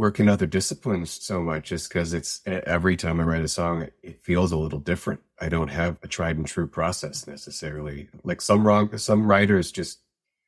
work 0.00 0.18
in 0.18 0.30
other 0.30 0.46
disciplines 0.46 1.10
so 1.10 1.42
much 1.42 1.72
is 1.72 1.86
because 1.86 2.14
it's 2.14 2.40
every 2.46 2.96
time 2.96 3.20
I 3.20 3.24
write 3.24 3.44
a 3.44 3.48
song, 3.48 3.86
it 4.02 4.24
feels 4.24 4.50
a 4.50 4.56
little 4.56 4.78
different. 4.78 5.20
I 5.38 5.50
don't 5.50 5.68
have 5.68 5.98
a 6.02 6.08
tried 6.08 6.38
and 6.38 6.46
true 6.46 6.66
process 6.66 7.26
necessarily. 7.26 8.08
Like 8.24 8.40
some 8.40 8.66
wrong, 8.66 8.96
some 8.96 9.26
writers 9.26 9.70
just 9.70 9.98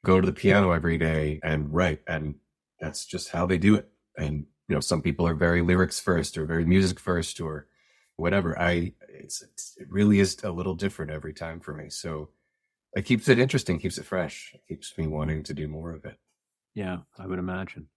go 0.07 0.22
to 0.22 0.26
the 0.26 0.32
piano 0.32 0.70
every 0.70 0.96
day 0.96 1.38
and 1.42 1.70
write, 1.70 2.00
and 2.07 2.36
that's 2.80 3.05
just 3.05 3.28
how 3.28 3.44
they 3.44 3.59
do 3.59 3.74
it. 3.74 3.90
And 4.16 4.46
you 4.68 4.74
know, 4.74 4.80
some 4.80 5.03
people 5.03 5.28
are 5.28 5.34
very 5.34 5.61
lyrics 5.61 6.00
first 6.00 6.38
or 6.38 6.46
very 6.46 6.64
music 6.64 6.98
first 6.98 7.38
or 7.38 7.68
whatever. 8.16 8.59
I 8.59 8.94
it's, 9.07 9.42
it's 9.42 9.74
it 9.76 9.88
really 9.90 10.18
is 10.18 10.42
a 10.42 10.50
little 10.50 10.74
different 10.74 11.11
every 11.11 11.34
time 11.34 11.61
for 11.61 11.74
me. 11.74 11.90
So 11.90 12.30
it 12.94 13.03
keeps 13.05 13.28
it 13.28 13.38
interesting, 13.38 13.78
keeps 13.78 13.98
it 13.98 14.07
fresh, 14.07 14.55
it 14.55 14.62
keeps 14.66 14.96
me 14.96 15.09
wanting 15.09 15.42
to 15.42 15.53
do 15.53 15.68
more 15.68 15.92
of 15.92 16.07
it. 16.07 16.16
Yeah, 16.74 17.00
I 17.18 17.26
would 17.26 17.38
imagine. 17.38 17.88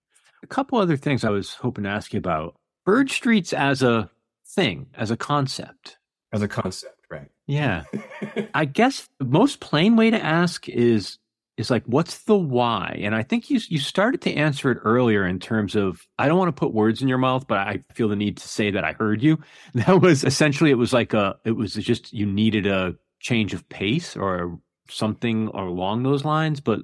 A 0.45 0.47
couple 0.47 0.77
other 0.77 0.95
things 0.95 1.23
I 1.23 1.31
was 1.31 1.55
hoping 1.55 1.85
to 1.85 1.89
ask 1.89 2.13
you 2.13 2.19
about. 2.19 2.55
Bird 2.85 3.09
Streets 3.09 3.51
as 3.51 3.81
a 3.81 4.11
thing, 4.45 4.85
as 4.93 5.09
a 5.09 5.17
concept. 5.17 5.97
As 6.31 6.43
a 6.43 6.47
concept, 6.47 6.99
right. 7.09 7.31
Yeah. 7.47 7.85
I 8.53 8.65
guess 8.65 9.09
the 9.17 9.25
most 9.25 9.59
plain 9.59 9.95
way 9.95 10.11
to 10.11 10.23
ask 10.23 10.69
is 10.69 11.17
is 11.57 11.71
like 11.71 11.81
what's 11.85 12.19
the 12.25 12.37
why? 12.37 12.99
And 13.01 13.15
I 13.15 13.23
think 13.23 13.49
you 13.49 13.59
you 13.69 13.79
started 13.79 14.21
to 14.21 14.33
answer 14.35 14.69
it 14.69 14.77
earlier 14.83 15.25
in 15.25 15.39
terms 15.39 15.75
of 15.75 16.05
I 16.19 16.27
don't 16.27 16.37
want 16.37 16.55
to 16.55 16.59
put 16.59 16.75
words 16.75 17.01
in 17.01 17.07
your 17.07 17.17
mouth, 17.17 17.47
but 17.47 17.57
I 17.57 17.83
feel 17.95 18.07
the 18.07 18.15
need 18.15 18.37
to 18.37 18.47
say 18.47 18.69
that 18.69 18.83
I 18.83 18.91
heard 18.91 19.23
you. 19.23 19.39
That 19.73 19.99
was 19.99 20.23
essentially 20.23 20.69
it 20.69 20.77
was 20.77 20.93
like 20.93 21.15
a 21.15 21.37
it 21.43 21.53
was 21.53 21.73
just 21.73 22.13
you 22.13 22.27
needed 22.27 22.67
a 22.67 22.93
change 23.19 23.55
of 23.55 23.67
pace 23.67 24.15
or 24.15 24.59
something 24.91 25.47
along 25.47 26.03
those 26.03 26.23
lines, 26.23 26.59
but 26.59 26.81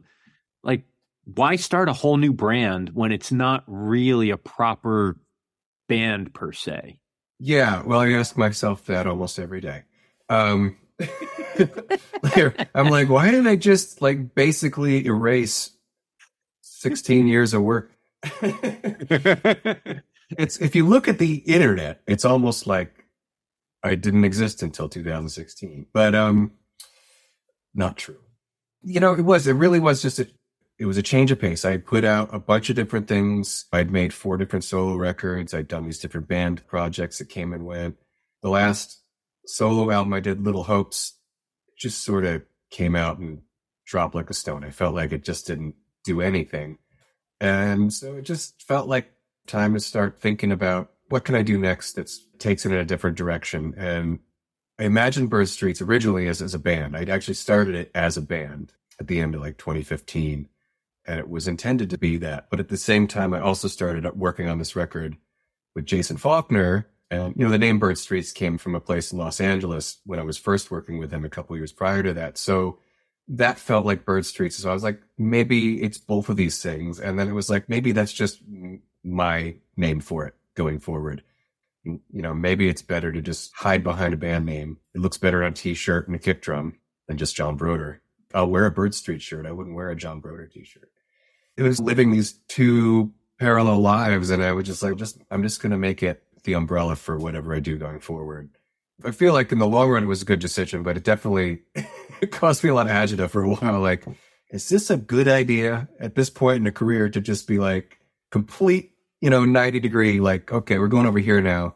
why 1.25 1.55
start 1.55 1.89
a 1.89 1.93
whole 1.93 2.17
new 2.17 2.33
brand 2.33 2.91
when 2.93 3.11
it's 3.11 3.31
not 3.31 3.63
really 3.67 4.29
a 4.29 4.37
proper 4.37 5.17
band 5.87 6.33
per 6.33 6.51
se? 6.51 6.99
Yeah, 7.39 7.83
well, 7.83 7.99
I 7.99 8.11
ask 8.13 8.37
myself 8.37 8.85
that 8.85 9.07
almost 9.07 9.39
every 9.39 9.61
day. 9.61 9.83
Um, 10.29 10.77
I'm 12.75 12.89
like, 12.89 13.09
why 13.09 13.31
didn't 13.31 13.47
I 13.47 13.55
just 13.55 14.01
like 14.01 14.35
basically 14.35 15.05
erase 15.05 15.71
16 16.61 17.27
years 17.27 17.53
of 17.53 17.63
work? 17.63 17.91
it's 20.37 20.57
if 20.57 20.75
you 20.75 20.87
look 20.87 21.07
at 21.07 21.17
the 21.17 21.35
internet, 21.37 22.01
it's 22.07 22.25
almost 22.25 22.67
like 22.67 23.05
I 23.83 23.95
didn't 23.95 24.25
exist 24.25 24.61
until 24.61 24.87
2016. 24.87 25.87
But 25.93 26.13
um 26.13 26.51
not 27.73 27.97
true. 27.97 28.19
You 28.83 28.99
know, 28.99 29.13
it 29.13 29.21
was 29.21 29.47
it 29.47 29.53
really 29.53 29.79
was 29.79 30.01
just 30.01 30.19
a 30.19 30.27
it 30.81 30.87
was 30.87 30.97
a 30.97 31.03
change 31.03 31.29
of 31.29 31.39
pace. 31.39 31.63
I 31.63 31.77
put 31.77 32.03
out 32.03 32.33
a 32.33 32.39
bunch 32.39 32.71
of 32.71 32.75
different 32.75 33.07
things. 33.07 33.65
I'd 33.71 33.91
made 33.91 34.11
four 34.11 34.35
different 34.35 34.63
solo 34.63 34.95
records. 34.95 35.53
I'd 35.53 35.67
done 35.67 35.85
these 35.85 35.99
different 35.99 36.27
band 36.27 36.65
projects 36.65 37.19
that 37.19 37.29
came 37.29 37.53
and 37.53 37.67
went. 37.67 37.97
The 38.41 38.49
last 38.49 39.03
solo 39.45 39.91
album 39.91 40.11
I 40.13 40.21
did, 40.21 40.43
Little 40.43 40.63
Hopes, 40.63 41.19
just 41.77 42.03
sort 42.03 42.25
of 42.25 42.41
came 42.71 42.95
out 42.95 43.19
and 43.19 43.43
dropped 43.85 44.15
like 44.15 44.31
a 44.31 44.33
stone. 44.33 44.63
I 44.63 44.71
felt 44.71 44.95
like 44.95 45.11
it 45.11 45.23
just 45.23 45.45
didn't 45.45 45.75
do 46.03 46.19
anything. 46.19 46.79
And 47.39 47.93
so 47.93 48.15
it 48.15 48.23
just 48.23 48.63
felt 48.63 48.87
like 48.87 49.13
time 49.45 49.75
to 49.75 49.79
start 49.79 50.19
thinking 50.19 50.51
about 50.51 50.93
what 51.09 51.25
can 51.25 51.35
I 51.35 51.43
do 51.43 51.59
next 51.59 51.93
that 51.93 52.11
takes 52.39 52.65
it 52.65 52.71
in 52.71 52.79
a 52.79 52.85
different 52.85 53.17
direction. 53.17 53.75
And 53.77 54.17
I 54.79 54.85
imagined 54.85 55.29
Bird 55.29 55.47
Streets 55.47 55.79
originally 55.79 56.27
as, 56.27 56.41
as 56.41 56.55
a 56.55 56.59
band. 56.59 56.97
I'd 56.97 57.09
actually 57.09 57.35
started 57.35 57.75
it 57.75 57.91
as 57.93 58.17
a 58.17 58.21
band 58.21 58.73
at 58.99 59.05
the 59.07 59.19
end 59.19 59.35
of 59.35 59.41
like 59.41 59.59
2015 59.59 60.47
and 61.05 61.19
it 61.19 61.29
was 61.29 61.47
intended 61.47 61.89
to 61.89 61.97
be 61.97 62.17
that. 62.17 62.49
But 62.49 62.59
at 62.59 62.69
the 62.69 62.77
same 62.77 63.07
time, 63.07 63.33
I 63.33 63.41
also 63.41 63.67
started 63.67 64.05
working 64.15 64.47
on 64.47 64.59
this 64.59 64.75
record 64.75 65.17
with 65.75 65.85
Jason 65.85 66.17
Falkner. 66.17 66.87
And, 67.09 67.33
you 67.35 67.43
know, 67.43 67.51
the 67.51 67.57
name 67.57 67.79
Bird 67.79 67.97
Streets 67.97 68.31
came 68.31 68.57
from 68.57 68.73
a 68.75 68.79
place 68.79 69.11
in 69.11 69.17
Los 69.17 69.41
Angeles 69.41 69.99
when 70.05 70.19
I 70.19 70.23
was 70.23 70.37
first 70.37 70.71
working 70.71 70.97
with 70.97 71.11
him 71.11 71.25
a 71.25 71.29
couple 71.29 71.57
years 71.57 71.73
prior 71.73 72.01
to 72.03 72.13
that. 72.13 72.37
So 72.37 72.79
that 73.27 73.59
felt 73.59 73.85
like 73.85 74.05
Bird 74.05 74.25
Streets. 74.25 74.57
So 74.57 74.69
I 74.69 74.73
was 74.73 74.83
like, 74.83 75.01
maybe 75.17 75.81
it's 75.81 75.97
both 75.97 76.29
of 76.29 76.37
these 76.37 76.61
things. 76.61 76.99
And 76.99 77.19
then 77.19 77.27
it 77.27 77.33
was 77.33 77.49
like, 77.49 77.67
maybe 77.67 77.91
that's 77.91 78.13
just 78.13 78.41
my 79.03 79.55
name 79.75 79.99
for 79.99 80.25
it 80.25 80.35
going 80.55 80.79
forward. 80.79 81.23
You 81.83 81.99
know, 82.11 82.33
maybe 82.33 82.69
it's 82.69 82.81
better 82.81 83.11
to 83.11 83.21
just 83.21 83.51
hide 83.55 83.83
behind 83.83 84.13
a 84.13 84.17
band 84.17 84.45
name. 84.45 84.77
It 84.93 85.01
looks 85.01 85.17
better 85.17 85.43
on 85.43 85.51
a 85.51 85.55
t-shirt 85.55 86.07
and 86.07 86.15
a 86.15 86.19
kick 86.19 86.41
drum 86.41 86.77
than 87.07 87.17
just 87.17 87.35
John 87.35 87.55
Brodeur. 87.55 88.00
I'll 88.33 88.49
wear 88.49 88.65
a 88.65 88.71
Bird 88.71 88.93
Street 88.95 89.21
shirt. 89.21 89.45
I 89.45 89.51
wouldn't 89.51 89.75
wear 89.75 89.89
a 89.89 89.95
John 89.95 90.19
Brodeur 90.19 90.47
t-shirt. 90.47 90.89
It 91.57 91.63
was 91.63 91.79
living 91.79 92.11
these 92.11 92.33
two 92.47 93.13
parallel 93.39 93.79
lives, 93.79 94.29
and 94.29 94.43
I 94.43 94.51
was 94.53 94.65
just 94.65 94.83
like, 94.83 94.95
just 94.95 95.21
I'm 95.29 95.43
just 95.43 95.61
gonna 95.61 95.77
make 95.77 96.03
it 96.03 96.23
the 96.43 96.53
umbrella 96.53 96.95
for 96.95 97.17
whatever 97.17 97.53
I 97.53 97.59
do 97.59 97.77
going 97.77 97.99
forward. 97.99 98.49
I 99.03 99.11
feel 99.11 99.33
like 99.33 99.51
in 99.51 99.59
the 99.59 99.67
long 99.67 99.89
run 99.89 100.03
it 100.03 100.07
was 100.07 100.21
a 100.21 100.25
good 100.25 100.39
decision, 100.39 100.83
but 100.83 100.97
it 100.97 101.03
definitely 101.03 101.63
it 102.21 102.31
cost 102.31 102.63
me 102.63 102.69
a 102.69 102.73
lot 102.73 102.87
of 102.87 102.93
agita 102.93 103.29
for 103.29 103.43
a 103.43 103.49
while. 103.49 103.79
Like, 103.79 104.05
is 104.51 104.69
this 104.69 104.89
a 104.89 104.97
good 104.97 105.27
idea 105.27 105.89
at 105.99 106.15
this 106.15 106.29
point 106.29 106.57
in 106.57 106.67
a 106.67 106.71
career 106.71 107.09
to 107.09 107.21
just 107.21 107.47
be 107.47 107.57
like 107.57 107.99
complete, 108.31 108.91
you 109.19 109.29
know, 109.29 109.45
90 109.45 109.79
degree, 109.79 110.19
like, 110.19 110.51
okay, 110.51 110.77
we're 110.79 110.87
going 110.87 111.05
over 111.05 111.19
here 111.19 111.41
now. 111.41 111.75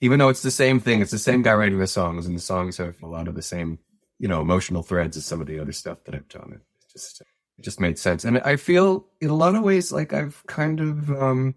Even 0.00 0.18
though 0.18 0.28
it's 0.28 0.42
the 0.42 0.50
same 0.50 0.78
thing, 0.78 1.00
it's 1.00 1.10
the 1.10 1.18
same 1.18 1.40
guy 1.42 1.54
writing 1.54 1.78
the 1.78 1.86
songs, 1.86 2.26
and 2.26 2.36
the 2.36 2.40
songs 2.40 2.76
have 2.76 3.02
a 3.02 3.06
lot 3.06 3.28
of 3.28 3.34
the 3.34 3.42
same 3.42 3.78
you 4.18 4.28
know, 4.28 4.40
emotional 4.40 4.82
threads 4.82 5.16
as 5.16 5.24
some 5.24 5.40
of 5.40 5.46
the 5.46 5.58
other 5.58 5.72
stuff 5.72 6.04
that 6.04 6.14
I've 6.14 6.28
done. 6.28 6.52
It 6.54 6.60
just 6.92 7.20
it 7.20 7.62
just 7.62 7.80
made 7.80 7.98
sense. 7.98 8.24
And 8.24 8.38
I 8.38 8.56
feel 8.56 9.06
in 9.20 9.30
a 9.30 9.34
lot 9.34 9.54
of 9.54 9.62
ways 9.62 9.92
like 9.92 10.12
I've 10.12 10.42
kind 10.46 10.80
of 10.80 11.10
um, 11.10 11.54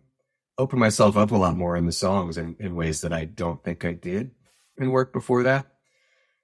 opened 0.57 0.79
myself 0.79 1.17
up 1.17 1.31
a 1.31 1.37
lot 1.37 1.57
more 1.57 1.75
in 1.75 1.85
the 1.85 1.91
songs 1.91 2.37
in, 2.37 2.55
in 2.59 2.75
ways 2.75 3.01
that 3.01 3.13
I 3.13 3.25
don't 3.25 3.63
think 3.63 3.85
I 3.85 3.93
did 3.93 4.31
in 4.77 4.91
work 4.91 5.13
before 5.13 5.43
that. 5.43 5.67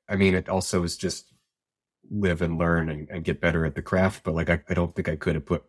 I 0.09 0.15
mean, 0.15 0.35
it 0.35 0.49
also 0.49 0.83
is 0.83 0.97
just 0.97 1.33
live 2.09 2.41
and 2.41 2.57
learn 2.57 2.89
and, 2.89 3.09
and 3.09 3.23
get 3.23 3.41
better 3.41 3.65
at 3.65 3.75
the 3.75 3.81
craft. 3.81 4.23
But 4.23 4.35
like, 4.35 4.49
I, 4.49 4.61
I 4.69 4.73
don't 4.73 4.95
think 4.95 5.09
I 5.09 5.15
could 5.15 5.35
have 5.35 5.45
put 5.45 5.63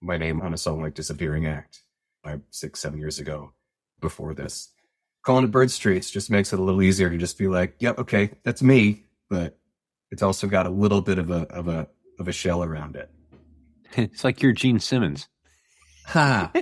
my 0.00 0.16
name 0.16 0.40
on 0.40 0.54
a 0.54 0.58
song 0.58 0.82
like 0.82 0.94
Disappearing 0.94 1.46
Act 1.46 1.82
five, 2.22 2.40
six, 2.50 2.80
seven 2.80 2.98
years 2.98 3.18
ago 3.18 3.52
before 4.00 4.34
this. 4.34 4.72
Calling 5.24 5.44
it 5.44 5.50
Bird 5.50 5.70
Streets 5.70 6.10
just 6.10 6.30
makes 6.30 6.52
it 6.52 6.58
a 6.58 6.62
little 6.62 6.82
easier 6.82 7.10
to 7.10 7.16
just 7.16 7.38
be 7.38 7.48
like, 7.48 7.76
yep, 7.78 7.98
okay, 7.98 8.30
that's 8.42 8.62
me. 8.62 9.04
But 9.30 9.58
it's 10.14 10.22
also 10.22 10.46
got 10.46 10.64
a 10.64 10.70
little 10.70 11.00
bit 11.00 11.18
of 11.18 11.28
a 11.32 11.42
of 11.52 11.66
a 11.66 11.88
of 12.20 12.28
a 12.28 12.32
shell 12.32 12.62
around 12.62 12.94
it. 12.96 13.10
It's 13.96 14.24
like 14.24 14.42
your 14.42 14.52
Gene 14.52 14.78
Simmons. 14.80 15.28
Ha. 16.06 16.52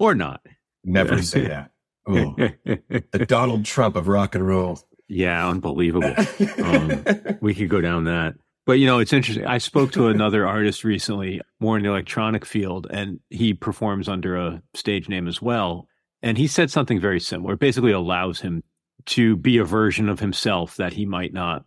or 0.00 0.14
not. 0.14 0.40
Never 0.84 1.22
say 1.22 1.46
that. 1.46 1.70
Oh, 2.06 2.34
the 2.36 3.24
Donald 3.26 3.64
Trump 3.64 3.96
of 3.96 4.08
rock 4.08 4.34
and 4.34 4.46
roll. 4.46 4.80
Yeah, 5.08 5.48
unbelievable. 5.48 6.14
Um, 6.62 7.04
we 7.40 7.54
could 7.54 7.68
go 7.70 7.80
down 7.80 8.04
that. 8.04 8.34
But 8.66 8.80
you 8.80 8.86
know, 8.86 8.98
it's 8.98 9.12
interesting. 9.12 9.46
I 9.46 9.58
spoke 9.58 9.92
to 9.92 10.08
another 10.08 10.46
artist 10.46 10.84
recently, 10.84 11.40
more 11.60 11.76
in 11.76 11.84
the 11.84 11.90
electronic 11.90 12.44
field, 12.44 12.86
and 12.90 13.20
he 13.30 13.54
performs 13.54 14.08
under 14.08 14.36
a 14.36 14.62
stage 14.74 15.08
name 15.08 15.28
as 15.28 15.40
well. 15.40 15.86
And 16.22 16.36
he 16.36 16.48
said 16.48 16.70
something 16.70 17.00
very 17.00 17.20
similar. 17.20 17.54
It 17.54 17.60
basically 17.60 17.92
allows 17.92 18.40
him 18.40 18.64
to 19.08 19.36
be 19.36 19.58
a 19.58 19.64
version 19.64 20.08
of 20.08 20.20
himself 20.20 20.76
that 20.76 20.92
he 20.92 21.06
might 21.06 21.32
not 21.32 21.64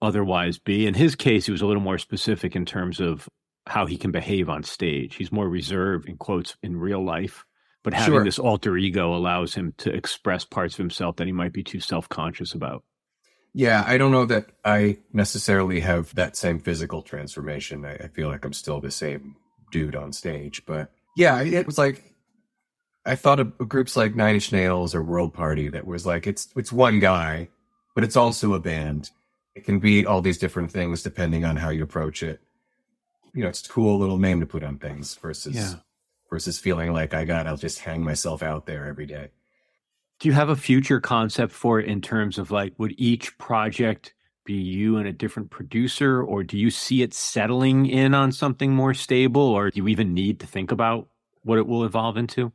otherwise 0.00 0.58
be. 0.58 0.86
In 0.86 0.94
his 0.94 1.14
case, 1.14 1.46
he 1.46 1.52
was 1.52 1.62
a 1.62 1.66
little 1.66 1.82
more 1.82 1.98
specific 1.98 2.54
in 2.54 2.64
terms 2.64 3.00
of 3.00 3.28
how 3.66 3.86
he 3.86 3.96
can 3.96 4.12
behave 4.12 4.48
on 4.48 4.62
stage. 4.62 5.16
He's 5.16 5.32
more 5.32 5.48
reserved 5.48 6.08
in 6.08 6.16
quotes 6.16 6.56
in 6.62 6.76
real 6.76 7.04
life, 7.04 7.44
but 7.82 7.94
having 7.94 8.14
sure. 8.14 8.24
this 8.24 8.38
alter 8.38 8.76
ego 8.76 9.14
allows 9.14 9.54
him 9.54 9.74
to 9.78 9.92
express 9.92 10.44
parts 10.44 10.74
of 10.74 10.78
himself 10.78 11.16
that 11.16 11.26
he 11.26 11.32
might 11.32 11.52
be 11.52 11.62
too 11.62 11.80
self 11.80 12.08
conscious 12.08 12.52
about. 12.52 12.84
Yeah, 13.52 13.84
I 13.86 13.98
don't 13.98 14.10
know 14.10 14.26
that 14.26 14.46
I 14.64 14.98
necessarily 15.12 15.80
have 15.80 16.14
that 16.16 16.36
same 16.36 16.58
physical 16.58 17.02
transformation. 17.02 17.84
I, 17.84 17.94
I 17.94 18.08
feel 18.08 18.28
like 18.28 18.44
I'm 18.44 18.52
still 18.52 18.80
the 18.80 18.90
same 18.90 19.36
dude 19.70 19.96
on 19.96 20.12
stage, 20.12 20.62
but 20.66 20.90
yeah, 21.16 21.40
it 21.40 21.66
was 21.66 21.78
like 21.78 22.13
I 23.06 23.16
thought 23.16 23.40
of 23.40 23.56
groups 23.68 23.96
like 23.96 24.14
Nine 24.14 24.36
Inch 24.36 24.50
Nails 24.52 24.94
or 24.94 25.02
World 25.02 25.34
Party 25.34 25.68
that 25.68 25.86
was 25.86 26.06
like 26.06 26.26
it's 26.26 26.48
it's 26.56 26.72
one 26.72 27.00
guy, 27.00 27.48
but 27.94 28.04
it's 28.04 28.16
also 28.16 28.54
a 28.54 28.60
band. 28.60 29.10
It 29.54 29.64
can 29.64 29.78
be 29.78 30.06
all 30.06 30.22
these 30.22 30.38
different 30.38 30.70
things 30.70 31.02
depending 31.02 31.44
on 31.44 31.56
how 31.56 31.70
you 31.70 31.82
approach 31.82 32.22
it. 32.22 32.40
You 33.34 33.42
know, 33.42 33.48
it's 33.48 33.66
a 33.66 33.68
cool 33.68 33.98
little 33.98 34.18
name 34.18 34.40
to 34.40 34.46
put 34.46 34.64
on 34.64 34.78
things 34.78 35.14
versus 35.16 35.54
yeah. 35.54 35.74
versus 36.30 36.58
feeling 36.58 36.92
like 36.92 37.12
I 37.12 37.24
got 37.24 37.46
I'll 37.46 37.56
just 37.56 37.80
hang 37.80 38.02
myself 38.02 38.42
out 38.42 38.66
there 38.66 38.86
every 38.86 39.06
day. 39.06 39.28
Do 40.20 40.28
you 40.28 40.34
have 40.34 40.48
a 40.48 40.56
future 40.56 41.00
concept 41.00 41.52
for 41.52 41.80
it 41.80 41.86
in 41.86 42.00
terms 42.00 42.38
of 42.38 42.50
like 42.50 42.72
would 42.78 42.94
each 42.96 43.36
project 43.36 44.14
be 44.46 44.54
you 44.54 44.96
and 44.96 45.08
a 45.08 45.12
different 45.12 45.50
producer 45.50 46.22
or 46.22 46.42
do 46.42 46.58
you 46.58 46.70
see 46.70 47.02
it 47.02 47.12
settling 47.14 47.86
in 47.86 48.14
on 48.14 48.30
something 48.30 48.72
more 48.72 48.94
stable 48.94 49.42
or 49.42 49.70
do 49.70 49.78
you 49.78 49.88
even 49.88 50.14
need 50.14 50.40
to 50.40 50.46
think 50.46 50.70
about 50.70 51.08
what 51.42 51.58
it 51.58 51.66
will 51.66 51.84
evolve 51.84 52.16
into? 52.16 52.52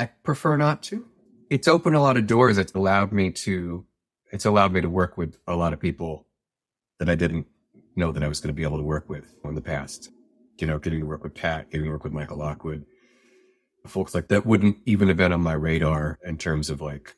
I 0.00 0.06
prefer 0.22 0.56
not 0.56 0.82
to. 0.84 1.04
It's 1.50 1.68
opened 1.68 1.94
a 1.94 2.00
lot 2.00 2.16
of 2.16 2.26
doors. 2.26 2.56
It's 2.56 2.72
allowed 2.72 3.12
me 3.12 3.30
to, 3.32 3.84
it's 4.32 4.46
allowed 4.46 4.72
me 4.72 4.80
to 4.80 4.88
work 4.88 5.18
with 5.18 5.36
a 5.46 5.54
lot 5.54 5.74
of 5.74 5.80
people 5.80 6.26
that 6.98 7.10
I 7.10 7.14
didn't 7.16 7.46
know 7.96 8.10
that 8.10 8.22
I 8.22 8.28
was 8.28 8.40
going 8.40 8.48
to 8.48 8.54
be 8.54 8.62
able 8.62 8.78
to 8.78 8.82
work 8.82 9.10
with 9.10 9.26
in 9.44 9.54
the 9.54 9.60
past. 9.60 10.10
You 10.56 10.66
know, 10.66 10.78
getting 10.78 11.00
to 11.00 11.06
work 11.06 11.22
with 11.22 11.34
Pat, 11.34 11.70
getting 11.70 11.84
to 11.84 11.90
work 11.90 12.04
with 12.04 12.14
Michael 12.14 12.38
Lockwood, 12.38 12.86
folks 13.86 14.14
like 14.14 14.28
that 14.28 14.46
wouldn't 14.46 14.78
even 14.86 15.08
have 15.08 15.18
been 15.18 15.34
on 15.34 15.42
my 15.42 15.52
radar 15.52 16.18
in 16.24 16.38
terms 16.38 16.70
of 16.70 16.80
like 16.80 17.14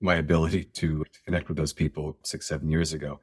my 0.00 0.16
ability 0.16 0.64
to 0.64 1.04
connect 1.24 1.46
with 1.46 1.56
those 1.56 1.72
people 1.72 2.18
six, 2.24 2.48
seven 2.48 2.68
years 2.68 2.92
ago. 2.92 3.20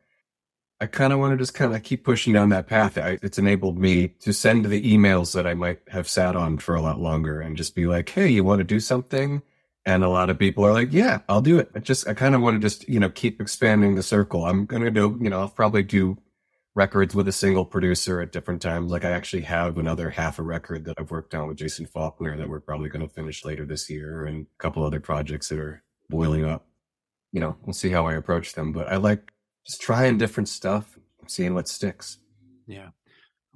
I 0.79 0.85
kind 0.85 1.11
of 1.11 1.19
want 1.19 1.33
to 1.33 1.37
just 1.37 1.55
kind 1.55 1.73
of 1.73 1.81
keep 1.81 2.03
pushing 2.03 2.33
down 2.33 2.49
that 2.49 2.67
path. 2.67 2.97
I, 2.97 3.17
it's 3.23 3.39
enabled 3.39 3.79
me 3.79 4.09
to 4.19 4.31
send 4.31 4.65
the 4.65 4.81
emails 4.81 5.33
that 5.33 5.47
I 5.47 5.55
might 5.55 5.79
have 5.89 6.07
sat 6.07 6.35
on 6.35 6.59
for 6.59 6.75
a 6.75 6.81
lot 6.81 6.99
longer 6.99 7.41
and 7.41 7.57
just 7.57 7.73
be 7.73 7.87
like, 7.87 8.09
Hey, 8.09 8.27
you 8.27 8.43
want 8.43 8.59
to 8.59 8.63
do 8.63 8.79
something? 8.79 9.41
And 9.87 10.03
a 10.03 10.09
lot 10.09 10.29
of 10.29 10.37
people 10.37 10.65
are 10.65 10.73
like, 10.73 10.91
yeah, 10.91 11.19
I'll 11.29 11.41
do 11.41 11.59
it. 11.59 11.71
I 11.73 11.79
just, 11.79 12.09
I 12.09 12.13
kind 12.13 12.35
of 12.35 12.41
want 12.41 12.55
to 12.55 12.59
just, 12.59 12.89
you 12.89 12.99
know, 12.99 13.09
keep 13.09 13.39
expanding 13.39 13.95
the 13.95 14.03
circle. 14.03 14.43
I'm 14.43 14.65
going 14.65 14.81
to 14.81 14.91
do, 14.91 15.17
you 15.21 15.29
know, 15.29 15.39
I'll 15.39 15.47
probably 15.47 15.81
do 15.81 16.17
records 16.75 17.15
with 17.15 17.27
a 17.29 17.31
single 17.31 17.63
producer 17.63 18.19
at 18.19 18.33
different 18.33 18.61
times. 18.61 18.91
Like 18.91 19.05
I 19.05 19.11
actually 19.11 19.43
have 19.43 19.77
another 19.77 20.09
half 20.09 20.39
a 20.39 20.43
record 20.43 20.83
that 20.85 20.95
I've 20.99 21.09
worked 21.09 21.33
on 21.33 21.47
with 21.47 21.55
Jason 21.55 21.85
Falkner 21.85 22.35
that 22.35 22.49
we're 22.49 22.59
probably 22.59 22.89
going 22.89 23.07
to 23.07 23.13
finish 23.13 23.45
later 23.45 23.65
this 23.65 23.89
year 23.89 24.25
and 24.25 24.45
a 24.45 24.61
couple 24.61 24.83
other 24.83 24.99
projects 24.99 25.47
that 25.47 25.57
are 25.57 25.81
boiling 26.09 26.43
up. 26.43 26.67
You 27.31 27.39
know, 27.39 27.55
we'll 27.63 27.73
see 27.73 27.89
how 27.89 28.07
I 28.07 28.15
approach 28.15 28.53
them, 28.53 28.73
but 28.73 28.89
I 28.89 28.97
like 28.97 29.31
just 29.67 29.81
trying 29.81 30.17
different 30.17 30.47
stuff, 30.47 30.97
seeing 31.27 31.53
what 31.53 31.67
sticks. 31.67 32.19
Yeah. 32.65 32.89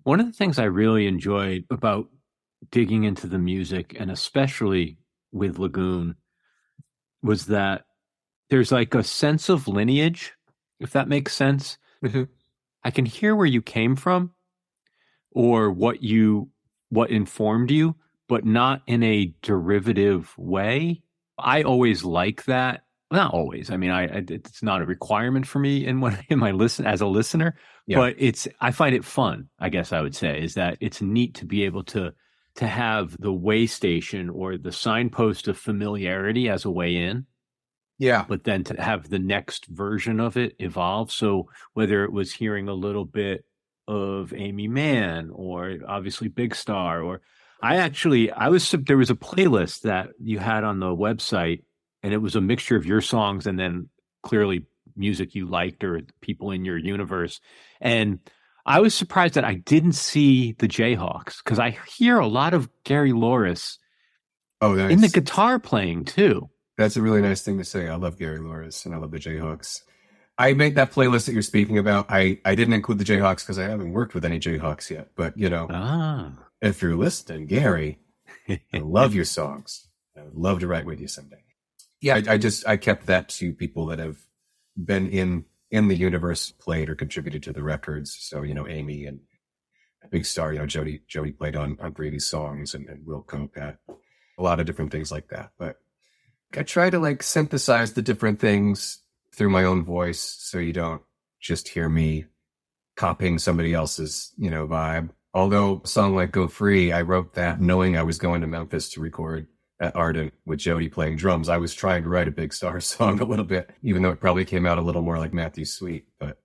One 0.03 0.20
of 0.20 0.26
the 0.26 0.34
things 0.34 0.59
I 0.59 0.66
really 0.66 1.07
enjoyed 1.07 1.66
about 1.70 2.09
digging 2.70 3.05
into 3.05 3.28
the 3.28 3.39
music 3.39 3.95
and 3.99 4.12
especially 4.12 4.97
with 5.32 5.57
Lagoon 5.57 6.16
was 7.24 7.45
that 7.47 7.86
there's 8.49 8.72
like 8.72 8.93
a 8.93 9.03
sense 9.03 9.47
of 9.47 9.68
lineage, 9.68 10.34
if 10.80 10.91
that 10.91 11.07
makes 11.07 11.34
sense. 11.34 11.78
Mm-hmm. 12.03 12.24
I 12.84 12.91
can 12.91 13.05
hear 13.05 13.36
where 13.36 13.45
you 13.45 13.62
came 13.62 13.95
from 13.95 14.32
or 15.32 15.72
what 15.72 16.03
you 16.03 16.49
what 16.89 17.09
informed 17.09 17.72
you, 17.72 17.95
but 18.28 18.43
not 18.43 18.82
in 18.86 19.01
a 19.01 19.34
derivative 19.41 20.34
way. 20.38 21.03
I 21.39 21.64
always 21.64 22.03
like 22.03 22.43
that. 22.45 22.84
Not 23.12 23.34
always. 23.34 23.70
I 23.70 23.78
mean, 23.78 23.91
I, 23.91 24.03
I 24.03 24.24
it's 24.30 24.64
not 24.64 24.82
a 24.82 24.86
requirement 24.86 25.45
for 25.45 25.59
me 25.59 25.86
in 25.86 25.99
when 25.99 26.18
in 26.30 26.39
my 26.39 26.51
listen 26.51 26.86
as 26.86 27.01
a 27.01 27.07
listener, 27.07 27.55
yeah. 27.86 27.97
but 27.97 28.16
it's 28.18 28.47
I 28.62 28.72
find 28.72 28.95
it 28.95 29.03
fun. 29.03 29.49
I 29.59 29.70
guess 29.70 29.91
I 29.91 30.01
would 30.01 30.16
say 30.16 30.41
is 30.41 30.53
that 30.53 30.78
it's 30.80 31.01
neat 31.01 31.36
to 31.36 31.45
be 31.45 31.64
able 31.64 31.84
to 31.86 32.14
to 32.55 32.68
have 32.68 33.16
the 33.20 33.34
way 33.34 33.66
station 33.66 34.30
or 34.30 34.57
the 34.57 34.72
signpost 34.72 35.47
of 35.47 35.57
familiarity 35.57 36.49
as 36.49 36.66
a 36.66 36.72
way 36.72 36.95
in. 36.95 37.26
Yeah. 37.97 38.26
But 38.28 38.45
then 38.45 38.64
to 38.66 38.82
have 38.82 39.09
the 39.09 39.20
next 39.20 39.68
version 39.68 40.20
of 40.20 40.36
it 40.36 40.55
evolve. 40.59 41.12
So 41.12 41.49
whether 41.74 42.03
it 42.03 42.12
was 42.12 42.34
hearing 42.34 42.68
a 42.68 42.74
little 42.74 43.05
bit 43.05 43.45
of 43.88 44.34
Aimee 44.34 44.68
Mann 44.68 45.30
or 45.34 45.78
obviously 45.88 46.28
Big 46.28 46.55
Star 46.55 47.01
or 47.01 47.22
I 47.62 47.78
actually 47.78 48.32
I 48.32 48.49
was 48.49 48.72
there 48.72 48.97
was 48.97 49.12
a 49.12 49.16
playlist 49.16 49.82
that 49.82 50.09
you 50.20 50.39
had 50.39 50.64
on 50.64 50.80
the 50.80 50.88
website 50.88 51.64
and 52.04 52.14
it 52.14 52.18
was 52.18 52.36
a 52.36 52.41
mixture 52.41 52.76
of 52.76 52.86
your 52.86 53.02
songs 53.02 53.47
and 53.47 53.60
then 53.60 53.89
clearly 54.24 54.66
music 54.95 55.36
you 55.36 55.47
liked 55.47 55.84
or 55.84 56.02
people 56.22 56.52
in 56.52 56.66
your 56.66 56.78
universe. 56.78 57.39
And 57.80 58.20
I 58.66 58.80
was 58.80 58.93
surprised 58.93 59.36
that 59.36 59.45
I 59.45 59.56
didn't 59.56 59.93
see 59.93 60.54
the 60.54 60.68
Jayhawks 60.68 61.43
because 61.43 61.60
I 61.60 61.78
hear 61.88 62.20
a 62.20 62.28
lot 62.28 62.54
of 62.54 62.70
Gary 62.84 63.12
Louris 63.12 63.78
oh, 64.62 64.74
nice. 64.74 64.91
in 64.91 65.02
the 65.02 65.10
guitar 65.10 65.60
playing 65.60 66.06
too. 66.06 66.49
That's 66.78 66.97
a 66.97 67.02
really 67.02 67.22
nice 67.22 67.41
thing 67.41 67.58
to 67.58 67.64
say. 67.64 67.88
I 67.88 67.95
love 67.95 68.18
Gary 68.18 68.39
Louris 68.39 68.86
and 68.86 68.95
I 68.95 68.97
love 68.97 69.12
the 69.12 69.20
Jayhawks. 69.20 69.82
I 70.38 70.54
made 70.54 70.76
that 70.76 70.91
playlist 70.91 71.26
that 71.26 71.34
you're 71.34 71.41
speaking 71.41 71.78
about. 71.78 72.08
I, 72.10 72.39
I 72.45 72.56
didn't 72.56 72.74
include 72.74 72.97
the 72.97 73.04
Jayhawks 73.04 73.39
because 73.39 73.60
I 73.60 73.64
haven't 73.64 73.91
worked 73.91 74.14
with 74.14 74.26
any 74.26 74.39
Jayhawks 74.39 74.89
yet. 74.89 75.10
But, 75.16 75.38
you 75.38 75.49
know, 75.49 75.68
ah. 75.70 76.32
if 76.62 76.82
you're 76.82 76.95
listening, 76.95 77.45
Gary, 77.45 77.99
I 78.49 78.60
love 78.74 79.14
your 79.16 79.26
songs. 79.26 79.88
I 80.18 80.24
would 80.24 80.36
love 80.36 80.60
to 80.62 80.68
write 80.68 80.86
with 80.86 80.99
you 80.99 81.08
someday. 81.08 81.43
Yeah, 82.02 82.16
I, 82.16 82.34
I 82.34 82.38
just, 82.38 82.68
I 82.68 82.78
kept 82.78 83.06
that 83.06 83.30
to 83.30 83.54
people 83.54 83.86
that 83.88 83.99
have 83.99 84.18
been 84.76 85.10
in 85.10 85.45
in 85.72 85.88
the 85.88 85.95
universe 85.95 86.52
played 86.52 86.89
or 86.89 86.95
contributed 86.95 87.43
to 87.43 87.54
the 87.54 87.64
records. 87.64 88.16
So, 88.20 88.41
you 88.41 88.54
know, 88.54 88.68
Aimee 88.68 89.06
and 89.06 89.22
Big 90.10 90.26
Star, 90.26 90.52
you 90.52 90.60
know, 90.60 90.66
Jody, 90.66 91.02
Jody 91.08 91.32
played 91.32 91.56
on, 91.56 91.78
on 91.80 91.93
three 91.93 92.14
of 92.14 92.22
songs 92.22 92.74
and, 92.74 92.88
and 92.89 93.06
Wilco, 93.08 93.52
Pat, 93.52 93.78
a 94.38 94.43
lot 94.43 94.60
of 94.60 94.66
different 94.66 94.91
things 94.91 95.12
like 95.12 95.30
that. 95.30 95.52
But 95.58 95.78
I 96.58 96.64
try 96.64 96.89
to 96.89 96.99
like 96.99 97.24
synthesize 97.24 97.93
the 97.93 98.02
different 98.02 98.39
things 98.39 98.99
through 99.34 99.49
my 99.49 99.64
own 99.64 99.86
voice 99.86 100.20
so 100.20 100.58
you 100.58 100.74
don't 100.74 101.02
just 101.39 101.70
hear 101.70 101.88
me 101.88 102.26
copying 102.97 103.39
somebody 103.39 103.74
else's, 103.74 104.34
you 104.38 104.49
know, 104.49 104.68
vibe. 104.68 105.12
Although 105.34 105.82
a 105.86 105.88
song 105.88 106.14
like 106.14 106.32
Go 106.32 106.49
Free, 106.49 106.91
I 106.91 107.04
wrote 107.04 107.36
that 107.36 107.62
knowing 107.62 107.95
I 107.95 108.04
was 108.04 108.18
going 108.18 108.41
to 108.41 108.47
Memphis 108.47 108.89
to 108.91 108.99
record 108.99 109.47
at 109.82 109.95
Ardent 109.95 110.34
with 110.45 110.59
Jody 110.59 110.88
playing 110.88 111.17
drums. 111.17 111.49
I 111.49 111.57
was 111.57 111.73
trying 111.73 112.03
to 112.03 112.09
write 112.09 112.27
a 112.27 112.32
Big 112.32 112.53
Star 112.53 112.79
song 112.79 113.19
a 113.19 113.25
little 113.25 113.43
bit, 113.43 113.71
even 113.82 114.01
though 114.01 114.11
it 114.11 114.21
probably 114.21 114.45
came 114.45 114.65
out 114.65 114.77
a 114.77 114.82
little 114.82 115.01
more 115.01 115.17
like 115.17 115.34
Matthew 115.34 115.65
Sweet. 115.65 116.05
But 116.19 116.38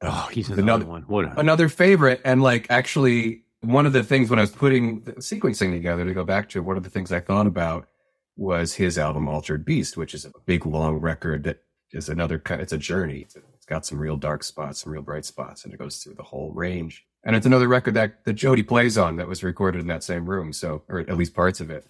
oh, 0.00 0.28
he's 0.32 0.48
another 0.48 0.86
one. 0.86 1.02
What 1.02 1.26
a... 1.26 1.40
another 1.40 1.68
favorite. 1.68 2.22
And 2.24 2.40
like 2.42 2.66
actually, 2.70 3.42
one 3.60 3.84
of 3.84 3.92
the 3.92 4.04
things 4.04 4.30
when 4.30 4.38
I 4.38 4.42
was 4.42 4.52
putting 4.52 5.00
the 5.02 5.12
sequencing 5.14 5.72
together 5.72 6.04
to 6.04 6.14
go 6.14 6.24
back 6.24 6.48
to, 6.50 6.62
one 6.62 6.76
of 6.76 6.84
the 6.84 6.90
things 6.90 7.12
I 7.12 7.20
thought 7.20 7.48
about 7.48 7.88
was 8.36 8.74
his 8.74 8.96
album 8.96 9.28
Altered 9.28 9.64
Beast, 9.64 9.96
which 9.96 10.14
is 10.14 10.24
a 10.24 10.30
big 10.46 10.64
long 10.64 10.98
record 10.98 11.42
that 11.42 11.64
is 11.92 12.08
another 12.08 12.38
kind. 12.38 12.60
It's 12.62 12.72
a 12.72 12.78
journey. 12.78 13.26
It's 13.26 13.66
got 13.66 13.84
some 13.84 13.98
real 13.98 14.16
dark 14.16 14.44
spots, 14.44 14.84
some 14.84 14.92
real 14.92 15.02
bright 15.02 15.24
spots, 15.24 15.64
and 15.64 15.74
it 15.74 15.78
goes 15.78 15.96
through 15.96 16.14
the 16.14 16.22
whole 16.22 16.52
range. 16.52 17.04
And 17.24 17.34
it's 17.34 17.46
another 17.46 17.66
record 17.66 17.94
that 17.94 18.24
that 18.24 18.34
Jody 18.34 18.62
plays 18.62 18.96
on 18.96 19.16
that 19.16 19.26
was 19.26 19.42
recorded 19.42 19.80
in 19.80 19.88
that 19.88 20.04
same 20.04 20.30
room. 20.30 20.52
So, 20.52 20.84
or 20.88 21.00
at 21.00 21.16
least 21.16 21.34
parts 21.34 21.60
of 21.60 21.68
it 21.68 21.84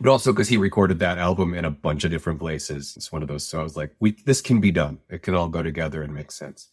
but 0.00 0.10
also 0.10 0.32
because 0.32 0.48
he 0.48 0.56
recorded 0.56 0.98
that 0.98 1.18
album 1.18 1.54
in 1.54 1.64
a 1.64 1.70
bunch 1.70 2.04
of 2.04 2.10
different 2.10 2.40
places. 2.40 2.94
It's 2.96 3.12
one 3.12 3.22
of 3.22 3.28
those. 3.28 3.46
So 3.46 3.60
I 3.60 3.62
was 3.62 3.76
like, 3.76 3.94
we, 4.00 4.12
this 4.24 4.40
can 4.40 4.60
be 4.60 4.72
done. 4.72 4.98
It 5.08 5.22
can 5.22 5.34
all 5.34 5.48
go 5.48 5.62
together 5.62 6.02
and 6.02 6.12
make 6.12 6.32
sense. 6.32 6.68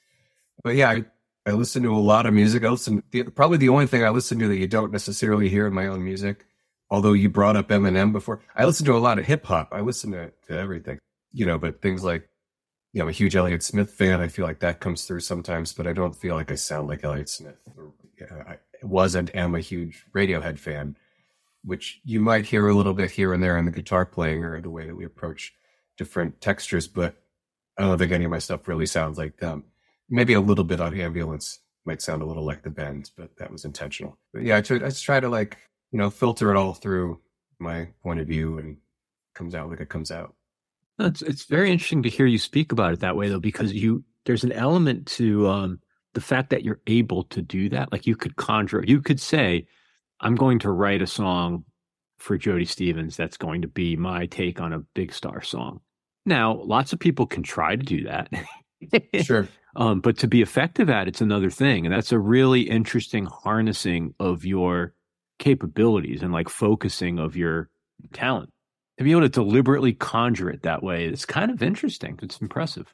But 0.64 0.76
yeah, 0.76 0.90
I, 0.90 1.06
I 1.46 1.52
listen 1.52 1.84
to 1.84 1.96
a 1.96 1.98
lot 1.98 2.26
of 2.26 2.34
music. 2.34 2.64
I 2.64 2.70
listen, 2.70 3.04
the, 3.12 3.24
probably 3.24 3.58
the 3.58 3.70
only 3.70 3.88
thing 3.88 4.04
I 4.04 4.10
listen 4.10 4.40
to 4.40 4.48
that 4.48 4.58
you 4.58 4.68
don't 4.68 4.92
necessarily 4.92 5.50
hear 5.50 5.68
in 5.68 5.74
my 5.74 5.88
own 5.88 6.04
music, 6.04 6.46
although 6.90 7.14
you 7.14 7.30
brought 7.30 7.56
up 7.56 7.70
Eminem 7.70 8.12
before, 8.12 8.42
I 8.56 8.66
listen 8.66 8.86
to 8.88 8.96
a 8.96 9.00
lot 9.00 9.20
of 9.20 9.26
hip 9.26 9.46
hop. 9.46 9.70
I 9.72 9.82
listen 9.82 10.12
to, 10.12 10.32
to 10.48 10.58
everything, 10.58 11.00
you 11.32 11.46
know, 11.46 11.58
but 11.58 11.82
things 11.82 12.04
like, 12.04 12.28
you 12.94 13.00
know, 13.00 13.06
I'm 13.06 13.10
a 13.10 13.14
huge 13.14 13.36
Elliott 13.36 13.64
Smith 13.64 13.92
fan. 13.92 14.20
I 14.20 14.28
feel 14.28 14.46
like 14.46 14.60
that 14.60 14.82
comes 14.82 15.06
through 15.06 15.22
sometimes, 15.22 15.74
but 15.74 15.88
I 15.88 15.94
don't 15.94 16.16
feel 16.16 16.36
like 16.36 16.52
I 16.52 16.56
sound 16.56 16.88
like 16.88 17.04
Elliott 17.04 17.30
Smith. 17.30 17.58
I 18.48 18.58
was 18.84 19.16
and 19.16 19.34
am 19.36 19.56
a 19.56 19.60
huge 19.60 20.06
Radiohead 20.14 20.60
fan 20.60 20.98
which 21.64 22.02
you 22.04 22.20
might 22.20 22.46
hear 22.46 22.68
a 22.68 22.74
little 22.74 22.94
bit 22.94 23.12
here 23.12 23.34
and 23.34 23.44
there 23.44 23.58
in 23.58 23.66
the 23.66 23.72
guitar 23.72 24.06
playing 24.06 24.44
or 24.44 24.62
the 24.62 24.70
way 24.70 24.88
that 24.88 24.96
we 24.96 25.06
approach 25.06 25.54
different 25.98 26.42
textures, 26.42 26.88
but 26.88 27.16
I 27.78 27.84
don't 27.84 27.98
think 27.98 28.12
any 28.12 28.26
of 28.26 28.32
my 28.32 28.40
stuff 28.40 28.68
really 28.68 28.86
sounds 28.86 29.18
like 29.18 29.38
them. 29.38 29.66
Maybe 30.10 30.34
a 30.34 30.42
little 30.42 30.64
bit 30.64 30.82
on 30.82 31.00
ambulance 31.00 31.60
might 31.86 32.02
sound 32.02 32.22
a 32.22 32.26
little 32.26 32.46
like 32.46 32.64
the 32.64 32.70
bends, 32.70 33.10
but 33.10 33.38
that 33.38 33.52
was 33.52 33.66
intentional. 33.66 34.18
But 34.34 34.44
yeah, 34.44 34.58
I, 34.58 34.62
just 34.62 35.04
try 35.04 35.20
to 35.20 35.30
like, 35.30 35.58
you 35.92 36.00
know, 36.00 36.10
filter 36.10 36.52
it 36.52 36.58
all 36.58 36.74
through 36.74 37.20
my 37.60 37.90
point 38.04 38.20
of 38.20 38.28
view 38.28 38.58
and 38.58 38.78
comes 39.34 39.56
out 39.56 39.70
like 39.70 39.80
it 39.80 39.90
comes 39.90 40.12
out. 40.12 40.36
It's 41.00 41.22
it's 41.22 41.46
very 41.46 41.72
interesting 41.72 42.04
to 42.04 42.10
hear 42.10 42.26
you 42.26 42.38
speak 42.38 42.72
about 42.72 42.94
it 42.94 43.00
that 43.00 43.16
way 43.16 43.30
though, 43.30 43.40
because 43.40 43.74
you 43.74 44.04
there's 44.26 44.44
an 44.44 44.52
element 44.52 45.08
to 45.08 45.48
um, 45.48 45.80
the 46.14 46.22
fact 46.22 46.50
that 46.50 46.64
you're 46.64 46.82
able 46.88 47.24
to 47.26 47.42
do 47.42 47.70
that. 47.70 47.92
Like 47.92 48.06
you 48.06 48.16
could 48.16 48.36
conjure, 48.36 48.84
you 48.86 49.02
could 49.02 49.20
say, 49.20 49.66
I'm 50.22 50.36
going 50.36 50.60
to 50.60 50.72
write 50.72 51.02
a 51.02 51.08
song 51.08 51.66
for 52.20 52.38
Jody 52.38 52.66
Stephens 52.66 53.18
that's 53.18 53.38
going 53.38 53.64
to 53.64 53.68
be 53.68 53.96
my 53.96 54.28
take 54.28 54.62
on 54.62 54.72
a 54.72 54.80
big 54.94 55.12
star 55.12 55.42
song. 55.42 55.82
Now, 56.26 56.54
lots 56.54 56.94
of 56.94 57.00
people 57.00 57.26
can 57.26 57.42
try 57.42 57.76
to 57.76 57.84
do 57.84 58.04
that. 58.04 58.30
sure. 59.24 59.50
Um, 59.76 60.02
but 60.02 60.18
to 60.20 60.28
be 60.28 60.42
effective 60.42 60.90
at 60.90 61.08
it's 61.08 61.22
another 61.22 61.50
thing. 61.50 61.86
And 61.86 61.94
that's 61.94 62.12
a 62.12 62.20
really 62.20 62.62
interesting 62.62 63.26
harnessing 63.26 64.14
of 64.20 64.46
your 64.46 64.94
capabilities 65.40 66.22
and 66.22 66.32
like 66.32 66.50
focusing 66.50 67.18
of 67.18 67.36
your 67.36 67.70
talent. 68.14 68.52
To 68.98 69.04
be 69.04 69.12
able 69.12 69.22
to 69.22 69.30
deliberately 69.30 69.94
conjure 69.94 70.50
it 70.50 70.62
that 70.62 70.84
way, 70.84 71.06
it's 71.06 71.26
kind 71.26 71.50
of 71.50 71.64
interesting. 71.64 72.20
It's 72.22 72.38
impressive. 72.38 72.94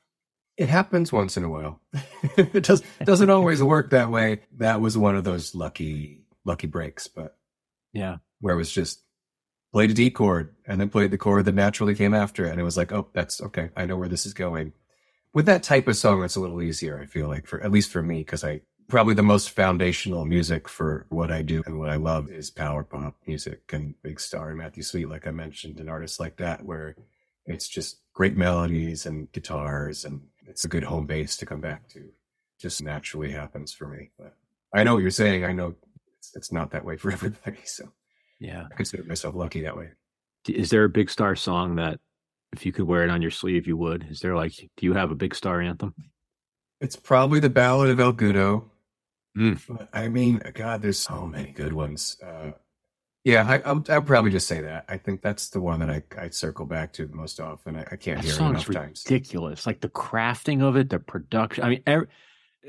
It 0.56 0.70
happens 0.70 1.12
once 1.12 1.36
in 1.36 1.44
a 1.44 1.50
while. 1.50 1.82
it 2.38 2.64
does 2.64 2.82
doesn't 3.04 3.30
always 3.30 3.62
work 3.62 3.90
that 3.90 4.10
way. 4.10 4.42
That 4.58 4.80
was 4.80 4.98
one 4.98 5.16
of 5.16 5.24
those 5.24 5.54
lucky 5.54 6.22
lucky 6.48 6.68
breaks, 6.68 7.08
but 7.08 7.38
yeah, 7.94 8.18
where 8.42 8.56
it 8.56 8.58
was 8.58 8.72
just 8.72 9.04
played 9.72 9.92
a 9.92 9.94
D 9.94 10.10
chord 10.10 10.56
and 10.66 10.80
then 10.80 10.90
played 10.90 11.12
the 11.12 11.18
chord 11.18 11.46
that 11.46 11.56
naturally 11.56 11.94
came 11.94 12.14
after 12.14 12.46
it. 12.46 12.52
And 12.52 12.60
it 12.60 12.64
was 12.64 12.78
like, 12.78 12.92
oh, 12.92 13.08
that's 13.14 13.42
okay. 13.42 13.70
I 13.76 13.86
know 13.86 13.98
where 13.98 14.08
this 14.08 14.26
is 14.26 14.34
going. 14.34 14.74
With 15.34 15.46
that 15.46 15.62
type 15.64 15.88
of 15.88 15.98
song, 15.98 16.24
it's 16.24 16.36
a 16.36 16.40
little 16.40 16.62
easier, 16.62 17.00
I 17.00 17.06
feel 17.06 17.28
like, 17.28 17.46
for 17.46 17.62
at 17.64 17.72
least 17.72 17.92
for 17.92 18.02
me, 18.02 18.20
because 18.20 18.44
I 18.44 18.62
probably 18.88 19.14
the 19.14 19.22
most 19.22 19.50
foundational 19.52 20.26
music 20.26 20.70
for 20.70 21.06
what 21.10 21.30
I 21.30 21.42
do 21.42 21.62
and 21.66 21.78
what 21.78 21.90
I 21.90 21.98
love 21.98 22.32
is 22.32 22.50
power 22.50 22.84
pop 22.84 23.16
music 23.28 23.72
and 23.74 24.02
Big 24.02 24.20
Star 24.20 24.50
and 24.50 24.58
Matthew 24.58 24.82
Sweet, 24.82 25.10
like 25.10 25.28
I 25.28 25.32
mentioned, 25.32 25.80
and 25.80 25.90
artists 25.90 26.20
like 26.20 26.38
that, 26.38 26.64
where 26.66 26.96
it's 27.46 27.68
just 27.68 27.98
great 28.14 28.38
melodies 28.38 29.06
and 29.06 29.32
guitars 29.34 30.06
and 30.06 30.22
it's 30.48 30.64
a 30.64 30.70
good 30.70 30.86
home 30.86 31.06
base 31.06 31.36
to 31.38 31.46
come 31.46 31.62
back 31.62 31.88
to. 31.90 32.10
just 32.60 32.82
naturally 32.82 33.32
happens 33.32 33.74
for 33.74 33.88
me. 33.88 34.12
But 34.18 34.36
I 34.74 34.84
know 34.84 34.94
what 34.94 35.02
you're 35.02 35.12
saying. 35.12 35.44
I 35.46 35.52
know 35.52 35.76
it's, 36.28 36.36
it's 36.36 36.52
not 36.52 36.72
that 36.72 36.86
way 36.86 36.98
for 36.98 37.12
everybody. 37.12 37.60
So 37.66 37.92
yeah, 38.40 38.66
I 38.72 38.76
consider 38.76 39.04
myself 39.04 39.36
lucky 39.36 39.62
that 39.62 39.78
way. 39.78 39.90
Is 40.48 40.70
there 40.70 40.84
a 40.84 40.90
big 40.90 41.10
star 41.10 41.36
song 41.36 41.76
that 41.76 42.00
if 42.54 42.66
you 42.66 42.72
could 42.72 42.88
wear 42.88 43.04
it 43.04 43.10
on 43.10 43.22
your 43.22 43.32
sleeve, 43.32 43.68
you 43.68 43.78
would? 43.78 44.08
Is 44.10 44.20
there 44.20 44.36
like, 44.36 44.54
do 44.78 44.86
you 44.86 44.94
have 44.94 45.12
a 45.12 45.16
big 45.16 45.36
star 45.36 45.62
anthem? 45.62 45.94
It's 46.80 46.96
probably 46.96 47.40
the 47.40 47.50
Ballad 47.50 47.90
of 47.90 48.00
El 48.00 48.14
Goodo. 48.14 48.66
Mm. 49.38 49.88
I 49.94 50.08
mean, 50.08 50.42
God, 50.54 50.82
there's 50.82 51.00
so 51.00 51.26
many 51.26 51.52
good 51.52 51.74
ones. 51.74 52.18
Uh, 52.24 52.52
yeah, 53.24 53.46
I, 53.48 53.60
I'll, 53.66 53.84
I'll, 53.90 54.02
probably 54.02 54.32
just 54.32 54.48
say 54.48 54.62
that. 54.62 54.86
I 54.88 54.98
think 54.98 55.22
that's 55.22 55.50
the 55.50 55.60
one 55.60 55.80
that 55.82 55.90
I, 55.90 56.02
I 56.18 56.30
circle 56.30 56.66
back 56.66 56.94
to 56.94 57.08
most 57.10 57.42
often. 57.42 57.76
I, 57.76 57.82
I 57.92 57.96
can't 57.98 58.22
that 58.22 58.26
hear 58.26 58.36
it 58.36 58.40
enough 58.40 58.72
times. 58.72 59.04
Ridiculous, 59.06 59.68
like 59.68 59.82
the 59.82 59.90
crafting 59.90 60.64
of 60.64 60.78
it, 60.78 60.90
the 60.90 61.00
production. 61.00 61.64
I 61.64 61.70
mean, 61.70 61.84
every, 61.86 62.08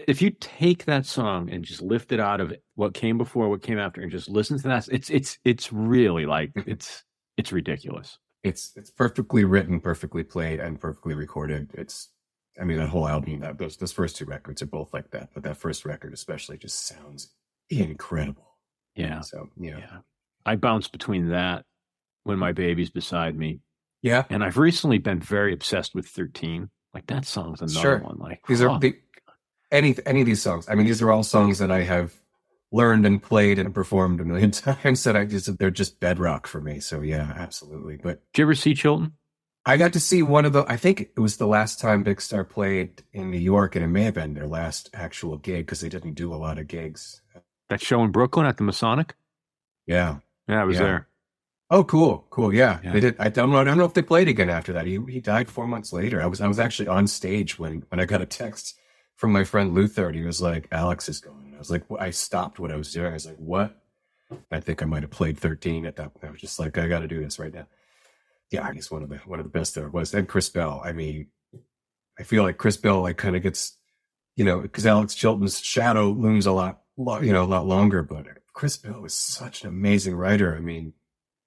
if 0.06 0.22
you 0.22 0.30
take 0.30 0.84
that 0.84 1.06
song 1.06 1.50
and 1.50 1.64
just 1.64 1.82
lift 1.82 2.12
it 2.12 2.20
out 2.20 2.40
of 2.40 2.52
it, 2.52 2.62
what 2.74 2.94
came 2.94 3.18
before, 3.18 3.48
what 3.48 3.62
came 3.62 3.78
after, 3.78 4.00
and 4.00 4.10
just 4.10 4.28
listen 4.28 4.56
to 4.58 4.68
that, 4.68 4.88
it's 4.88 5.10
it's 5.10 5.38
it's 5.44 5.72
really 5.72 6.26
like 6.26 6.52
mm-hmm. 6.54 6.70
it's 6.70 7.04
it's 7.36 7.52
ridiculous. 7.52 8.18
It's 8.44 8.72
it's 8.76 8.90
perfectly 8.90 9.44
written, 9.44 9.80
perfectly 9.80 10.22
played, 10.22 10.60
and 10.60 10.80
perfectly 10.80 11.14
recorded. 11.14 11.70
It's 11.74 12.10
I 12.60 12.64
mean, 12.64 12.78
that 12.78 12.88
whole 12.88 13.08
album, 13.08 13.40
that, 13.40 13.58
those 13.58 13.76
those 13.76 13.92
first 13.92 14.16
two 14.16 14.24
records 14.24 14.62
are 14.62 14.66
both 14.66 14.92
like 14.92 15.10
that, 15.10 15.30
but 15.34 15.42
that 15.44 15.56
first 15.56 15.84
record 15.84 16.12
especially 16.12 16.58
just 16.58 16.86
sounds 16.86 17.30
incredible. 17.70 18.56
Yeah. 18.94 19.20
So 19.20 19.48
yeah, 19.56 19.78
yeah. 19.78 19.98
I 20.44 20.56
bounce 20.56 20.88
between 20.88 21.28
that 21.30 21.64
when 22.24 22.38
my 22.38 22.52
baby's 22.52 22.90
beside 22.90 23.36
me. 23.36 23.60
Yeah. 24.02 24.24
And 24.30 24.44
I've 24.44 24.58
recently 24.58 24.98
been 24.98 25.20
very 25.20 25.52
obsessed 25.52 25.94
with 25.94 26.06
13. 26.06 26.68
Like 26.94 27.06
that 27.08 27.24
song's 27.26 27.60
another 27.60 27.80
sure. 27.80 27.98
one. 27.98 28.18
Like 28.18 28.40
these 28.46 28.62
oh. 28.62 28.70
are 28.70 28.80
the, 28.80 28.96
any 29.70 29.96
any 30.06 30.20
of 30.20 30.26
these 30.26 30.42
songs. 30.42 30.68
I 30.68 30.74
mean, 30.74 30.86
these 30.86 31.02
are 31.02 31.10
all 31.10 31.22
songs 31.22 31.58
that 31.58 31.70
I 31.70 31.82
have 31.82 32.14
learned 32.70 33.06
and 33.06 33.22
played 33.22 33.58
and 33.58 33.74
performed 33.74 34.20
a 34.20 34.24
million 34.24 34.50
times 34.52 35.04
that 35.04 35.16
I 35.16 35.24
just 35.24 35.58
they're 35.58 35.70
just 35.70 36.00
bedrock 36.00 36.46
for 36.46 36.60
me. 36.60 36.80
So 36.80 37.00
yeah, 37.00 37.32
absolutely. 37.36 37.96
But 37.96 38.22
did 38.32 38.40
you 38.40 38.44
ever 38.44 38.54
see 38.54 38.74
Chilton? 38.74 39.12
I 39.66 39.76
got 39.76 39.92
to 39.92 40.00
see 40.00 40.22
one 40.22 40.44
of 40.44 40.52
the. 40.52 40.64
I 40.66 40.76
think 40.76 41.00
it 41.00 41.20
was 41.20 41.36
the 41.36 41.46
last 41.46 41.78
time 41.78 42.02
Big 42.02 42.20
Star 42.20 42.42
played 42.42 43.02
in 43.12 43.30
New 43.30 43.38
York, 43.38 43.76
and 43.76 43.84
it 43.84 43.88
may 43.88 44.04
have 44.04 44.14
been 44.14 44.34
their 44.34 44.46
last 44.46 44.88
actual 44.94 45.36
gig 45.36 45.66
because 45.66 45.80
they 45.80 45.90
didn't 45.90 46.14
do 46.14 46.32
a 46.32 46.36
lot 46.36 46.58
of 46.58 46.68
gigs. 46.68 47.20
That 47.68 47.82
show 47.82 48.02
in 48.02 48.10
Brooklyn 48.10 48.46
at 48.46 48.56
the 48.56 48.62
Masonic. 48.62 49.14
Yeah, 49.86 50.18
yeah, 50.48 50.62
I 50.62 50.64
was 50.64 50.76
yeah. 50.76 50.82
there. 50.82 51.08
Oh, 51.70 51.84
cool, 51.84 52.26
cool. 52.30 52.54
Yeah, 52.54 52.78
yeah. 52.82 52.92
they 52.92 53.00
did. 53.00 53.16
I 53.18 53.28
don't 53.28 53.50
know. 53.50 53.58
I 53.58 53.64
don't 53.64 53.76
know 53.76 53.84
if 53.84 53.92
they 53.92 54.00
played 54.00 54.28
again 54.28 54.48
after 54.48 54.72
that. 54.72 54.86
He 54.86 54.98
he 55.06 55.20
died 55.20 55.50
four 55.50 55.66
months 55.66 55.92
later. 55.92 56.22
I 56.22 56.26
was 56.26 56.40
I 56.40 56.48
was 56.48 56.58
actually 56.58 56.88
on 56.88 57.06
stage 57.06 57.58
when 57.58 57.84
when 57.90 58.00
I 58.00 58.06
got 58.06 58.22
a 58.22 58.26
text 58.26 58.74
from 59.18 59.32
my 59.32 59.44
friend 59.44 59.74
Luther, 59.74 60.06
and 60.06 60.16
he 60.16 60.22
was 60.22 60.40
like, 60.40 60.66
"Alex 60.72 61.10
is 61.10 61.20
going." 61.20 61.52
I 61.54 61.58
was 61.58 61.70
like, 61.70 61.84
I 62.00 62.10
stopped 62.10 62.58
what 62.58 62.72
I 62.72 62.76
was 62.76 62.92
doing. 62.92 63.10
I 63.10 63.12
was 63.12 63.26
like, 63.26 63.36
"What?" 63.36 63.76
I 64.50 64.60
think 64.60 64.82
I 64.82 64.86
might 64.86 65.02
have 65.02 65.10
played 65.10 65.38
thirteen 65.38 65.84
at 65.84 65.96
that. 65.96 66.14
Point. 66.14 66.24
I 66.24 66.30
was 66.30 66.40
just 66.40 66.58
like, 66.58 66.78
"I 66.78 66.88
got 66.88 67.00
to 67.00 67.08
do 67.08 67.22
this 67.22 67.38
right 67.38 67.52
now." 67.52 67.66
yeah, 68.50 68.72
he's 68.72 68.90
one 68.90 69.02
of 69.02 69.08
the 69.08 69.18
one 69.18 69.38
of 69.38 69.44
the 69.44 69.50
best 69.50 69.74
there 69.74 69.88
was. 69.88 70.14
And 70.14 70.28
Chris 70.28 70.48
Bell. 70.48 70.80
I 70.84 70.92
mean, 70.92 71.28
I 72.18 72.22
feel 72.22 72.42
like 72.42 72.56
Chris 72.56 72.76
Bell 72.76 73.02
like 73.02 73.16
kind 73.16 73.36
of 73.36 73.42
gets, 73.42 73.76
you 74.36 74.44
know, 74.44 74.60
because 74.60 74.86
Alex 74.86 75.14
Chilton's 75.14 75.60
shadow 75.60 76.10
looms 76.10 76.46
a 76.46 76.52
lot, 76.52 76.80
you 76.96 77.32
know, 77.32 77.44
a 77.44 77.44
lot 77.44 77.66
longer. 77.66 78.02
But 78.02 78.26
Chris 78.52 78.76
Bell 78.76 79.00
was 79.00 79.14
such 79.14 79.62
an 79.62 79.68
amazing 79.68 80.16
writer. 80.16 80.56
I 80.56 80.60
mean, 80.60 80.94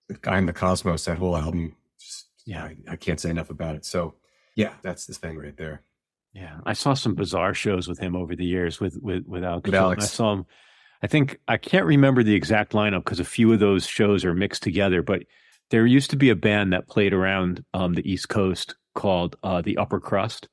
the 0.07 0.17
I 0.29 0.37
Am 0.37 0.45
the 0.45 0.53
Cosmos, 0.53 1.05
that 1.05 1.17
whole 1.17 1.35
album, 1.35 1.75
just 1.99 2.27
yeah, 2.45 2.65
I, 2.65 2.77
I 2.89 2.95
can't 2.95 3.19
say 3.19 3.29
enough 3.29 3.49
about 3.49 3.75
it. 3.75 3.85
So 3.85 4.15
yeah, 4.55 4.73
that's 4.83 5.05
the 5.05 5.13
thing 5.13 5.37
right 5.37 5.57
there. 5.57 5.81
Yeah, 6.33 6.59
I 6.65 6.73
saw 6.73 6.93
some 6.93 7.15
bizarre 7.15 7.53
shows 7.53 7.87
with 7.87 7.99
him 7.99 8.15
over 8.15 8.35
the 8.35 8.45
years 8.45 8.79
with 8.79 8.97
with 9.01 9.25
with 9.27 9.43
Alex. 9.43 9.65
With 9.65 9.75
Alex. 9.75 10.03
I 10.05 10.07
saw 10.07 10.33
him. 10.33 10.45
I 11.03 11.07
think 11.07 11.39
I 11.47 11.57
can't 11.57 11.85
remember 11.85 12.23
the 12.23 12.35
exact 12.35 12.73
lineup 12.73 13.03
because 13.03 13.19
a 13.19 13.25
few 13.25 13.51
of 13.51 13.59
those 13.59 13.85
shows 13.85 14.23
are 14.23 14.33
mixed 14.33 14.63
together, 14.63 15.01
but 15.01 15.23
there 15.71 15.85
used 15.85 16.11
to 16.11 16.15
be 16.15 16.29
a 16.29 16.35
band 16.35 16.73
that 16.73 16.87
played 16.87 17.13
around 17.13 17.65
um, 17.73 17.93
the 17.93 18.09
East 18.09 18.29
Coast 18.29 18.75
called 18.93 19.35
uh, 19.43 19.61
the 19.61 19.77
Upper 19.77 19.99
Crust. 19.99 20.47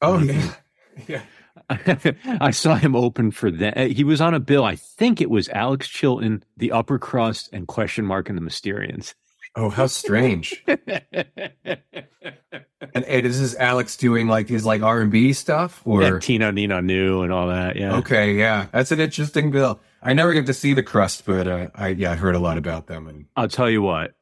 Oh 0.00 0.18
yeah, 0.18 0.54
yeah. 1.06 1.22
I 2.40 2.50
saw 2.50 2.76
him 2.76 2.96
open 2.96 3.30
for 3.30 3.50
that. 3.50 3.76
Uh, 3.76 3.86
he 3.86 4.04
was 4.04 4.20
on 4.20 4.32
a 4.32 4.40
bill. 4.40 4.64
I 4.64 4.76
think 4.76 5.20
it 5.20 5.28
was 5.28 5.48
Alex 5.50 5.88
Chilton, 5.88 6.42
the 6.56 6.72
Upper 6.72 6.98
Crust, 6.98 7.50
and 7.52 7.66
Question 7.66 8.06
Mark 8.06 8.30
and 8.30 8.38
the 8.38 8.42
Mysterians. 8.42 9.14
Oh, 9.54 9.68
how 9.68 9.86
strange! 9.86 10.64
and 12.94 13.04
hey, 13.04 13.20
this 13.20 13.38
is 13.38 13.54
Alex 13.56 13.96
doing 13.96 14.28
like 14.28 14.48
his 14.48 14.64
like 14.64 14.82
R 14.82 15.00
and 15.00 15.10
B 15.10 15.32
stuff, 15.32 15.82
or 15.84 16.02
yeah, 16.02 16.18
Tina 16.18 16.52
Nina 16.52 16.80
New 16.80 17.22
and 17.22 17.32
all 17.32 17.48
that. 17.48 17.76
Yeah. 17.76 17.96
Okay, 17.96 18.34
yeah, 18.34 18.66
that's 18.72 18.92
an 18.92 19.00
interesting 19.00 19.50
bill. 19.50 19.80
I 20.02 20.12
never 20.12 20.32
get 20.32 20.46
to 20.46 20.54
see 20.54 20.74
the 20.74 20.82
Crust, 20.82 21.24
but 21.26 21.48
uh, 21.48 21.68
I 21.74 21.88
yeah, 21.88 22.12
I 22.12 22.14
heard 22.14 22.36
a 22.36 22.38
lot 22.38 22.58
about 22.58 22.86
them. 22.86 23.08
And 23.08 23.26
I'll 23.36 23.48
tell 23.48 23.68
you 23.68 23.82
what, 23.82 24.14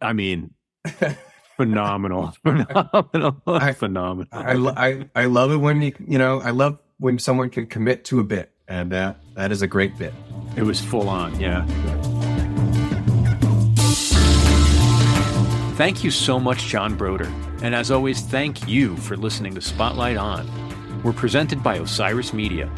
I 0.00 0.12
mean, 0.12 0.52
phenomenal, 1.56 2.34
phenomenal, 2.42 3.42
I, 3.46 3.72
phenomenal. 3.72 4.28
I, 4.32 4.54
I, 4.88 5.22
I 5.22 5.24
love 5.26 5.50
it 5.52 5.56
when 5.56 5.80
you, 5.82 5.94
you 6.06 6.18
know, 6.18 6.40
I 6.40 6.50
love 6.50 6.78
when 6.98 7.18
someone 7.18 7.48
can 7.48 7.66
commit 7.66 8.04
to 8.06 8.20
a 8.20 8.24
bit, 8.24 8.52
and 8.68 8.92
that 8.92 9.16
that 9.34 9.50
is 9.50 9.62
a 9.62 9.66
great 9.66 9.96
bit. 9.96 10.12
It 10.56 10.64
was 10.64 10.78
full 10.78 11.08
on, 11.08 11.40
yeah. 11.40 11.66
Thank 15.82 16.04
you 16.04 16.12
so 16.12 16.38
much, 16.38 16.66
John 16.66 16.94
Brodeur. 16.94 17.26
And 17.60 17.74
as 17.74 17.90
always, 17.90 18.20
thank 18.20 18.68
you 18.68 18.96
for 18.98 19.16
listening 19.16 19.52
to 19.56 19.60
Spotlight 19.60 20.16
On. 20.16 20.48
We're 21.02 21.12
presented 21.12 21.60
by 21.60 21.74
Osiris 21.74 22.32
Media. 22.32 22.70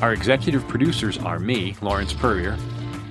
Our 0.00 0.12
executive 0.12 0.66
producers 0.66 1.16
are 1.16 1.38
me, 1.38 1.76
Lawrence 1.80 2.12
Peryer, 2.12 2.56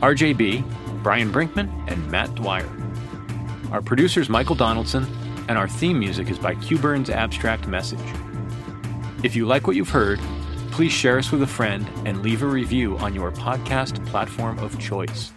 RJB, 0.02 1.02
Brian 1.02 1.32
Brinkman, 1.32 1.70
and 1.90 2.12
Matt 2.12 2.36
Dwyer. 2.36 2.70
Our 3.72 3.82
producer 3.82 4.20
is 4.20 4.28
Michael 4.28 4.56
Donaldson, 4.56 5.08
and 5.48 5.58
our 5.58 5.70
theme 5.70 6.00
music 6.00 6.30
is 6.30 6.38
by 6.38 6.56
Q 6.56 6.78
Burns 6.78 7.10
Abstract 7.10 7.66
Message. 7.66 7.98
If 9.24 9.38
you 9.38 9.46
like 9.46 9.68
what 9.68 9.78
you've 9.78 9.88
heard, 9.88 10.20
please 10.72 10.92
share 10.92 11.18
us 11.18 11.32
with 11.32 11.44
a 11.44 11.48
friend 11.48 11.90
and 12.06 12.24
leave 12.24 12.44
a 12.44 12.46
review 12.46 12.98
on 12.98 13.16
your 13.16 13.32
podcast 13.32 14.06
platform 14.08 14.60
of 14.60 14.78
choice. 14.80 15.32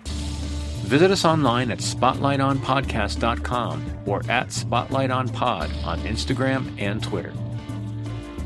Visit 0.93 1.11
us 1.11 1.24
online 1.24 1.70
at 1.70 1.78
spotlightonpodcast.com 1.78 4.01
or 4.05 4.18
at 4.28 4.49
spotlightonpod 4.49 5.86
on 5.86 5.99
Instagram 6.01 6.78
and 6.78 7.03
Twitter. 7.03 7.32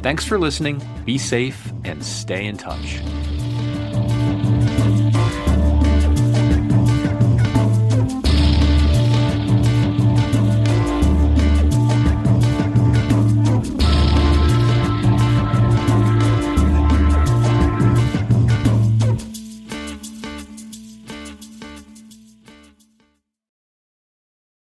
Thanks 0.00 0.24
for 0.24 0.38
listening, 0.38 0.80
be 1.04 1.18
safe, 1.18 1.72
and 1.82 2.06
stay 2.06 2.46
in 2.46 2.56
touch. 2.56 3.00